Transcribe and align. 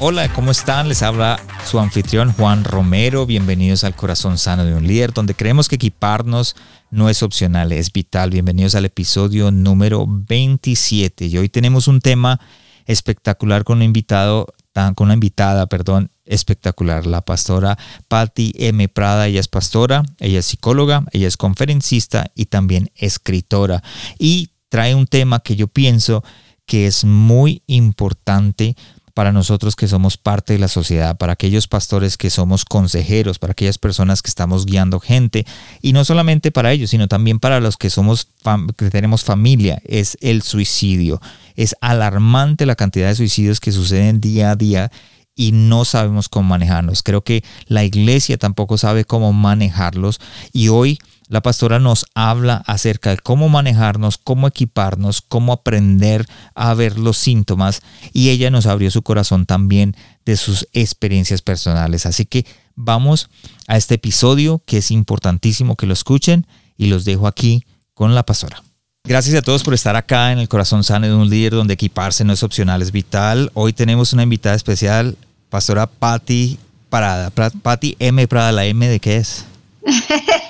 Hola, 0.00 0.32
¿cómo 0.32 0.52
están? 0.52 0.88
Les 0.88 1.02
habla 1.02 1.40
su 1.66 1.80
anfitrión 1.80 2.32
Juan 2.32 2.62
Romero. 2.62 3.26
Bienvenidos 3.26 3.82
al 3.82 3.96
Corazón 3.96 4.38
Sano 4.38 4.64
de 4.64 4.72
un 4.72 4.86
Líder, 4.86 5.12
donde 5.12 5.34
creemos 5.34 5.68
que 5.68 5.74
equiparnos 5.74 6.54
no 6.92 7.08
es 7.08 7.24
opcional, 7.24 7.72
es 7.72 7.92
vital. 7.92 8.30
Bienvenidos 8.30 8.76
al 8.76 8.84
episodio 8.84 9.50
número 9.50 10.06
27. 10.06 11.26
Y 11.26 11.38
hoy 11.38 11.48
tenemos 11.48 11.88
un 11.88 12.00
tema 12.00 12.38
espectacular 12.86 13.64
con 13.64 13.78
un 13.78 13.82
invitado, 13.82 14.46
con 14.94 15.06
una 15.06 15.14
invitada, 15.14 15.66
perdón, 15.66 16.12
espectacular, 16.26 17.04
la 17.04 17.24
pastora 17.24 17.76
Patty 18.06 18.52
M. 18.56 18.88
Prada. 18.88 19.26
Ella 19.26 19.40
es 19.40 19.48
pastora, 19.48 20.04
ella 20.20 20.38
es 20.38 20.46
psicóloga, 20.46 21.06
ella 21.10 21.26
es 21.26 21.36
conferencista 21.36 22.30
y 22.36 22.46
también 22.46 22.92
escritora. 22.94 23.82
Y 24.16 24.50
trae 24.68 24.94
un 24.94 25.08
tema 25.08 25.40
que 25.40 25.56
yo 25.56 25.66
pienso 25.66 26.22
que 26.66 26.86
es 26.86 27.04
muy 27.04 27.62
importante 27.66 28.76
para 29.18 29.32
nosotros 29.32 29.74
que 29.74 29.88
somos 29.88 30.16
parte 30.16 30.52
de 30.52 30.60
la 30.60 30.68
sociedad, 30.68 31.18
para 31.18 31.32
aquellos 31.32 31.66
pastores 31.66 32.16
que 32.16 32.30
somos 32.30 32.64
consejeros, 32.64 33.40
para 33.40 33.50
aquellas 33.50 33.76
personas 33.76 34.22
que 34.22 34.28
estamos 34.28 34.64
guiando 34.64 35.00
gente, 35.00 35.44
y 35.82 35.92
no 35.92 36.04
solamente 36.04 36.52
para 36.52 36.70
ellos, 36.70 36.90
sino 36.90 37.08
también 37.08 37.40
para 37.40 37.58
los 37.58 37.76
que 37.76 37.90
somos 37.90 38.28
que 38.76 38.90
tenemos 38.90 39.24
familia, 39.24 39.82
es 39.84 40.16
el 40.20 40.42
suicidio. 40.42 41.20
Es 41.56 41.74
alarmante 41.80 42.64
la 42.64 42.76
cantidad 42.76 43.08
de 43.08 43.16
suicidios 43.16 43.58
que 43.58 43.72
suceden 43.72 44.20
día 44.20 44.52
a 44.52 44.54
día 44.54 44.92
y 45.34 45.50
no 45.50 45.84
sabemos 45.84 46.28
cómo 46.28 46.50
manejarlos. 46.50 47.02
Creo 47.02 47.24
que 47.24 47.42
la 47.66 47.82
iglesia 47.82 48.38
tampoco 48.38 48.78
sabe 48.78 49.04
cómo 49.04 49.32
manejarlos 49.32 50.20
y 50.52 50.68
hoy 50.68 51.00
la 51.28 51.42
pastora 51.42 51.78
nos 51.78 52.06
habla 52.14 52.62
acerca 52.66 53.10
de 53.10 53.18
cómo 53.18 53.48
manejarnos, 53.48 54.18
cómo 54.18 54.46
equiparnos, 54.46 55.20
cómo 55.20 55.52
aprender 55.52 56.26
a 56.54 56.72
ver 56.74 56.98
los 56.98 57.18
síntomas 57.18 57.82
y 58.12 58.30
ella 58.30 58.50
nos 58.50 58.66
abrió 58.66 58.90
su 58.90 59.02
corazón 59.02 59.46
también 59.46 59.94
de 60.24 60.36
sus 60.36 60.66
experiencias 60.72 61.42
personales. 61.42 62.06
Así 62.06 62.24
que 62.24 62.46
vamos 62.74 63.28
a 63.66 63.76
este 63.76 63.96
episodio 63.96 64.62
que 64.64 64.78
es 64.78 64.90
importantísimo 64.90 65.76
que 65.76 65.86
lo 65.86 65.92
escuchen 65.92 66.46
y 66.76 66.86
los 66.86 67.04
dejo 67.04 67.26
aquí 67.26 67.64
con 67.92 68.14
la 68.14 68.24
pastora. 68.24 68.62
Gracias 69.04 69.36
a 69.36 69.42
todos 69.42 69.62
por 69.62 69.74
estar 69.74 69.96
acá 69.96 70.32
en 70.32 70.38
el 70.38 70.48
corazón 70.48 70.84
sano 70.84 71.06
de 71.06 71.14
un 71.14 71.28
líder 71.28 71.52
donde 71.52 71.74
equiparse 71.74 72.24
no 72.24 72.32
es 72.32 72.42
opcional, 72.42 72.82
es 72.82 72.92
vital. 72.92 73.50
Hoy 73.54 73.72
tenemos 73.72 74.12
una 74.12 74.22
invitada 74.22 74.54
especial, 74.54 75.16
pastora 75.50 75.86
Patti 75.86 76.58
Parada. 76.88 77.30
Patti 77.30 77.96
M. 77.98 78.26
Prada, 78.28 78.52
¿la 78.52 78.66
M 78.66 78.86
de 78.86 79.00
qué 79.00 79.16
es? 79.18 79.44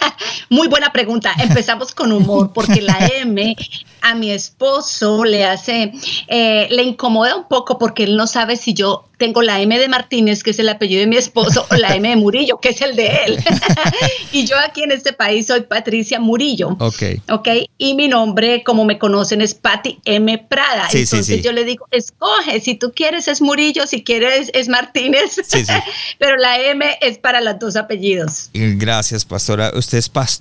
Muy 0.50 0.68
buena 0.68 0.92
pregunta. 0.92 1.34
Empezamos 1.38 1.94
con 1.94 2.12
humor, 2.12 2.52
porque 2.52 2.80
la 2.80 2.98
M 3.20 3.56
a 4.00 4.14
mi 4.14 4.30
esposo 4.30 5.24
le 5.24 5.44
hace, 5.44 5.92
eh, 6.28 6.68
le 6.70 6.82
incomoda 6.82 7.36
un 7.36 7.48
poco 7.48 7.78
porque 7.78 8.04
él 8.04 8.16
no 8.16 8.26
sabe 8.26 8.56
si 8.56 8.74
yo 8.74 9.08
tengo 9.18 9.42
la 9.42 9.60
M 9.60 9.76
de 9.78 9.88
Martínez, 9.88 10.42
que 10.42 10.50
es 10.50 10.58
el 10.60 10.68
apellido 10.68 11.00
de 11.00 11.08
mi 11.08 11.16
esposo, 11.16 11.66
o 11.70 11.74
la 11.74 11.94
M 11.96 12.08
de 12.08 12.16
Murillo, 12.16 12.58
que 12.60 12.70
es 12.70 12.80
el 12.80 12.94
de 12.94 13.08
él. 13.26 13.44
y 14.32 14.46
yo 14.46 14.56
aquí 14.64 14.84
en 14.84 14.92
este 14.92 15.12
país 15.12 15.48
soy 15.48 15.62
Patricia 15.62 16.20
Murillo. 16.20 16.76
Ok. 16.78 17.02
Ok. 17.30 17.48
Y 17.76 17.94
mi 17.94 18.06
nombre, 18.06 18.62
como 18.62 18.84
me 18.84 18.96
conocen, 18.98 19.42
es 19.42 19.54
Patti 19.54 19.98
M. 20.04 20.38
Prada. 20.48 20.88
Sí, 20.88 20.98
Entonces 20.98 21.26
sí, 21.26 21.36
sí. 21.36 21.42
yo 21.42 21.52
le 21.52 21.64
digo, 21.64 21.86
escoge, 21.90 22.60
si 22.60 22.76
tú 22.76 22.92
quieres 22.94 23.26
es 23.26 23.42
Murillo, 23.42 23.88
si 23.88 24.04
quieres 24.04 24.50
es 24.54 24.68
Martínez. 24.68 25.40
Sí, 25.44 25.64
sí. 25.64 25.72
Pero 26.18 26.36
la 26.36 26.60
M 26.60 26.86
es 27.00 27.18
para 27.18 27.40
los 27.40 27.58
dos 27.58 27.74
apellidos. 27.74 28.50
Gracias, 28.54 29.24
pastora. 29.24 29.72
Usted 29.74 29.98
es 29.98 30.08
pastora, 30.08 30.37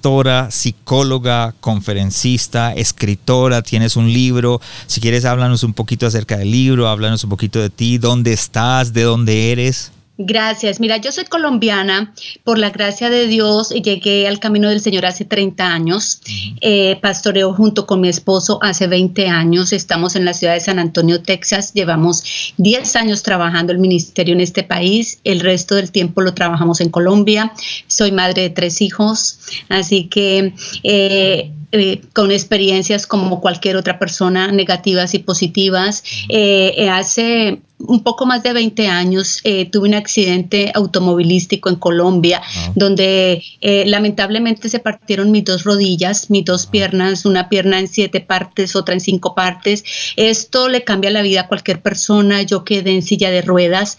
psicóloga, 0.49 1.53
conferencista, 1.59 2.73
escritora, 2.73 3.61
tienes 3.61 3.95
un 3.95 4.11
libro. 4.11 4.61
Si 4.87 5.01
quieres, 5.01 5.25
háblanos 5.25 5.63
un 5.63 5.73
poquito 5.73 6.05
acerca 6.05 6.37
del 6.37 6.51
libro, 6.51 6.87
háblanos 6.87 7.23
un 7.23 7.29
poquito 7.29 7.59
de 7.59 7.69
ti, 7.69 7.97
dónde 7.97 8.33
estás, 8.33 8.93
de 8.93 9.03
dónde 9.03 9.51
eres. 9.51 9.91
Gracias. 10.17 10.79
Mira, 10.79 10.97
yo 10.97 11.11
soy 11.11 11.25
colombiana, 11.25 12.13
por 12.43 12.57
la 12.57 12.71
gracia 12.71 13.11
de 13.11 13.27
Dios, 13.27 13.69
llegué 13.69 14.27
al 14.27 14.39
camino 14.39 14.67
del 14.69 14.81
Señor 14.81 15.05
hace 15.05 15.25
30 15.25 15.71
años. 15.71 16.21
Eh, 16.61 16.97
pastoreo 17.01 17.53
junto 17.53 17.85
con 17.85 18.01
mi 18.01 18.09
esposo 18.09 18.57
hace 18.63 18.87
20 18.87 19.27
años. 19.27 19.73
Estamos 19.73 20.15
en 20.15 20.25
la 20.25 20.33
ciudad 20.33 20.55
de 20.55 20.59
San 20.59 20.79
Antonio, 20.79 21.21
Texas. 21.21 21.73
Llevamos 21.73 22.53
10 22.57 22.95
años 22.95 23.21
trabajando 23.21 23.71
el 23.71 23.77
ministerio 23.77 24.33
en 24.33 24.41
este 24.41 24.63
país. 24.63 25.19
El 25.23 25.39
resto 25.39 25.75
del 25.75 25.91
tiempo 25.91 26.21
lo 26.21 26.33
trabajamos 26.33 26.81
en 26.81 26.89
Colombia. 26.89 27.53
Soy 27.85 28.11
madre 28.11 28.41
de 28.41 28.49
tres 28.49 28.81
hijos, 28.81 29.39
así 29.69 30.05
que... 30.05 30.53
Eh, 30.83 31.51
eh, 31.73 32.01
con 32.13 32.31
experiencias 32.31 33.05
como 33.05 33.41
cualquier 33.41 33.75
otra 33.75 33.99
persona, 33.99 34.53
negativas 34.53 35.13
y 35.13 35.19
positivas. 35.19 36.01
Eh, 36.29 36.87
hace 36.89 37.61
un 37.79 38.01
poco 38.03 38.25
más 38.25 38.43
de 38.43 38.53
20 38.53 38.87
años 38.87 39.41
tuve 39.71 39.87
un 39.87 39.93
accidente 39.93 40.71
automovilístico 40.73 41.69
en 41.69 41.75
Colombia, 41.75 42.41
Wow. 42.65 42.73
donde 42.75 43.43
lamentablemente 43.85 44.69
se 44.69 44.79
partieron 44.79 45.31
mis 45.31 45.43
dos 45.45 45.63
rodillas, 45.63 46.29
mis 46.29 46.43
dos 46.45 46.65
piernas, 46.65 47.25
una 47.25 47.49
pierna 47.49 47.79
en 47.79 47.87
siete 47.87 48.19
partes, 48.19 48.75
otra 48.75 48.93
en 48.93 48.99
cinco 48.99 49.35
partes. 49.35 49.83
Esto 50.15 50.69
le 50.69 50.83
cambia 50.83 51.11
la 51.11 51.21
vida 51.21 51.41
a 51.41 51.47
cualquier 51.47 51.81
persona. 51.81 52.41
Yo 52.41 52.63
quedé 52.63 52.91
en 52.91 53.01
silla 53.03 53.29
de 53.29 53.41
ruedas, 53.41 53.97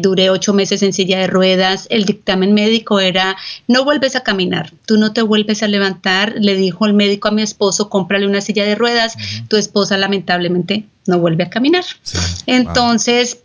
duré 0.00 0.30
ocho 0.30 0.52
meses 0.54 0.82
en 0.82 0.92
silla 0.92 1.18
de 1.18 1.26
ruedas. 1.26 1.86
El 1.90 2.04
dictamen 2.04 2.54
médico 2.54 3.00
era, 3.00 3.36
no 3.66 3.84
vuelves 3.84 4.14
a 4.16 4.22
caminar, 4.22 4.72
tú 4.86 4.96
no 4.96 5.12
te 5.12 5.22
vuelves 5.22 5.62
a 5.62 5.68
levantar, 5.68 6.34
le 6.38 6.54
dijo 6.54 6.86
el 6.86 6.94
médico 6.94 7.28
a 7.28 7.32
mi 7.32 7.42
esposo, 7.42 7.88
cómprale 7.88 8.26
una 8.26 8.40
silla 8.40 8.64
de 8.64 8.74
ruedas, 8.76 9.16
tu 9.48 9.56
esposa 9.56 9.96
lamentablemente 9.96 10.84
no 11.08 11.18
vuelve 11.18 11.44
a 11.44 11.50
caminar. 11.50 11.84
Sí. 12.02 12.18
Entonces, 12.46 13.38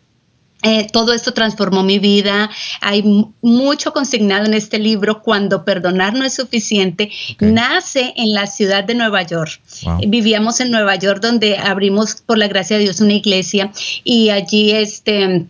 eh, 0.64 0.88
todo 0.92 1.14
esto 1.14 1.34
transformó 1.34 1.84
mi 1.84 2.00
vida. 2.00 2.50
Hay 2.80 3.04
mucho 3.42 3.92
consignado 3.92 4.46
en 4.46 4.54
este 4.54 4.80
libro. 4.80 5.22
Cuando 5.22 5.66
perdonar 5.66 6.14
no 6.14 6.24
es 6.24 6.36
suficiente, 6.36 7.12
nace 7.40 8.14
en 8.16 8.34
la 8.34 8.48
ciudad 8.48 8.86
de 8.86 8.96
Nueva 8.96 9.24
York. 9.24 9.60
Wow. 9.84 10.00
Vivíamos 10.08 10.62
en 10.62 10.72
Nueva 10.72 10.96
York, 10.96 11.22
donde 11.22 11.58
abrimos, 11.58 12.16
por 12.16 12.38
la 12.38 12.48
gracia 12.48 12.78
de 12.78 12.84
Dios, 12.84 13.02
una 13.02 13.14
iglesia 13.14 13.72
y 14.04 14.30
allí 14.30 14.72
este. 14.72 15.48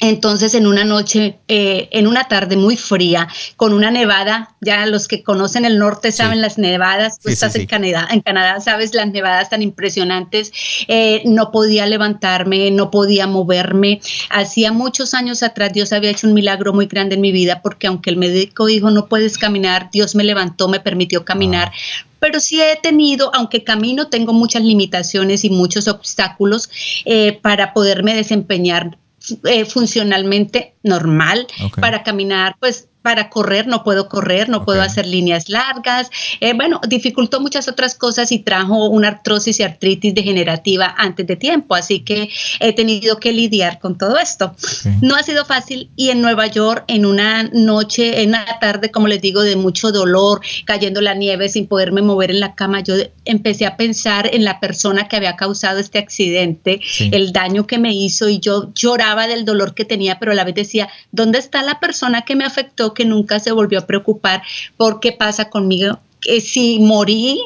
Entonces, 0.00 0.54
en 0.54 0.66
una 0.66 0.84
noche, 0.84 1.38
eh, 1.48 1.88
en 1.90 2.06
una 2.06 2.24
tarde 2.24 2.56
muy 2.56 2.76
fría, 2.76 3.28
con 3.56 3.72
una 3.72 3.90
nevada, 3.90 4.54
ya 4.60 4.84
los 4.86 5.08
que 5.08 5.22
conocen 5.22 5.64
el 5.64 5.78
norte 5.78 6.12
Sí. 6.12 6.18
saben 6.18 6.42
las 6.42 6.58
nevadas, 6.58 7.18
tú 7.18 7.28
Sí, 7.28 7.34
estás 7.34 7.54
sí. 7.54 7.60
en 7.60 7.66
Canadá, 7.66 8.08
en 8.10 8.20
Canadá 8.20 8.60
sabes 8.60 8.94
las 8.94 9.08
nevadas 9.08 9.48
tan 9.50 9.62
impresionantes, 9.62 10.52
eh, 10.88 11.22
no 11.24 11.50
podía 11.50 11.86
levantarme, 11.86 12.70
no 12.70 12.90
podía 12.90 13.26
moverme. 13.26 14.00
Hacía 14.30 14.72
muchos 14.72 15.14
años 15.14 15.42
atrás 15.42 15.72
Dios 15.72 15.92
había 15.92 16.10
hecho 16.10 16.26
un 16.26 16.34
milagro 16.34 16.72
muy 16.74 16.86
grande 16.86 17.14
en 17.14 17.20
mi 17.22 17.32
vida 17.32 17.60
porque 17.62 17.86
aunque 17.86 18.10
el 18.10 18.16
médico 18.16 18.66
dijo 18.66 18.90
no 18.90 19.06
puedes 19.06 19.38
caminar, 19.38 19.90
Dios 19.92 20.14
me 20.14 20.24
levantó, 20.24 20.68
me 20.68 20.80
permitió 20.80 21.24
caminar. 21.24 21.72
Pero 22.18 22.40
sí 22.40 22.60
he 22.60 22.76
tenido, 22.82 23.30
aunque 23.34 23.62
camino, 23.62 24.08
tengo 24.08 24.32
muchas 24.32 24.62
limitaciones 24.62 25.44
y 25.44 25.50
muchos 25.50 25.86
obstáculos 25.88 26.70
eh, 27.04 27.38
para 27.42 27.72
poderme 27.72 28.14
desempeñar 28.14 28.98
eh, 29.44 29.64
funcionalmente 29.64 30.75
normal 30.86 31.46
para 31.80 32.02
caminar, 32.02 32.56
pues 32.60 32.88
para 33.02 33.30
correr 33.30 33.68
no 33.68 33.84
puedo 33.84 34.08
correr, 34.08 34.48
no 34.48 34.64
puedo 34.64 34.82
hacer 34.82 35.06
líneas 35.06 35.48
largas. 35.48 36.10
Eh, 36.40 36.54
bueno, 36.54 36.80
dificultó 36.88 37.40
muchas 37.40 37.68
otras 37.68 37.94
cosas 37.94 38.32
y 38.32 38.40
trajo 38.40 38.88
una 38.88 39.06
artrosis 39.06 39.60
y 39.60 39.62
artritis 39.62 40.12
degenerativa 40.12 40.92
antes 40.98 41.24
de 41.24 41.36
tiempo, 41.36 41.76
así 41.76 42.00
que 42.00 42.30
he 42.58 42.72
tenido 42.72 43.20
que 43.20 43.30
lidiar 43.32 43.78
con 43.78 43.96
todo 43.96 44.18
esto. 44.18 44.56
No 45.02 45.14
ha 45.14 45.22
sido 45.22 45.44
fácil 45.44 45.88
y 45.94 46.08
en 46.10 46.20
Nueva 46.20 46.48
York, 46.48 46.82
en 46.88 47.06
una 47.06 47.44
noche, 47.44 48.22
en 48.22 48.30
una 48.30 48.44
tarde, 48.60 48.90
como 48.90 49.06
les 49.06 49.22
digo, 49.22 49.42
de 49.42 49.54
mucho 49.54 49.92
dolor, 49.92 50.40
cayendo 50.64 51.00
la 51.00 51.14
nieve 51.14 51.48
sin 51.48 51.68
poderme 51.68 52.02
mover 52.02 52.32
en 52.32 52.40
la 52.40 52.56
cama, 52.56 52.80
yo 52.80 52.94
empecé 53.24 53.66
a 53.66 53.76
pensar 53.76 54.28
en 54.34 54.42
la 54.42 54.58
persona 54.58 55.06
que 55.06 55.14
había 55.14 55.36
causado 55.36 55.78
este 55.78 56.00
accidente, 56.00 56.80
Sí. 56.82 57.10
el 57.12 57.32
daño 57.32 57.68
que 57.68 57.78
me 57.78 57.92
hizo 57.94 58.28
y 58.28 58.40
yo 58.40 58.72
lloraba 58.74 59.28
del 59.28 59.44
dolor 59.44 59.74
que 59.76 59.84
tenía, 59.84 60.18
pero 60.18 60.32
a 60.32 60.34
la 60.34 60.42
vez 60.42 60.56
decía, 60.56 60.75
¿dónde 61.12 61.38
está 61.38 61.62
la 61.62 61.80
persona 61.80 62.22
que 62.22 62.36
me 62.36 62.44
afectó 62.44 62.94
que 62.94 63.04
nunca 63.04 63.40
se 63.40 63.52
volvió 63.52 63.78
a 63.80 63.86
preocupar 63.86 64.42
por 64.76 65.00
qué 65.00 65.12
pasa 65.12 65.50
conmigo? 65.50 65.98
si 66.40 66.80
morí, 66.80 67.40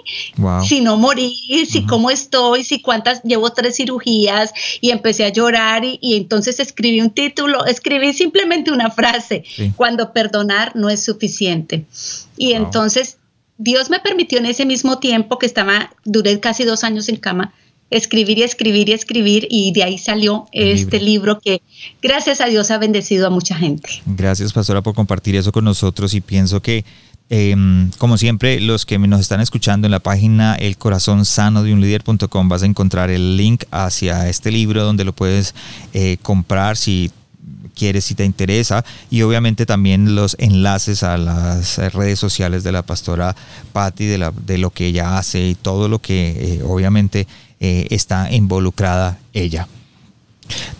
si 0.66 0.80
no 0.80 0.96
morí, 0.96 1.36
si 1.68 1.84
cómo 1.86 2.10
estoy, 2.10 2.64
si 2.64 2.80
cuántas, 2.80 3.22
llevo 3.22 3.50
tres 3.50 3.76
cirugías 3.76 4.52
y 4.80 4.90
empecé 4.90 5.24
a 5.24 5.28
llorar 5.28 5.82
y, 5.84 6.16
entonces 6.16 6.60
escribí 6.60 7.00
un 7.00 7.10
título, 7.10 7.66
escribí 7.66 8.12
simplemente 8.12 8.72
una 8.72 8.90
frase, 8.90 9.44
cuando 9.76 10.12
perdonar 10.12 10.74
no 10.76 10.88
es 10.88 11.04
suficiente. 11.04 11.84
Y 12.36 12.52
entonces 12.52 13.18
Dios 13.58 13.90
me 13.90 14.00
permitió 14.00 14.38
en 14.38 14.46
ese 14.46 14.64
mismo 14.64 14.98
tiempo 14.98 15.38
que 15.38 15.46
estaba, 15.46 15.90
duré 16.04 16.40
casi 16.40 16.64
dos 16.64 16.84
años 16.84 17.08
en 17.08 17.16
cama, 17.16 17.52
escribir 17.90 18.38
y 18.38 18.42
escribir 18.42 18.88
y 18.88 18.92
escribir 18.92 19.46
y 19.50 19.72
de 19.72 19.82
ahí 19.82 19.98
salió 19.98 20.46
este 20.52 21.00
libro. 21.00 21.40
que 21.40 21.60
gracias 22.00 22.40
a 22.40 22.46
Dios 22.46 22.70
ha 22.70 22.78
bendecido 22.78 23.26
a 23.26 23.30
mucha 23.30 23.56
gente. 23.56 24.02
Gracias 24.06 24.52
pastora 24.52 24.82
por 24.82 24.94
compartir 24.94 25.36
eso 25.36 25.52
con 25.52 25.64
nosotros 25.64 26.14
y 26.14 26.20
pienso 26.20 26.60
que 26.62 26.84
em, 27.28 27.90
como 27.98 28.16
siempre 28.16 28.60
los 28.60 28.86
que 28.86 28.98
nos 28.98 29.20
están 29.20 29.40
escuchando 29.40 29.86
en 29.86 29.92
la 29.92 30.00
página 30.00 30.54
el 30.54 30.76
corazón 30.76 31.24
sano 31.24 31.62
de 31.62 31.72
un 31.72 31.80
líder.com 31.80 32.48
vas 32.48 32.62
a 32.62 32.66
encontrar 32.66 33.10
el 33.10 33.36
link 33.36 33.64
hacia 33.70 34.28
este 34.28 34.50
libro 34.50 34.84
donde 34.84 35.04
lo 35.04 35.12
puedes 35.12 35.54
eh, 35.92 36.16
comprar 36.22 36.76
si 36.76 37.10
quieres, 37.74 38.04
si 38.04 38.14
te 38.14 38.26
interesa, 38.26 38.84
y 39.10 39.22
obviamente 39.22 39.64
también 39.64 40.14
los 40.14 40.36
enlaces 40.38 41.02
a 41.02 41.16
las 41.16 41.78
redes 41.94 42.18
sociales 42.18 42.62
de 42.62 42.72
la 42.72 42.82
pastora 42.82 43.34
Patti, 43.72 44.04
de, 44.04 44.18
la, 44.18 44.32
de 44.32 44.58
lo 44.58 44.68
que 44.68 44.88
ella 44.88 45.16
hace 45.16 45.48
y 45.48 45.54
todo 45.54 45.88
lo 45.88 45.98
que 45.98 46.30
eh, 46.30 46.62
obviamente 46.62 47.26
eh, 47.60 47.86
está 47.90 48.32
involucrada 48.32 49.18
ella. 49.32 49.68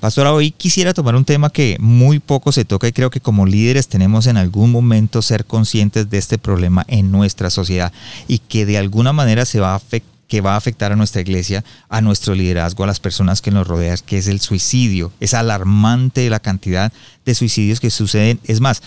Pastora, 0.01 0.33
hoy 0.33 0.51
quisiera 0.51 0.95
tomar 0.95 1.15
un 1.15 1.25
tema 1.25 1.51
que 1.51 1.77
muy 1.79 2.19
poco 2.19 2.53
se 2.53 2.65
toca 2.65 2.89
y 2.89 2.93
creo 2.93 3.11
que 3.11 3.21
como 3.21 3.47
líderes 3.47 3.89
tenemos 3.89 4.27
en 4.27 4.37
algún 4.37 4.73
momento 4.73 5.23
ser 5.23 5.45
conscientes 5.45 6.11
de 6.11 6.19
este 6.19 6.39
problema 6.39 6.85
en 6.89 7.13
nuestra 7.13 7.51
sociedad 7.51 7.93
y 8.27 8.39
que 8.39 8.67
de 8.67 8.79
alguna 8.79 9.13
manera 9.13 9.45
se 9.45 9.61
va 9.61 9.75
a 9.75 9.81
que 10.31 10.41
va 10.41 10.55
a 10.55 10.57
afectar 10.57 10.93
a 10.93 10.97
nuestra 10.97 11.21
iglesia, 11.21 11.65
a 11.89 12.01
nuestro 12.01 12.37
liderazgo, 12.37 12.85
a 12.85 12.87
las 12.87 13.01
personas 13.01 13.43
que 13.43 13.51
nos 13.51 13.67
rodean, 13.67 13.99
que 14.07 14.17
es 14.17 14.29
el 14.29 14.39
suicidio. 14.39 15.13
Es 15.19 15.35
alarmante 15.35 16.31
la 16.31 16.39
cantidad 16.39 16.93
de 17.25 17.35
suicidios 17.35 17.81
que 17.81 17.91
suceden. 17.91 18.39
Es 18.45 18.61
más, 18.61 18.81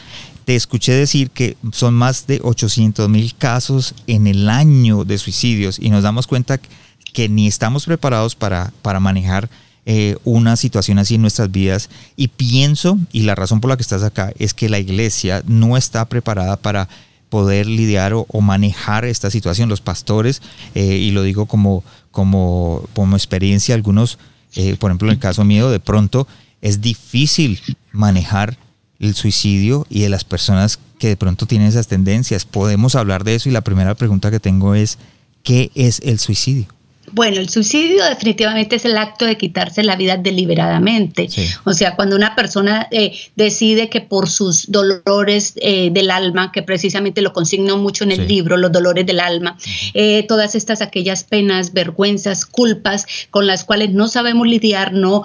te 0.46 0.56
escuché 0.56 0.94
decir 0.94 1.32
que 1.32 1.58
son 1.74 1.96
más 1.96 2.28
de 2.28 2.40
800 2.42 3.10
mil 3.10 3.36
casos 3.36 3.94
en 4.08 4.28
el 4.28 4.50
año 4.50 5.04
de 5.04 5.18
suicidios 5.18 5.80
y 5.80 5.90
nos 5.90 6.04
damos 6.04 6.28
cuenta 6.28 6.58
que 6.58 6.70
que 7.14 7.30
ni 7.30 7.48
estamos 7.48 7.86
preparados 7.86 8.36
para, 8.36 8.74
para 8.82 9.00
manejar 9.00 9.50
eh, 9.86 10.16
una 10.24 10.56
situación 10.56 10.98
así 10.98 11.16
en 11.16 11.22
nuestras 11.22 11.52
vidas. 11.52 11.90
Y 12.16 12.30
pienso, 12.30 12.98
y 13.12 13.24
la 13.24 13.36
razón 13.36 13.62
por 13.62 13.70
la 13.70 13.78
que 13.78 13.82
estás 13.82 14.04
acá, 14.04 14.34
es 14.40 14.54
que 14.54 14.70
la 14.70 14.80
iglesia 14.80 15.44
no 15.46 15.78
está 15.78 16.06
preparada 16.06 16.58
para 16.58 16.90
poder 17.30 17.68
lidiar 17.68 18.14
o, 18.14 18.42
manejar 18.42 19.06
esta 19.06 19.30
situación. 19.30 19.70
Los 19.70 19.82
pastores, 19.82 20.42
eh, 20.76 20.98
y 20.98 21.12
lo 21.12 21.24
digo 21.24 21.46
como, 21.48 21.84
como, 22.12 22.88
como 22.94 23.16
experiencia, 23.16 23.76
algunos, 23.76 24.20
eh, 24.56 24.76
por 24.80 24.92
ejemplo, 24.92 25.08
en 25.10 25.14
el 25.14 25.20
caso 25.20 25.44
mío, 25.44 25.70
de 25.70 25.80
pronto 25.80 26.28
es 26.62 26.80
difícil 26.80 27.60
manejar 27.92 28.58
el 29.00 29.16
suicidio 29.16 29.86
y 29.90 30.02
de 30.02 30.10
las 30.10 30.24
personas 30.24 30.80
que 30.98 31.10
de 31.10 31.18
pronto 31.18 31.46
tienen 31.46 31.68
esas 31.68 31.88
tendencias. 31.88 32.46
Podemos 32.46 32.96
hablar 32.96 33.26
de 33.26 33.36
eso 33.36 33.50
y 33.50 33.52
la 33.52 33.62
primera 33.62 33.96
pregunta 33.96 34.32
que 34.32 34.40
tengo 34.40 34.76
es, 34.76 34.98
¿qué 35.44 35.72
es 35.76 36.00
el 36.06 36.20
suicidio? 36.20 36.68
Bueno, 37.14 37.40
el 37.40 37.48
suicidio 37.48 38.04
definitivamente 38.06 38.78
es 38.78 38.86
el 38.86 38.98
acto 38.98 39.26
de 39.26 39.38
quitarse 39.38 39.84
la 39.84 39.96
vida 39.96 40.18
deliberadamente. 40.18 41.30
O 41.64 41.74
sea, 41.74 41.96
cuando 41.96 42.16
una 42.16 42.36
persona 42.36 42.88
eh, 42.90 43.16
decide 43.36 43.88
que 43.88 44.02
por 44.02 44.28
sus 44.28 44.72
dolores 44.72 45.54
eh, 45.58 45.92
del 45.92 46.10
alma, 46.10 46.52
que 46.52 46.64
precisamente 46.64 47.22
lo 47.22 47.32
consigno 47.32 47.78
mucho 47.78 48.04
en 48.04 48.14
el 48.14 48.28
libro, 48.28 48.58
los 48.58 48.72
dolores 48.72 49.06
del 49.06 49.20
alma, 49.20 49.60
eh, 49.94 50.26
todas 50.28 50.56
estas 50.56 50.82
aquellas 50.82 51.24
penas, 51.24 51.72
vergüenzas, 51.72 52.48
culpas 52.48 53.06
con 53.30 53.46
las 53.46 53.64
cuales 53.64 53.92
no 53.92 54.08
sabemos 54.08 54.48
lidiar, 54.48 54.94
no 54.94 55.22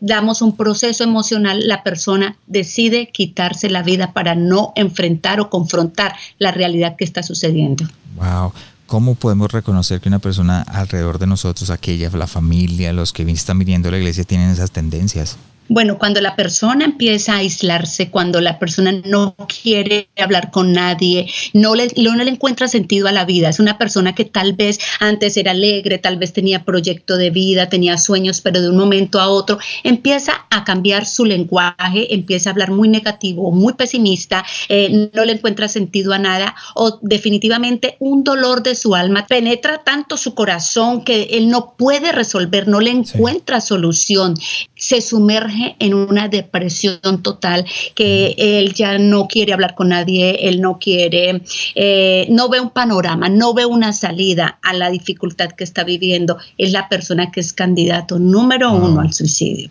damos 0.00 0.42
un 0.42 0.56
proceso 0.56 1.04
emocional, 1.04 1.68
la 1.68 1.84
persona 1.84 2.36
decide 2.48 3.10
quitarse 3.12 3.70
la 3.70 3.84
vida 3.84 4.12
para 4.12 4.34
no 4.34 4.72
enfrentar 4.74 5.38
o 5.38 5.50
confrontar 5.50 6.16
la 6.38 6.50
realidad 6.50 6.96
que 6.96 7.04
está 7.04 7.22
sucediendo. 7.22 7.84
Wow. 8.16 8.52
¿Cómo 8.88 9.16
podemos 9.16 9.52
reconocer 9.52 10.00
que 10.00 10.08
una 10.08 10.18
persona 10.18 10.62
alrededor 10.62 11.18
de 11.18 11.26
nosotros, 11.26 11.68
aquella, 11.68 12.08
la 12.08 12.26
familia, 12.26 12.94
los 12.94 13.12
que 13.12 13.22
están 13.30 13.58
viniendo 13.58 13.90
a 13.90 13.92
la 13.92 13.98
iglesia, 13.98 14.24
tienen 14.24 14.48
esas 14.48 14.70
tendencias? 14.70 15.36
Bueno, 15.68 15.98
cuando 15.98 16.22
la 16.22 16.34
persona 16.34 16.86
empieza 16.86 17.34
a 17.34 17.38
aislarse, 17.38 18.10
cuando 18.10 18.40
la 18.40 18.58
persona 18.58 18.90
no 18.92 19.36
quiere 19.62 20.08
hablar 20.16 20.50
con 20.50 20.72
nadie, 20.72 21.30
no 21.52 21.74
le, 21.74 21.88
no 21.96 22.14
le 22.14 22.30
encuentra 22.30 22.68
sentido 22.68 23.06
a 23.06 23.12
la 23.12 23.26
vida, 23.26 23.50
es 23.50 23.60
una 23.60 23.76
persona 23.76 24.14
que 24.14 24.24
tal 24.24 24.54
vez 24.54 24.78
antes 24.98 25.36
era 25.36 25.50
alegre, 25.50 25.98
tal 25.98 26.16
vez 26.16 26.32
tenía 26.32 26.64
proyecto 26.64 27.18
de 27.18 27.28
vida, 27.28 27.68
tenía 27.68 27.98
sueños, 27.98 28.40
pero 28.40 28.62
de 28.62 28.70
un 28.70 28.78
momento 28.78 29.20
a 29.20 29.28
otro 29.28 29.58
empieza 29.84 30.46
a 30.50 30.64
cambiar 30.64 31.04
su 31.04 31.26
lenguaje, 31.26 32.14
empieza 32.14 32.48
a 32.48 32.52
hablar 32.52 32.70
muy 32.70 32.88
negativo, 32.88 33.50
muy 33.50 33.74
pesimista, 33.74 34.44
eh, 34.70 35.10
no 35.12 35.24
le 35.26 35.32
encuentra 35.32 35.68
sentido 35.68 36.14
a 36.14 36.18
nada 36.18 36.54
o 36.74 36.98
definitivamente 37.02 37.96
un 37.98 38.24
dolor 38.24 38.62
de 38.62 38.74
su 38.74 38.94
alma. 38.94 39.26
Penetra 39.26 39.84
tanto 39.84 40.16
su 40.16 40.34
corazón 40.34 41.04
que 41.04 41.24
él 41.32 41.50
no 41.50 41.74
puede 41.76 42.12
resolver, 42.12 42.68
no 42.68 42.80
le 42.80 42.90
encuentra 42.90 43.60
solución, 43.60 44.34
se 44.78 45.00
sumerge 45.00 45.76
en 45.80 45.92
una 45.92 46.28
depresión 46.28 47.22
total, 47.22 47.66
que 47.94 48.34
él 48.38 48.72
ya 48.72 48.98
no 48.98 49.26
quiere 49.28 49.52
hablar 49.52 49.74
con 49.74 49.90
nadie, 49.90 50.48
él 50.48 50.60
no 50.60 50.78
quiere, 50.78 51.42
eh, 51.74 52.26
no 52.30 52.48
ve 52.48 52.60
un 52.60 52.70
panorama, 52.70 53.28
no 53.28 53.52
ve 53.52 53.66
una 53.66 53.92
salida 53.92 54.58
a 54.62 54.72
la 54.72 54.88
dificultad 54.90 55.50
que 55.50 55.64
está 55.64 55.84
viviendo, 55.84 56.38
es 56.56 56.72
la 56.72 56.88
persona 56.88 57.30
que 57.30 57.40
es 57.40 57.52
candidato 57.52 58.18
número 58.18 58.72
uno 58.72 59.00
al 59.00 59.12
suicidio. 59.12 59.70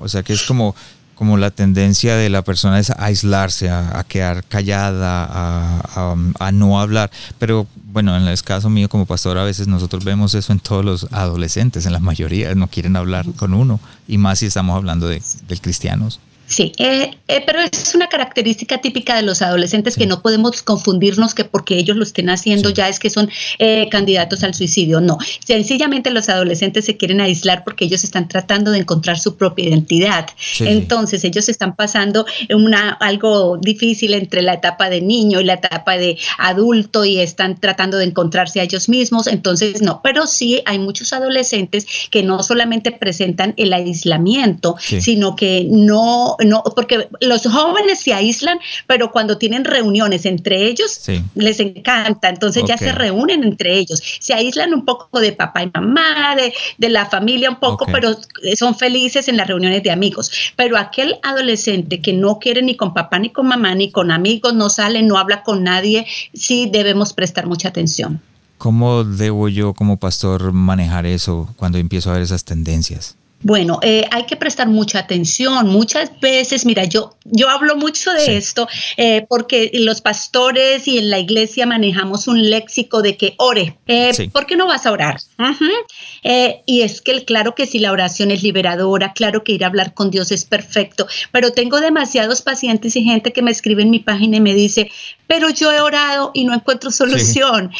O 0.00 0.08
sea 0.08 0.22
que 0.22 0.32
es 0.32 0.42
como 0.42 0.74
como 1.14 1.36
la 1.36 1.50
tendencia 1.50 2.16
de 2.16 2.28
la 2.28 2.42
persona 2.42 2.78
es 2.78 2.90
a 2.90 3.04
aislarse, 3.04 3.70
a, 3.70 4.04
quedar 4.08 4.44
callada, 4.44 5.28
a, 5.30 6.52
no 6.52 6.80
hablar. 6.80 7.10
Pero 7.38 7.66
bueno, 7.92 8.16
en 8.16 8.26
el 8.26 8.42
caso 8.42 8.70
mío 8.70 8.88
como 8.88 9.06
pastor, 9.06 9.38
a 9.38 9.44
veces 9.44 9.68
nosotros 9.68 10.04
vemos 10.04 10.34
eso 10.34 10.52
en 10.52 10.60
todos 10.60 10.84
los 10.84 11.08
adolescentes, 11.12 11.86
en 11.86 11.92
la 11.92 12.00
mayoría 12.00 12.54
no 12.54 12.68
quieren 12.68 12.96
hablar 12.96 13.26
con 13.36 13.54
uno, 13.54 13.80
y 14.08 14.18
más 14.18 14.40
si 14.40 14.46
estamos 14.46 14.76
hablando 14.76 15.08
de, 15.08 15.22
de 15.48 15.56
cristianos. 15.58 16.20
Sí, 16.54 16.70
eh, 16.78 17.10
eh, 17.26 17.42
pero 17.44 17.58
es 17.60 17.96
una 17.96 18.06
característica 18.06 18.78
típica 18.78 19.16
de 19.16 19.22
los 19.22 19.42
adolescentes 19.42 19.96
que 19.96 20.06
no 20.06 20.22
podemos 20.22 20.62
confundirnos 20.62 21.34
que 21.34 21.44
porque 21.44 21.76
ellos 21.76 21.96
lo 21.96 22.04
estén 22.04 22.30
haciendo 22.30 22.70
ya 22.70 22.88
es 22.88 23.00
que 23.00 23.10
son 23.10 23.28
eh, 23.58 23.88
candidatos 23.90 24.44
al 24.44 24.54
suicidio. 24.54 25.00
No, 25.00 25.18
sencillamente 25.44 26.12
los 26.12 26.28
adolescentes 26.28 26.84
se 26.84 26.96
quieren 26.96 27.20
aislar 27.20 27.64
porque 27.64 27.86
ellos 27.86 28.04
están 28.04 28.28
tratando 28.28 28.70
de 28.70 28.78
encontrar 28.78 29.18
su 29.18 29.36
propia 29.36 29.68
identidad. 29.68 30.28
Entonces 30.60 31.24
ellos 31.24 31.48
están 31.48 31.74
pasando 31.74 32.24
una, 32.48 32.90
algo 33.00 33.56
difícil 33.56 34.14
entre 34.14 34.40
la 34.40 34.54
etapa 34.54 34.88
de 34.88 35.00
niño 35.00 35.40
y 35.40 35.44
la 35.44 35.54
etapa 35.54 35.96
de 35.96 36.18
adulto 36.38 37.04
y 37.04 37.18
están 37.18 37.58
tratando 37.58 37.98
de 37.98 38.04
encontrarse 38.04 38.60
a 38.60 38.62
ellos 38.62 38.88
mismos. 38.88 39.26
Entonces 39.26 39.82
no, 39.82 40.02
pero 40.04 40.28
sí 40.28 40.62
hay 40.66 40.78
muchos 40.78 41.12
adolescentes 41.12 41.84
que 42.12 42.22
no 42.22 42.44
solamente 42.44 42.92
presentan 42.92 43.54
el 43.56 43.72
aislamiento, 43.72 44.76
sino 44.78 45.34
que 45.34 45.66
no 45.68 46.36
no, 46.44 46.62
porque 46.74 47.08
los 47.20 47.46
jóvenes 47.46 48.00
se 48.00 48.12
aíslan, 48.14 48.58
pero 48.86 49.10
cuando 49.10 49.38
tienen 49.38 49.64
reuniones 49.64 50.26
entre 50.26 50.66
ellos, 50.66 51.00
les 51.34 51.60
encanta, 51.60 52.28
entonces 52.28 52.64
ya 52.66 52.76
se 52.76 52.92
reúnen 52.92 53.44
entre 53.44 53.76
ellos, 53.78 54.02
se 54.20 54.34
aíslan 54.34 54.74
un 54.74 54.84
poco 54.84 55.20
de 55.20 55.32
papá 55.32 55.62
y 55.62 55.70
mamá, 55.72 56.36
de, 56.36 56.52
de 56.78 56.88
la 56.88 57.06
familia 57.06 57.50
un 57.50 57.60
poco, 57.60 57.86
pero 57.86 58.16
son 58.56 58.74
felices 58.74 59.28
en 59.28 59.36
las 59.36 59.46
reuniones 59.46 59.82
de 59.82 59.90
amigos. 59.90 60.30
Pero 60.56 60.76
aquel 60.76 61.16
adolescente 61.22 62.00
que 62.00 62.12
no 62.12 62.38
quiere 62.38 62.62
ni 62.62 62.76
con 62.76 62.94
papá, 62.94 63.18
ni 63.18 63.30
con 63.30 63.46
mamá, 63.46 63.74
ni 63.74 63.90
con 63.90 64.10
amigos, 64.10 64.54
no 64.54 64.70
sale, 64.70 65.02
no 65.02 65.18
habla 65.18 65.42
con 65.42 65.64
nadie, 65.64 66.06
sí 66.32 66.68
debemos 66.70 67.12
prestar 67.12 67.46
mucha 67.46 67.68
atención. 67.68 68.20
¿Cómo 68.58 69.04
debo 69.04 69.48
yo 69.48 69.74
como 69.74 69.98
pastor 69.98 70.52
manejar 70.52 71.06
eso 71.06 71.52
cuando 71.56 71.78
empiezo 71.78 72.10
a 72.10 72.14
ver 72.14 72.22
esas 72.22 72.44
tendencias? 72.44 73.16
Bueno, 73.44 73.78
eh, 73.82 74.08
hay 74.10 74.24
que 74.24 74.36
prestar 74.36 74.68
mucha 74.68 75.00
atención. 75.00 75.68
Muchas 75.68 76.18
veces, 76.18 76.64
mira, 76.64 76.84
yo, 76.84 77.14
yo 77.26 77.50
hablo 77.50 77.76
mucho 77.76 78.10
de 78.12 78.38
esto 78.38 78.66
eh, 78.96 79.26
porque 79.28 79.70
los 79.74 80.00
pastores 80.00 80.88
y 80.88 80.96
en 80.96 81.10
la 81.10 81.18
iglesia 81.18 81.66
manejamos 81.66 82.26
un 82.26 82.48
léxico 82.48 83.02
de 83.02 83.18
que 83.18 83.34
ore. 83.36 83.76
Eh, 83.86 84.30
¿Por 84.32 84.46
qué 84.46 84.56
no 84.56 84.66
vas 84.66 84.86
a 84.86 84.92
orar? 84.92 85.20
y 86.64 86.80
es 86.80 87.02
que 87.02 87.22
claro 87.26 87.54
que 87.54 87.66
sí, 87.66 87.78
la 87.78 87.92
oración 87.92 88.30
es 88.30 88.42
liberadora, 88.42 89.12
claro 89.12 89.44
que 89.44 89.52
ir 89.52 89.64
a 89.64 89.66
hablar 89.66 89.92
con 89.92 90.10
Dios 90.10 90.32
es 90.32 90.46
perfecto, 90.46 91.06
pero 91.30 91.52
tengo 91.52 91.80
demasiados 91.80 92.40
pacientes 92.40 92.96
y 92.96 93.04
gente 93.04 93.34
que 93.34 93.42
me 93.42 93.50
escribe 93.50 93.82
en 93.82 93.90
mi 93.90 93.98
página 93.98 94.38
y 94.38 94.40
me 94.40 94.54
dice, 94.54 94.90
pero 95.26 95.50
yo 95.50 95.70
he 95.70 95.82
orado 95.82 96.30
y 96.32 96.44
no 96.44 96.54
encuentro 96.54 96.90
solución, 96.90 97.72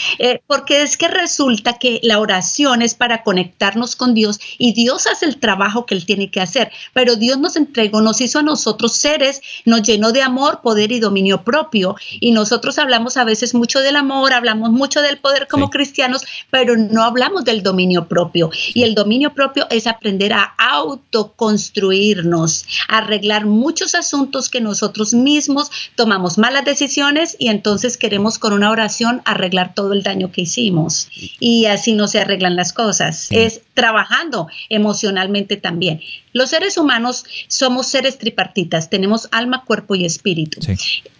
porque 0.46 0.82
es 0.82 0.98
que 0.98 1.08
resulta 1.08 1.78
que 1.78 2.00
la 2.02 2.18
oración 2.18 2.82
es 2.82 2.94
para 2.94 3.22
conectarnos 3.22 3.96
con 3.96 4.12
Dios 4.12 4.38
y 4.58 4.74
Dios 4.74 5.06
hace 5.06 5.24
el 5.24 5.38
trabajo 5.38 5.53
trabajo 5.54 5.86
que 5.86 5.94
Él 5.94 6.04
tiene 6.04 6.30
que 6.30 6.40
hacer. 6.40 6.72
Pero 6.92 7.14
Dios 7.14 7.38
nos 7.38 7.54
entregó, 7.54 8.00
nos 8.00 8.20
hizo 8.20 8.40
a 8.40 8.42
nosotros 8.42 8.92
seres, 8.92 9.40
nos 9.64 9.82
llenó 9.82 10.10
de 10.10 10.22
amor, 10.22 10.62
poder 10.62 10.90
y 10.90 10.98
dominio 10.98 11.44
propio. 11.44 11.94
Y 12.20 12.32
nosotros 12.32 12.76
hablamos 12.78 13.16
a 13.16 13.22
veces 13.24 13.54
mucho 13.54 13.78
del 13.80 13.94
amor, 13.94 14.32
hablamos 14.32 14.70
mucho 14.70 15.00
del 15.00 15.18
poder 15.18 15.46
como 15.46 15.70
cristianos, 15.70 16.24
pero 16.50 16.76
no 16.76 17.04
hablamos 17.04 17.44
del 17.44 17.62
dominio 17.62 18.08
propio. 18.08 18.50
Y 18.74 18.82
el 18.82 18.96
dominio 18.96 19.32
propio 19.32 19.68
es 19.70 19.86
aprender 19.86 20.32
a 20.32 20.42
autoconstruirnos, 20.58 22.66
arreglar 22.88 23.46
muchos 23.46 23.94
asuntos 23.94 24.48
que 24.48 24.60
nosotros 24.60 25.14
mismos 25.14 25.70
tomamos 25.94 26.36
malas 26.36 26.64
decisiones 26.64 27.36
y 27.38 27.46
entonces 27.48 27.96
queremos 27.96 28.38
con 28.38 28.52
una 28.52 28.72
oración 28.72 29.22
arreglar 29.24 29.72
todo 29.74 29.92
el 29.92 30.02
daño 30.02 30.32
que 30.32 30.42
hicimos. 30.42 31.08
Y 31.38 31.66
así 31.66 31.92
no 31.92 32.08
se 32.08 32.18
arreglan 32.18 32.56
las 32.56 32.72
cosas. 32.72 33.28
Es 33.30 33.60
trabajando 33.74 34.48
emocionalmente 34.68 35.43
también. 35.44 36.00
Los 36.32 36.50
seres 36.50 36.78
humanos 36.78 37.24
somos 37.48 37.86
seres 37.86 38.18
tripartitas, 38.18 38.90
tenemos 38.90 39.28
alma, 39.32 39.64
cuerpo 39.64 39.94
y 39.94 40.04
espíritu. 40.04 40.60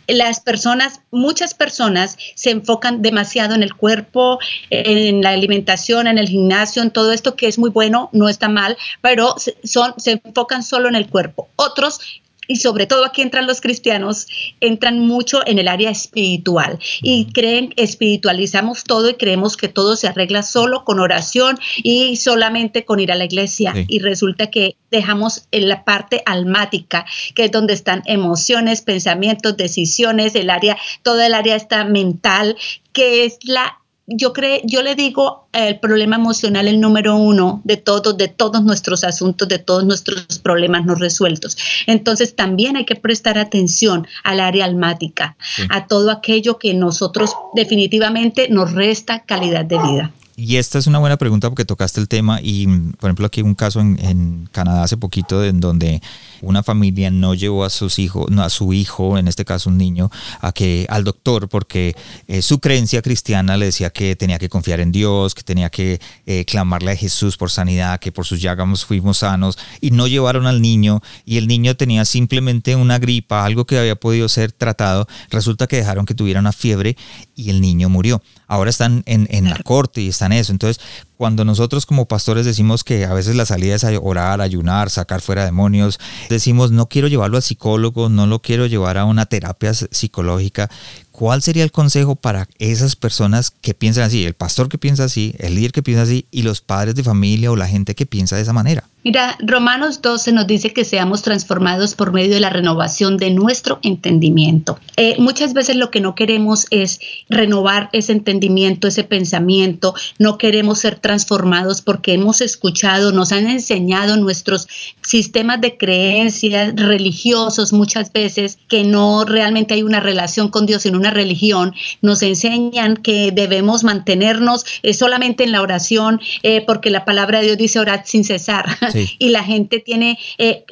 Las 0.06 0.40
personas, 0.40 1.00
muchas 1.10 1.54
personas 1.54 2.18
se 2.34 2.50
enfocan 2.50 3.00
demasiado 3.00 3.54
en 3.54 3.62
el 3.62 3.74
cuerpo, 3.74 4.38
en 4.70 5.22
la 5.22 5.30
alimentación, 5.30 6.06
en 6.06 6.18
el 6.18 6.28
gimnasio, 6.28 6.82
en 6.82 6.90
todo 6.90 7.12
esto 7.12 7.36
que 7.36 7.46
es 7.46 7.58
muy 7.58 7.70
bueno, 7.70 8.10
no 8.12 8.28
está 8.28 8.48
mal, 8.48 8.76
pero 9.00 9.34
son, 9.62 9.94
se 9.98 10.20
enfocan 10.24 10.62
solo 10.62 10.88
en 10.88 10.94
el 10.94 11.08
cuerpo. 11.08 11.48
Otros 11.56 12.00
y 12.48 12.56
sobre 12.56 12.86
todo 12.86 13.04
aquí 13.04 13.22
entran 13.22 13.46
los 13.46 13.60
cristianos, 13.60 14.26
entran 14.60 14.98
mucho 15.00 15.40
en 15.46 15.58
el 15.58 15.68
área 15.68 15.90
espiritual 15.90 16.78
y 17.02 17.32
creen, 17.32 17.72
espiritualizamos 17.76 18.84
todo 18.84 19.10
y 19.10 19.14
creemos 19.14 19.56
que 19.56 19.68
todo 19.68 19.96
se 19.96 20.08
arregla 20.08 20.42
solo 20.42 20.84
con 20.84 21.00
oración 21.00 21.58
y 21.82 22.16
solamente 22.16 22.84
con 22.84 23.00
ir 23.00 23.12
a 23.12 23.16
la 23.16 23.24
iglesia. 23.24 23.74
Y 23.88 23.98
resulta 24.00 24.50
que 24.50 24.76
dejamos 24.90 25.46
en 25.50 25.68
la 25.68 25.84
parte 25.84 26.22
almática, 26.26 27.06
que 27.34 27.44
es 27.44 27.50
donde 27.50 27.74
están 27.74 28.02
emociones, 28.06 28.82
pensamientos, 28.82 29.56
decisiones, 29.56 30.34
el 30.34 30.50
área, 30.50 30.76
toda 31.02 31.26
el 31.26 31.34
área 31.34 31.56
está 31.56 31.84
mental, 31.84 32.56
que 32.92 33.24
es 33.24 33.38
la 33.42 33.78
yo 34.06 34.32
creo, 34.32 34.60
yo 34.64 34.82
le 34.82 34.94
digo 34.94 35.48
el 35.52 35.78
problema 35.78 36.16
emocional 36.16 36.68
el 36.68 36.80
número 36.80 37.16
uno 37.16 37.62
de 37.64 37.76
todos, 37.76 38.16
de 38.16 38.28
todos 38.28 38.62
nuestros 38.62 39.04
asuntos, 39.04 39.48
de 39.48 39.58
todos 39.58 39.84
nuestros 39.84 40.38
problemas 40.40 40.84
no 40.84 40.94
resueltos. 40.94 41.56
Entonces 41.86 42.36
también 42.36 42.76
hay 42.76 42.84
que 42.84 42.96
prestar 42.96 43.38
atención 43.38 44.06
al 44.22 44.40
área 44.40 44.64
almática, 44.64 45.36
a 45.70 45.86
todo 45.86 46.10
aquello 46.10 46.58
que 46.58 46.74
nosotros 46.74 47.34
definitivamente 47.54 48.48
nos 48.48 48.72
resta 48.72 49.20
calidad 49.20 49.64
de 49.64 49.78
vida. 49.78 50.12
Y 50.36 50.56
esta 50.56 50.78
es 50.78 50.88
una 50.88 50.98
buena 50.98 51.16
pregunta 51.16 51.48
porque 51.48 51.64
tocaste 51.64 52.00
el 52.00 52.08
tema 52.08 52.40
y, 52.42 52.66
por 52.66 53.08
ejemplo, 53.08 53.26
aquí 53.26 53.40
un 53.42 53.54
caso 53.54 53.80
en, 53.80 53.98
en 54.00 54.48
Canadá 54.50 54.82
hace 54.82 54.96
poquito 54.96 55.44
en 55.44 55.60
donde 55.60 56.02
una 56.40 56.64
familia 56.64 57.10
no 57.10 57.34
llevó 57.34 57.64
a 57.64 57.70
sus 57.70 58.00
hijos, 58.00 58.28
no, 58.30 58.42
a 58.42 58.50
su 58.50 58.72
hijo, 58.72 59.16
en 59.16 59.28
este 59.28 59.44
caso 59.44 59.70
un 59.70 59.78
niño, 59.78 60.10
a 60.40 60.50
que 60.52 60.86
al 60.90 61.04
doctor 61.04 61.48
porque 61.48 61.94
eh, 62.26 62.42
su 62.42 62.58
creencia 62.58 63.00
cristiana 63.00 63.56
le 63.56 63.66
decía 63.66 63.90
que 63.90 64.16
tenía 64.16 64.38
que 64.38 64.48
confiar 64.48 64.80
en 64.80 64.90
Dios, 64.90 65.34
que 65.36 65.42
tenía 65.42 65.70
que 65.70 66.00
eh, 66.26 66.44
clamarle 66.44 66.90
a 66.90 66.96
Jesús 66.96 67.36
por 67.36 67.50
sanidad, 67.50 68.00
que 68.00 68.10
por 68.10 68.26
sus 68.26 68.40
llagas 68.40 68.84
fuimos 68.84 69.18
sanos 69.18 69.58
y 69.80 69.90
no 69.90 70.06
llevaron 70.06 70.46
al 70.46 70.62
niño 70.62 71.02
y 71.24 71.38
el 71.38 71.46
niño 71.46 71.76
tenía 71.76 72.04
simplemente 72.04 72.76
una 72.76 72.98
gripa, 72.98 73.44
algo 73.44 73.66
que 73.66 73.78
había 73.78 73.96
podido 73.96 74.28
ser 74.28 74.52
tratado, 74.52 75.06
resulta 75.30 75.66
que 75.66 75.76
dejaron 75.76 76.06
que 76.06 76.14
tuviera 76.14 76.40
una 76.40 76.52
fiebre 76.52 76.96
y 77.34 77.50
el 77.50 77.60
niño 77.60 77.88
murió. 77.88 78.22
Ahora 78.46 78.70
están 78.70 79.02
en, 79.06 79.26
en 79.30 79.48
la 79.48 79.58
corte 79.58 80.00
y 80.00 80.08
están 80.08 80.32
eso. 80.32 80.52
Entonces, 80.52 80.82
cuando 81.16 81.44
nosotros 81.44 81.86
como 81.86 82.06
pastores 82.06 82.44
decimos 82.44 82.84
que 82.84 83.04
a 83.04 83.14
veces 83.14 83.36
la 83.36 83.46
salida 83.46 83.74
es 83.74 83.84
orar, 84.02 84.40
ayunar, 84.40 84.90
sacar 84.90 85.20
fuera 85.20 85.44
demonios, 85.44 85.98
decimos 86.28 86.70
no 86.70 86.86
quiero 86.86 87.08
llevarlo 87.08 87.36
al 87.36 87.42
psicólogo, 87.42 88.08
no 88.08 88.26
lo 88.26 88.40
quiero 88.40 88.66
llevar 88.66 88.98
a 88.98 89.04
una 89.04 89.26
terapia 89.26 89.72
psicológica, 89.74 90.70
¿cuál 91.14 91.42
sería 91.42 91.62
el 91.62 91.70
consejo 91.70 92.16
para 92.16 92.48
esas 92.58 92.96
personas 92.96 93.50
que 93.50 93.74
piensan 93.74 94.04
así? 94.04 94.24
El 94.24 94.34
pastor 94.34 94.68
que 94.68 94.78
piensa 94.78 95.04
así, 95.04 95.34
el 95.38 95.54
líder 95.54 95.72
que 95.72 95.82
piensa 95.82 96.02
así 96.02 96.26
y 96.30 96.42
los 96.42 96.60
padres 96.60 96.94
de 96.94 97.04
familia 97.04 97.52
o 97.52 97.56
la 97.56 97.68
gente 97.68 97.94
que 97.94 98.06
piensa 98.06 98.36
de 98.36 98.42
esa 98.42 98.52
manera. 98.52 98.84
Mira, 99.04 99.36
Romanos 99.38 100.00
12 100.00 100.32
nos 100.32 100.46
dice 100.46 100.72
que 100.72 100.82
seamos 100.82 101.20
transformados 101.20 101.94
por 101.94 102.12
medio 102.12 102.32
de 102.32 102.40
la 102.40 102.48
renovación 102.48 103.18
de 103.18 103.30
nuestro 103.30 103.78
entendimiento. 103.82 104.78
Eh, 104.96 105.16
muchas 105.18 105.52
veces 105.52 105.76
lo 105.76 105.90
que 105.90 106.00
no 106.00 106.14
queremos 106.14 106.66
es 106.70 107.00
renovar 107.28 107.90
ese 107.92 108.12
entendimiento, 108.12 108.88
ese 108.88 109.04
pensamiento, 109.04 109.94
no 110.18 110.38
queremos 110.38 110.78
ser 110.78 110.98
transformados 111.04 111.82
porque 111.82 112.14
hemos 112.14 112.40
escuchado, 112.40 113.12
nos 113.12 113.30
han 113.30 113.46
enseñado 113.46 114.16
nuestros 114.16 114.66
sistemas 115.02 115.60
de 115.60 115.76
creencias 115.76 116.74
religiosos 116.74 117.74
muchas 117.74 118.10
veces 118.10 118.56
que 118.68 118.84
no 118.84 119.26
realmente 119.26 119.74
hay 119.74 119.82
una 119.82 120.00
relación 120.00 120.48
con 120.48 120.64
Dios, 120.64 120.80
sino 120.80 120.96
una 120.96 121.10
religión, 121.10 121.74
nos 122.00 122.22
enseñan 122.22 122.96
que 122.96 123.32
debemos 123.32 123.84
mantenernos 123.84 124.64
eh, 124.82 124.94
solamente 124.94 125.44
en 125.44 125.52
la 125.52 125.60
oración, 125.60 126.22
eh, 126.42 126.62
porque 126.66 126.88
la 126.88 127.04
palabra 127.04 127.40
de 127.40 127.48
Dios 127.48 127.58
dice 127.58 127.80
orar 127.80 128.04
sin 128.06 128.24
cesar. 128.24 128.64
Y 129.18 129.28
la 129.28 129.44
gente 129.44 129.80
tiene, 129.80 130.18
eh, 130.38 130.64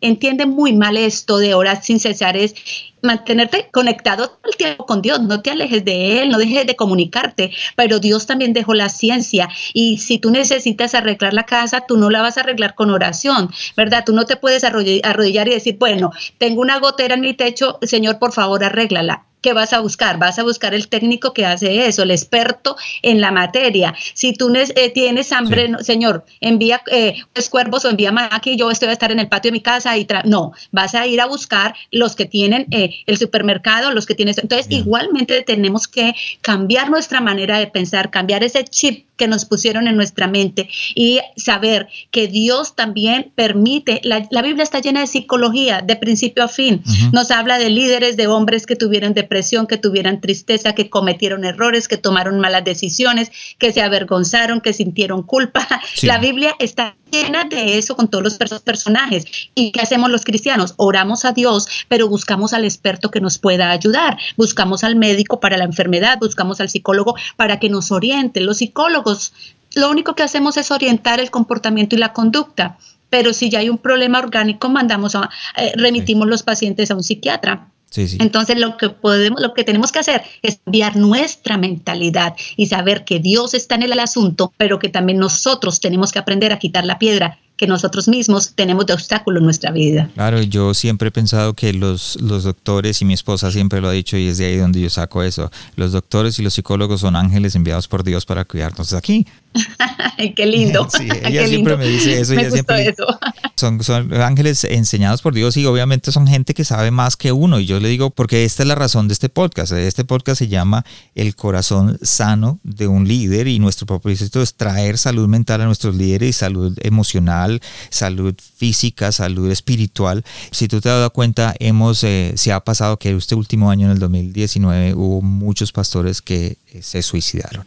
entiende 0.00 0.46
muy 0.46 0.72
mal 0.72 0.96
esto 0.96 1.38
de 1.38 1.54
orar 1.54 1.82
sin 1.82 2.00
cesar, 2.00 2.36
es 2.36 2.56
mantenerte 3.06 3.68
conectado 3.72 4.28
todo 4.28 4.50
el 4.50 4.56
tiempo 4.56 4.86
con 4.86 5.02
Dios, 5.02 5.20
no 5.22 5.40
te 5.40 5.50
alejes 5.50 5.84
de 5.84 6.22
Él, 6.22 6.28
no 6.28 6.38
dejes 6.38 6.66
de 6.66 6.76
comunicarte, 6.76 7.52
pero 7.76 7.98
Dios 7.98 8.26
también 8.26 8.52
dejó 8.52 8.74
la 8.74 8.88
ciencia 8.88 9.48
y 9.72 9.98
si 9.98 10.18
tú 10.18 10.30
necesitas 10.30 10.94
arreglar 10.94 11.32
la 11.32 11.44
casa, 11.44 11.84
tú 11.86 11.96
no 11.96 12.10
la 12.10 12.22
vas 12.22 12.36
a 12.36 12.40
arreglar 12.40 12.74
con 12.74 12.90
oración, 12.90 13.50
¿verdad? 13.76 14.04
Tú 14.04 14.12
no 14.12 14.26
te 14.26 14.36
puedes 14.36 14.64
arrodillar 14.64 15.48
y 15.48 15.52
decir, 15.52 15.76
bueno, 15.78 16.10
tengo 16.38 16.60
una 16.60 16.78
gotera 16.78 17.14
en 17.14 17.20
mi 17.22 17.34
techo, 17.34 17.78
Señor, 17.82 18.18
por 18.18 18.32
favor, 18.32 18.62
arréglala. 18.62 19.24
¿Qué 19.46 19.52
vas 19.52 19.72
a 19.72 19.78
buscar? 19.78 20.18
Vas 20.18 20.40
a 20.40 20.42
buscar 20.42 20.74
el 20.74 20.88
técnico 20.88 21.32
que 21.32 21.46
hace 21.46 21.86
eso, 21.86 22.02
el 22.02 22.10
experto 22.10 22.76
en 23.02 23.20
la 23.20 23.30
materia. 23.30 23.94
Si 24.12 24.32
tú 24.32 24.52
eh, 24.52 24.90
tienes 24.90 25.30
hambre, 25.30 25.70
señor, 25.84 26.24
envía 26.40 26.82
eh, 26.90 27.22
pues, 27.32 27.48
cuervos 27.48 27.84
o 27.84 27.90
envía 27.90 28.12
aquí, 28.32 28.56
yo 28.56 28.72
estoy 28.72 28.88
a 28.88 28.92
estar 28.92 29.12
en 29.12 29.20
el 29.20 29.28
patio 29.28 29.52
de 29.52 29.52
mi 29.52 29.60
casa 29.60 29.96
y 29.96 30.04
no, 30.24 30.52
vas 30.72 30.96
a 30.96 31.06
ir 31.06 31.20
a 31.20 31.26
buscar 31.26 31.76
los 31.92 32.16
que 32.16 32.24
tienen 32.24 32.66
eh, 32.72 32.90
el 33.06 33.18
supermercado, 33.18 33.92
los 33.92 34.04
que 34.04 34.16
tienen. 34.16 34.34
Entonces, 34.36 34.66
igualmente 34.68 35.40
tenemos 35.42 35.86
que 35.86 36.16
cambiar 36.40 36.90
nuestra 36.90 37.20
manera 37.20 37.60
de 37.60 37.68
pensar, 37.68 38.10
cambiar 38.10 38.42
ese 38.42 38.64
chip 38.64 39.06
que 39.16 39.28
nos 39.28 39.44
pusieron 39.44 39.88
en 39.88 39.96
nuestra 39.96 40.26
mente. 40.26 40.68
Y 40.94 41.20
saber 41.36 41.88
que 42.10 42.28
Dios 42.28 42.76
también 42.76 43.32
permite, 43.34 44.00
la, 44.04 44.42
Biblia 44.42 44.62
está 44.62 44.80
llena 44.80 45.00
de 45.00 45.06
psicología 45.06 45.82
de 45.82 45.96
principio 45.96 46.44
a 46.44 46.48
fin, 46.48 46.82
nos 47.12 47.30
habla 47.30 47.58
de 47.58 47.70
líderes, 47.70 48.16
de 48.16 48.26
hombres 48.26 48.66
que 48.66 48.76
tuvieron 48.76 49.14
depresión, 49.14 49.66
que 49.66 49.76
tuvieran 49.76 50.20
tristeza, 50.20 50.74
que 50.74 50.88
cometieron 50.90 51.44
errores, 51.44 51.88
que 51.88 51.96
tomaron 51.96 52.40
malas 52.40 52.64
decisiones, 52.64 53.30
que 53.58 53.72
se 53.72 53.82
avergonzaron, 53.82 54.60
que 54.60 54.72
sintieron 54.72 55.22
culpa. 55.22 55.66
La 56.02 56.18
Biblia 56.18 56.54
está 56.58 56.96
llena 57.10 57.44
de 57.44 57.78
eso 57.78 57.96
con 57.96 58.08
todos 58.08 58.24
los 58.24 58.62
personajes. 58.62 59.24
¿Y 59.54 59.72
qué 59.72 59.80
hacemos 59.80 60.10
los 60.10 60.24
cristianos? 60.24 60.74
Oramos 60.76 61.24
a 61.24 61.32
Dios, 61.32 61.68
pero 61.88 62.08
buscamos 62.08 62.52
al 62.52 62.64
experto 62.64 63.10
que 63.10 63.20
nos 63.20 63.38
pueda 63.38 63.70
ayudar. 63.70 64.18
Buscamos 64.36 64.84
al 64.84 64.96
médico 64.96 65.40
para 65.40 65.56
la 65.56 65.64
enfermedad, 65.64 66.18
buscamos 66.18 66.60
al 66.60 66.68
psicólogo 66.68 67.14
para 67.36 67.58
que 67.58 67.68
nos 67.68 67.92
oriente. 67.92 68.40
Los 68.40 68.58
psicólogos, 68.58 69.32
lo 69.74 69.90
único 69.90 70.14
que 70.14 70.22
hacemos 70.22 70.56
es 70.56 70.70
orientar 70.70 71.20
el 71.20 71.30
comportamiento 71.30 71.96
y 71.96 71.98
la 71.98 72.12
conducta. 72.12 72.78
Pero 73.08 73.32
si 73.32 73.50
ya 73.50 73.60
hay 73.60 73.70
un 73.70 73.78
problema 73.78 74.18
orgánico, 74.18 74.68
mandamos 74.68 75.14
a, 75.14 75.30
eh, 75.56 75.72
remitimos 75.76 76.26
los 76.26 76.42
pacientes 76.42 76.90
a 76.90 76.96
un 76.96 77.04
psiquiatra. 77.04 77.70
Entonces 77.94 78.58
lo 78.58 78.76
que 78.76 78.90
podemos, 78.90 79.40
lo 79.40 79.54
que 79.54 79.64
tenemos 79.64 79.92
que 79.92 80.00
hacer 80.00 80.22
es 80.42 80.58
cambiar 80.64 80.96
nuestra 80.96 81.56
mentalidad 81.56 82.34
y 82.56 82.66
saber 82.66 83.04
que 83.04 83.20
Dios 83.20 83.54
está 83.54 83.74
en 83.76 83.84
el 83.84 83.98
asunto, 83.98 84.52
pero 84.56 84.78
que 84.78 84.88
también 84.88 85.18
nosotros 85.18 85.80
tenemos 85.80 86.12
que 86.12 86.18
aprender 86.18 86.52
a 86.52 86.58
quitar 86.58 86.84
la 86.84 86.98
piedra 86.98 87.38
que 87.56 87.66
nosotros 87.66 88.08
mismos 88.08 88.52
tenemos 88.54 88.86
de 88.86 88.92
obstáculo 88.92 89.38
en 89.38 89.44
nuestra 89.44 89.70
vida. 89.70 90.10
Claro, 90.14 90.42
yo 90.42 90.74
siempre 90.74 91.08
he 91.08 91.10
pensado 91.10 91.54
que 91.54 91.72
los, 91.72 92.16
los 92.20 92.44
doctores, 92.44 93.00
y 93.02 93.04
mi 93.04 93.14
esposa 93.14 93.50
siempre 93.50 93.80
lo 93.80 93.88
ha 93.88 93.92
dicho, 93.92 94.16
y 94.16 94.28
es 94.28 94.38
de 94.38 94.46
ahí 94.46 94.56
donde 94.56 94.80
yo 94.80 94.90
saco 94.90 95.22
eso, 95.22 95.50
los 95.76 95.92
doctores 95.92 96.38
y 96.38 96.42
los 96.42 96.54
psicólogos 96.54 97.00
son 97.00 97.16
ángeles 97.16 97.54
enviados 97.54 97.88
por 97.88 98.04
Dios 98.04 98.26
para 98.26 98.44
cuidarnos 98.44 98.92
aquí. 98.92 99.26
Qué 100.36 100.46
lindo. 100.46 100.88
Sí, 100.96 101.08
ella 101.24 101.46
siempre 101.46 101.76
me 101.76 101.86
dice 101.86 102.20
eso. 102.20 102.32
ella 102.32 102.50
siempre, 102.50 102.88
eso. 102.88 103.04
Son, 103.56 103.82
son 103.82 104.12
ángeles 104.14 104.64
enseñados 104.64 105.22
por 105.22 105.32
Dios 105.32 105.56
y 105.56 105.64
obviamente 105.64 106.12
son 106.12 106.26
gente 106.26 106.52
que 106.52 106.64
sabe 106.64 106.90
más 106.90 107.16
que 107.16 107.32
uno. 107.32 107.58
Y 107.58 107.64
yo 107.64 107.80
le 107.80 107.88
digo, 107.88 108.10
porque 108.10 108.44
esta 108.44 108.62
es 108.62 108.68
la 108.68 108.74
razón 108.74 109.08
de 109.08 109.14
este 109.14 109.30
podcast. 109.30 109.72
Este 109.72 110.04
podcast 110.04 110.38
se 110.38 110.48
llama 110.48 110.84
El 111.14 111.34
corazón 111.34 111.98
sano 112.02 112.60
de 112.64 112.86
un 112.86 113.08
líder 113.08 113.48
y 113.48 113.58
nuestro 113.58 113.86
propósito 113.86 114.42
es 114.42 114.54
traer 114.54 114.98
salud 114.98 115.26
mental 115.26 115.62
a 115.62 115.64
nuestros 115.64 115.94
líderes 115.94 116.28
y 116.28 116.32
salud 116.34 116.76
emocional, 116.82 117.45
salud 117.90 118.34
física, 118.56 119.12
salud 119.12 119.50
espiritual. 119.50 120.24
Si 120.50 120.68
tú 120.68 120.80
te 120.80 120.88
has 120.88 120.96
dado 120.96 121.12
cuenta, 121.12 121.54
hemos, 121.58 122.04
eh, 122.04 122.32
se 122.36 122.52
ha 122.52 122.60
pasado 122.60 122.98
que 122.98 123.10
este 123.10 123.34
último 123.34 123.70
año, 123.70 123.86
en 123.86 123.92
el 123.92 123.98
2019, 123.98 124.94
hubo 124.94 125.22
muchos 125.22 125.72
pastores 125.72 126.22
que 126.22 126.56
eh, 126.72 126.82
se 126.82 127.02
suicidaron. 127.02 127.64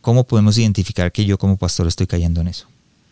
¿Cómo 0.00 0.24
podemos 0.24 0.56
identificar 0.58 1.10
que 1.10 1.24
yo 1.24 1.38
como 1.38 1.56
pastor 1.56 1.86
estoy 1.86 2.06
cayendo 2.06 2.40
en 2.40 2.48
eso? 2.48 2.66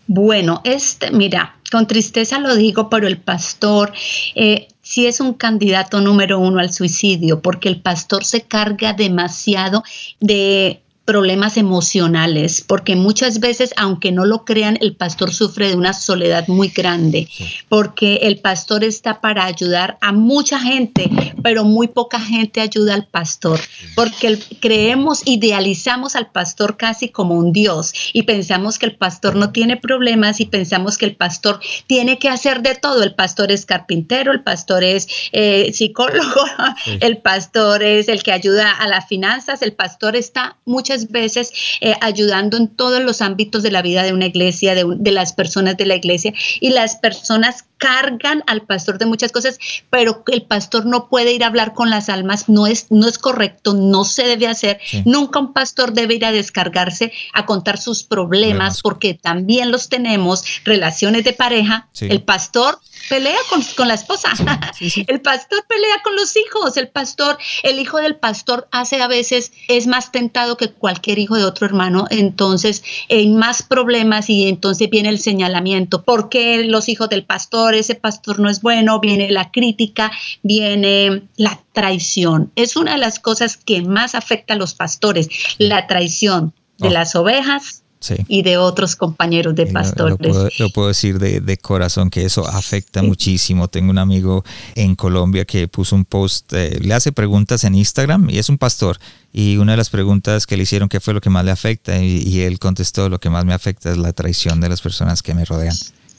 Bueno, 0.06 0.60
este, 0.64 1.10
mira, 1.10 1.56
con 1.72 1.86
tristeza 1.86 2.38
lo 2.38 2.54
digo, 2.54 2.90
pero 2.90 3.06
el 3.06 3.16
pastor 3.16 3.92
eh, 4.34 4.68
sí 4.82 5.06
es 5.06 5.20
un 5.20 5.32
candidato 5.32 6.00
número 6.00 6.38
uno 6.38 6.60
al 6.60 6.72
suicidio, 6.72 7.40
porque 7.40 7.68
el 7.68 7.80
pastor 7.80 8.24
se 8.24 8.42
carga 8.42 8.92
demasiado 8.92 9.82
de 10.20 10.83
problemas 11.04 11.56
emocionales, 11.56 12.64
porque 12.66 12.96
muchas 12.96 13.38
veces, 13.40 13.74
aunque 13.76 14.10
no 14.10 14.24
lo 14.24 14.44
crean, 14.44 14.78
el 14.80 14.96
pastor 14.96 15.32
sufre 15.32 15.68
de 15.68 15.76
una 15.76 15.92
soledad 15.92 16.48
muy 16.48 16.68
grande, 16.68 17.28
porque 17.68 18.20
el 18.22 18.38
pastor 18.38 18.84
está 18.84 19.20
para 19.20 19.44
ayudar 19.44 19.98
a 20.00 20.12
mucha 20.12 20.58
gente, 20.58 21.10
pero 21.42 21.64
muy 21.64 21.88
poca 21.88 22.18
gente 22.18 22.60
ayuda 22.60 22.94
al 22.94 23.06
pastor, 23.06 23.60
porque 23.94 24.38
creemos, 24.60 25.22
idealizamos 25.26 26.16
al 26.16 26.30
pastor 26.30 26.76
casi 26.76 27.10
como 27.10 27.34
un 27.34 27.52
Dios 27.52 27.92
y 28.12 28.22
pensamos 28.22 28.78
que 28.78 28.86
el 28.86 28.96
pastor 28.96 29.36
no 29.36 29.50
tiene 29.50 29.76
problemas 29.76 30.40
y 30.40 30.46
pensamos 30.46 30.96
que 30.96 31.06
el 31.06 31.16
pastor 31.16 31.60
tiene 31.86 32.18
que 32.18 32.28
hacer 32.28 32.62
de 32.62 32.74
todo. 32.74 33.02
El 33.02 33.14
pastor 33.14 33.52
es 33.52 33.66
carpintero, 33.66 34.32
el 34.32 34.42
pastor 34.42 34.84
es 34.84 35.08
eh, 35.32 35.72
psicólogo, 35.72 36.44
el 37.00 37.18
pastor 37.18 37.82
es 37.82 38.08
el 38.08 38.22
que 38.22 38.32
ayuda 38.32 38.72
a 38.72 38.88
las 38.88 39.06
finanzas, 39.06 39.60
el 39.62 39.74
pastor 39.74 40.16
está 40.16 40.56
muchas 40.64 40.93
veces 41.10 41.52
eh, 41.80 41.94
ayudando 42.00 42.56
en 42.56 42.68
todos 42.68 43.02
los 43.02 43.20
ámbitos 43.20 43.62
de 43.62 43.70
la 43.70 43.82
vida 43.82 44.02
de 44.02 44.12
una 44.12 44.26
iglesia, 44.26 44.74
de, 44.74 44.84
de 44.96 45.10
las 45.10 45.32
personas 45.32 45.76
de 45.76 45.86
la 45.86 45.94
iglesia, 45.94 46.32
y 46.60 46.70
las 46.70 46.96
personas 46.96 47.64
cargan 47.84 48.42
al 48.46 48.62
pastor 48.62 48.96
de 48.96 49.04
muchas 49.04 49.30
cosas, 49.30 49.58
pero 49.90 50.24
el 50.28 50.40
pastor 50.40 50.86
no 50.86 51.10
puede 51.10 51.34
ir 51.34 51.44
a 51.44 51.48
hablar 51.48 51.74
con 51.74 51.90
las 51.90 52.08
almas, 52.08 52.48
no 52.48 52.66
es, 52.66 52.86
no 52.88 53.06
es 53.06 53.18
correcto, 53.18 53.74
no 53.74 54.04
se 54.04 54.24
debe 54.24 54.46
hacer. 54.46 54.80
Nunca 55.04 55.38
un 55.38 55.52
pastor 55.52 55.92
debe 55.92 56.14
ir 56.14 56.24
a 56.24 56.32
descargarse, 56.32 57.12
a 57.34 57.44
contar 57.44 57.78
sus 57.78 58.02
problemas, 58.02 58.80
porque 58.80 59.12
también 59.12 59.70
los 59.70 59.90
tenemos, 59.90 60.44
relaciones 60.64 61.24
de 61.24 61.34
pareja. 61.34 61.88
El 62.00 62.22
pastor 62.22 62.78
pelea 63.10 63.36
con, 63.50 63.62
con 63.76 63.86
la 63.86 63.94
esposa, 63.94 64.30
el 65.06 65.20
pastor 65.20 65.66
pelea 65.68 66.00
con 66.02 66.16
los 66.16 66.34
hijos, 66.38 66.78
el 66.78 66.88
pastor, 66.88 67.36
el 67.64 67.78
hijo 67.78 67.98
del 67.98 68.16
pastor 68.16 68.66
hace 68.70 69.02
a 69.02 69.08
veces, 69.08 69.52
es 69.68 69.86
más 69.86 70.10
tentado 70.10 70.56
que 70.56 70.70
cualquier 70.70 71.18
hijo 71.18 71.36
de 71.36 71.44
otro 71.44 71.66
hermano, 71.66 72.06
entonces 72.08 72.82
hay 73.10 73.28
más 73.28 73.62
problemas 73.62 74.30
y 74.30 74.48
entonces 74.48 74.88
viene 74.88 75.10
el 75.10 75.18
señalamiento, 75.18 76.02
porque 76.02 76.64
los 76.64 76.88
hijos 76.88 77.10
del 77.10 77.24
pastor 77.24 77.73
ese 77.74 77.94
pastor 77.94 78.40
no 78.40 78.48
es 78.48 78.60
bueno, 78.60 79.00
viene 79.00 79.30
la 79.30 79.50
crítica, 79.50 80.10
viene 80.42 81.22
la 81.36 81.60
traición. 81.72 82.50
Es 82.56 82.76
una 82.76 82.92
de 82.92 82.98
las 82.98 83.18
cosas 83.18 83.56
que 83.56 83.82
más 83.82 84.14
afecta 84.14 84.54
a 84.54 84.56
los 84.56 84.74
pastores, 84.74 85.28
la 85.58 85.86
traición 85.86 86.52
de 86.78 86.88
oh. 86.88 86.90
las 86.90 87.14
ovejas, 87.14 87.84
y 88.28 88.42
de 88.42 88.58
otros 88.58 88.96
compañeros 88.96 89.54
de 89.54 89.66
pastores. 89.66 90.18
Lo, 90.58 90.70
puedo, 90.70 90.88
decir 90.88 91.18
de, 91.18 91.56
corazón 91.58 92.10
que 92.10 92.24
eso 92.24 92.46
afecta 92.46 93.02
muchísimo. 93.02 93.68
Tengo 93.68 93.90
un 93.90 93.98
amigo 93.98 94.44
en 94.74 94.94
Colombia 94.94 95.44
que 95.44 95.68
puso 95.68 95.96
un 95.96 96.04
post, 96.04 96.52
eh, 96.52 96.78
le 96.80 96.94
hace 96.94 97.12
preguntas 97.12 97.64
en 97.64 97.74
Instagram 97.74 98.28
y 98.30 98.38
es 98.38 98.48
un 98.48 98.58
pastor. 98.58 98.98
Y 99.32 99.56
una 99.56 99.72
de 99.72 99.78
las 99.78 99.90
preguntas 99.90 100.46
que 100.46 100.56
le 100.56 100.64
hicieron, 100.64 100.88
¿qué 100.88 101.00
fue 101.00 101.14
lo 101.14 101.20
que 101.20 101.30
más 101.30 101.44
le 101.44 101.50
afecta? 101.50 101.98
y 102.02 102.40
él 102.40 102.58
contestó, 102.58 103.08
lo 103.08 103.18
que 103.20 103.30
más 103.30 103.44
me 103.44 103.54
afecta 103.54 103.90
es 103.90 103.96
la 103.96 104.12
traición 104.12 104.60
de 104.60 104.68
las 104.68 104.80
personas 104.80 105.22
que 105.22 105.34
me 105.34 105.44
rodean. 105.44 105.74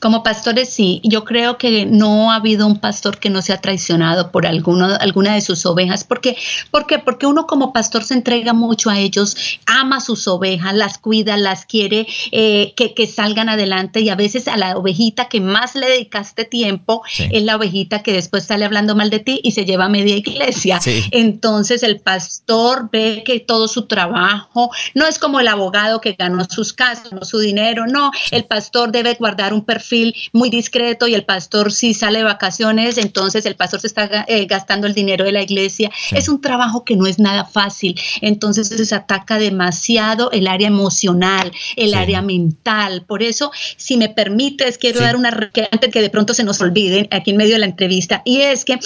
Como 0.06 0.22
pastores 0.22 0.70
sí, 0.70 1.02
yo 1.04 1.24
creo 1.24 1.58
que 1.58 1.88
no 1.88 2.32
ha 2.32 2.36
habido 2.36 2.68
un 2.68 2.78
pastor 2.78 3.18
que 3.18 3.32
no 3.32 3.42
sea 3.42 3.60
traicionado 3.60 4.30
por 4.30 4.46
alguno, 4.46 4.86
alguna 5.00 5.34
de 5.34 5.42
sus 5.42 5.66
ovejas. 5.66 6.04
¿Por 6.04 6.22
qué? 6.22 6.38
¿Por 6.70 6.86
qué? 6.86 7.00
Porque 7.00 7.26
uno 7.26 7.48
como 7.48 7.74
pastor 7.74 8.04
se 8.04 8.14
entrega 8.14 8.54
mucho 8.54 8.92
a 8.92 9.00
ellos, 9.00 9.36
ama 9.66 10.00
sus 10.02 10.28
ovejas, 10.28 10.76
las 10.76 11.00
cuida, 11.00 11.38
las 11.38 11.66
quiere 11.66 12.06
eh, 12.32 12.76
que, 12.76 12.94
que, 12.94 13.08
salgan 13.08 13.50
adelante 13.50 14.02
y 14.02 14.10
a 14.10 14.16
veces 14.16 14.48
a 14.48 14.58
la 14.58 14.78
ovejita 14.78 15.28
que 15.28 15.42
más 15.42 15.74
le 15.74 15.88
dedicaste 15.88 16.46
tiempo 16.46 17.02
es 17.18 17.42
la 17.42 17.56
ovejita 17.56 18.04
que 18.04 18.14
después 18.14 18.44
sale 18.44 18.64
hablando 18.64 18.96
mal 18.96 19.10
de 19.10 19.18
ti 19.18 19.40
y 19.42 19.54
se 19.54 19.66
lleva 19.66 19.86
a 19.86 19.90
media 19.90 20.16
iglesia. 20.16 20.80
Entonces 21.10 21.82
el 21.82 22.00
pastor 22.00 22.90
ve 22.92 23.24
que 23.26 23.40
todo 23.40 23.68
su 23.68 23.88
trabajo 23.88 24.70
no 24.94 25.08
es 25.08 25.18
como 25.18 25.40
el 25.40 25.48
abogado 25.48 26.00
que 26.00 26.14
ganó 26.14 26.46
sus 26.48 26.74
casos, 26.74 27.12
no 27.12 27.26
su 27.26 27.40
dinero, 27.40 27.88
no, 27.88 28.12
el 28.30 28.44
pastor 28.44 28.92
debe 28.92 29.16
guardar 29.16 29.52
un 29.52 29.66
perfil 29.66 29.95
muy 30.34 30.50
discreto 30.50 31.08
y 31.08 31.14
el 31.14 31.26
pastor 31.26 31.72
si 31.72 31.94
sale 31.94 32.20
de 32.20 32.24
vacaciones, 32.24 32.98
entonces 32.98 33.46
el 33.46 33.56
pastor 33.56 33.82
se 33.82 33.88
está 33.88 34.26
eh, 34.28 34.46
gastando 34.46 34.88
el 34.88 34.94
dinero 34.94 35.26
de 35.26 35.32
la 35.32 35.44
iglesia. 35.44 35.92
Es 36.12 36.30
un 36.30 36.42
trabajo 36.42 36.84
que 36.84 36.96
no 36.96 37.08
es 37.08 37.20
nada 37.20 37.46
fácil, 37.46 38.00
entonces 38.22 38.68
se 38.68 38.96
ataca 38.96 39.38
demasiado 39.38 40.32
el 40.32 40.48
área 40.48 40.68
emocional, 40.68 41.52
el 41.76 41.94
área 41.94 42.22
mental. 42.22 43.04
Por 43.08 43.24
eso, 43.24 43.52
si 43.78 43.98
me 43.98 44.10
permites, 44.10 44.78
quiero 44.78 45.00
dar 45.00 45.16
una 45.16 45.30
antes 45.72 45.92
que 45.92 46.02
de 46.02 46.10
pronto 46.10 46.34
se 46.34 46.44
nos 46.44 46.62
olvide 46.62 47.08
aquí 47.12 47.32
en 47.32 47.38
medio 47.38 47.54
de 47.54 47.60
la 47.60 47.66
entrevista, 47.66 48.22
y 48.26 48.42
es 48.42 48.66
que 48.66 48.80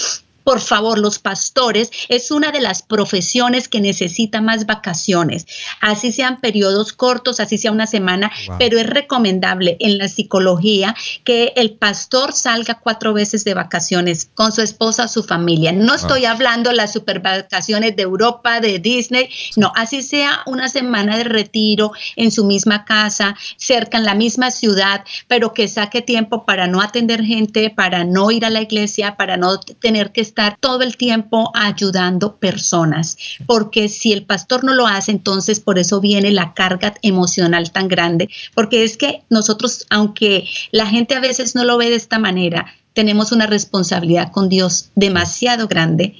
por 0.44 0.60
favor, 0.60 0.98
los 0.98 1.18
pastores 1.18 1.90
es 2.08 2.30
una 2.30 2.50
de 2.50 2.60
las 2.60 2.82
profesiones 2.82 3.68
que 3.68 3.80
necesita 3.80 4.40
más 4.40 4.66
vacaciones, 4.66 5.46
así 5.80 6.12
sean 6.12 6.40
periodos 6.40 6.92
cortos, 6.92 7.40
así 7.40 7.58
sea 7.58 7.72
una 7.72 7.86
semana, 7.86 8.30
pero 8.58 8.78
es 8.78 8.86
recomendable 8.86 9.76
en 9.80 9.98
la 9.98 10.08
psicología 10.08 10.94
que 11.24 11.52
el 11.56 11.72
pastor 11.72 12.32
salga 12.32 12.80
cuatro 12.80 13.12
veces 13.12 13.44
de 13.44 13.54
vacaciones 13.54 14.28
con 14.34 14.52
su 14.52 14.62
esposa, 14.62 15.08
su 15.08 15.22
familia. 15.22 15.72
No 15.72 15.94
estoy 15.94 16.24
hablando 16.24 16.70
de 16.70 16.76
las 16.76 16.92
super 16.92 17.20
vacaciones 17.20 17.96
de 17.96 18.02
Europa, 18.02 18.60
de 18.60 18.78
Disney, 18.78 19.28
no, 19.56 19.72
así 19.76 20.02
sea 20.02 20.40
una 20.46 20.68
semana 20.68 21.16
de 21.16 21.24
retiro 21.24 21.92
en 22.16 22.30
su 22.30 22.44
misma 22.44 22.84
casa, 22.84 23.36
cerca 23.56 23.98
en 23.98 24.04
la 24.04 24.14
misma 24.14 24.50
ciudad, 24.50 25.04
pero 25.28 25.52
que 25.52 25.68
saque 25.68 26.02
tiempo 26.02 26.44
para 26.44 26.66
no 26.66 26.80
atender 26.80 27.22
gente, 27.22 27.70
para 27.70 28.04
no 28.04 28.30
ir 28.30 28.44
a 28.44 28.50
la 28.50 28.62
iglesia, 28.62 29.16
para 29.16 29.36
no 29.36 29.58
tener 29.58 30.12
que 30.12 30.20
estar 30.30 30.56
todo 30.60 30.82
el 30.82 30.96
tiempo 30.96 31.50
ayudando 31.54 32.36
personas, 32.36 33.16
porque 33.46 33.88
si 33.88 34.12
el 34.12 34.24
pastor 34.24 34.64
no 34.64 34.74
lo 34.74 34.86
hace, 34.86 35.10
entonces 35.10 35.60
por 35.60 35.78
eso 35.78 36.00
viene 36.00 36.30
la 36.30 36.54
carga 36.54 36.94
emocional 37.02 37.72
tan 37.72 37.88
grande, 37.88 38.28
porque 38.54 38.84
es 38.84 38.96
que 38.96 39.22
nosotros, 39.28 39.86
aunque 39.90 40.48
la 40.70 40.86
gente 40.86 41.14
a 41.14 41.20
veces 41.20 41.54
no 41.54 41.64
lo 41.64 41.76
ve 41.76 41.90
de 41.90 41.96
esta 41.96 42.18
manera, 42.18 42.66
tenemos 42.92 43.32
una 43.32 43.46
responsabilidad 43.46 44.32
con 44.32 44.48
Dios 44.48 44.90
demasiado 44.94 45.68
grande. 45.68 46.16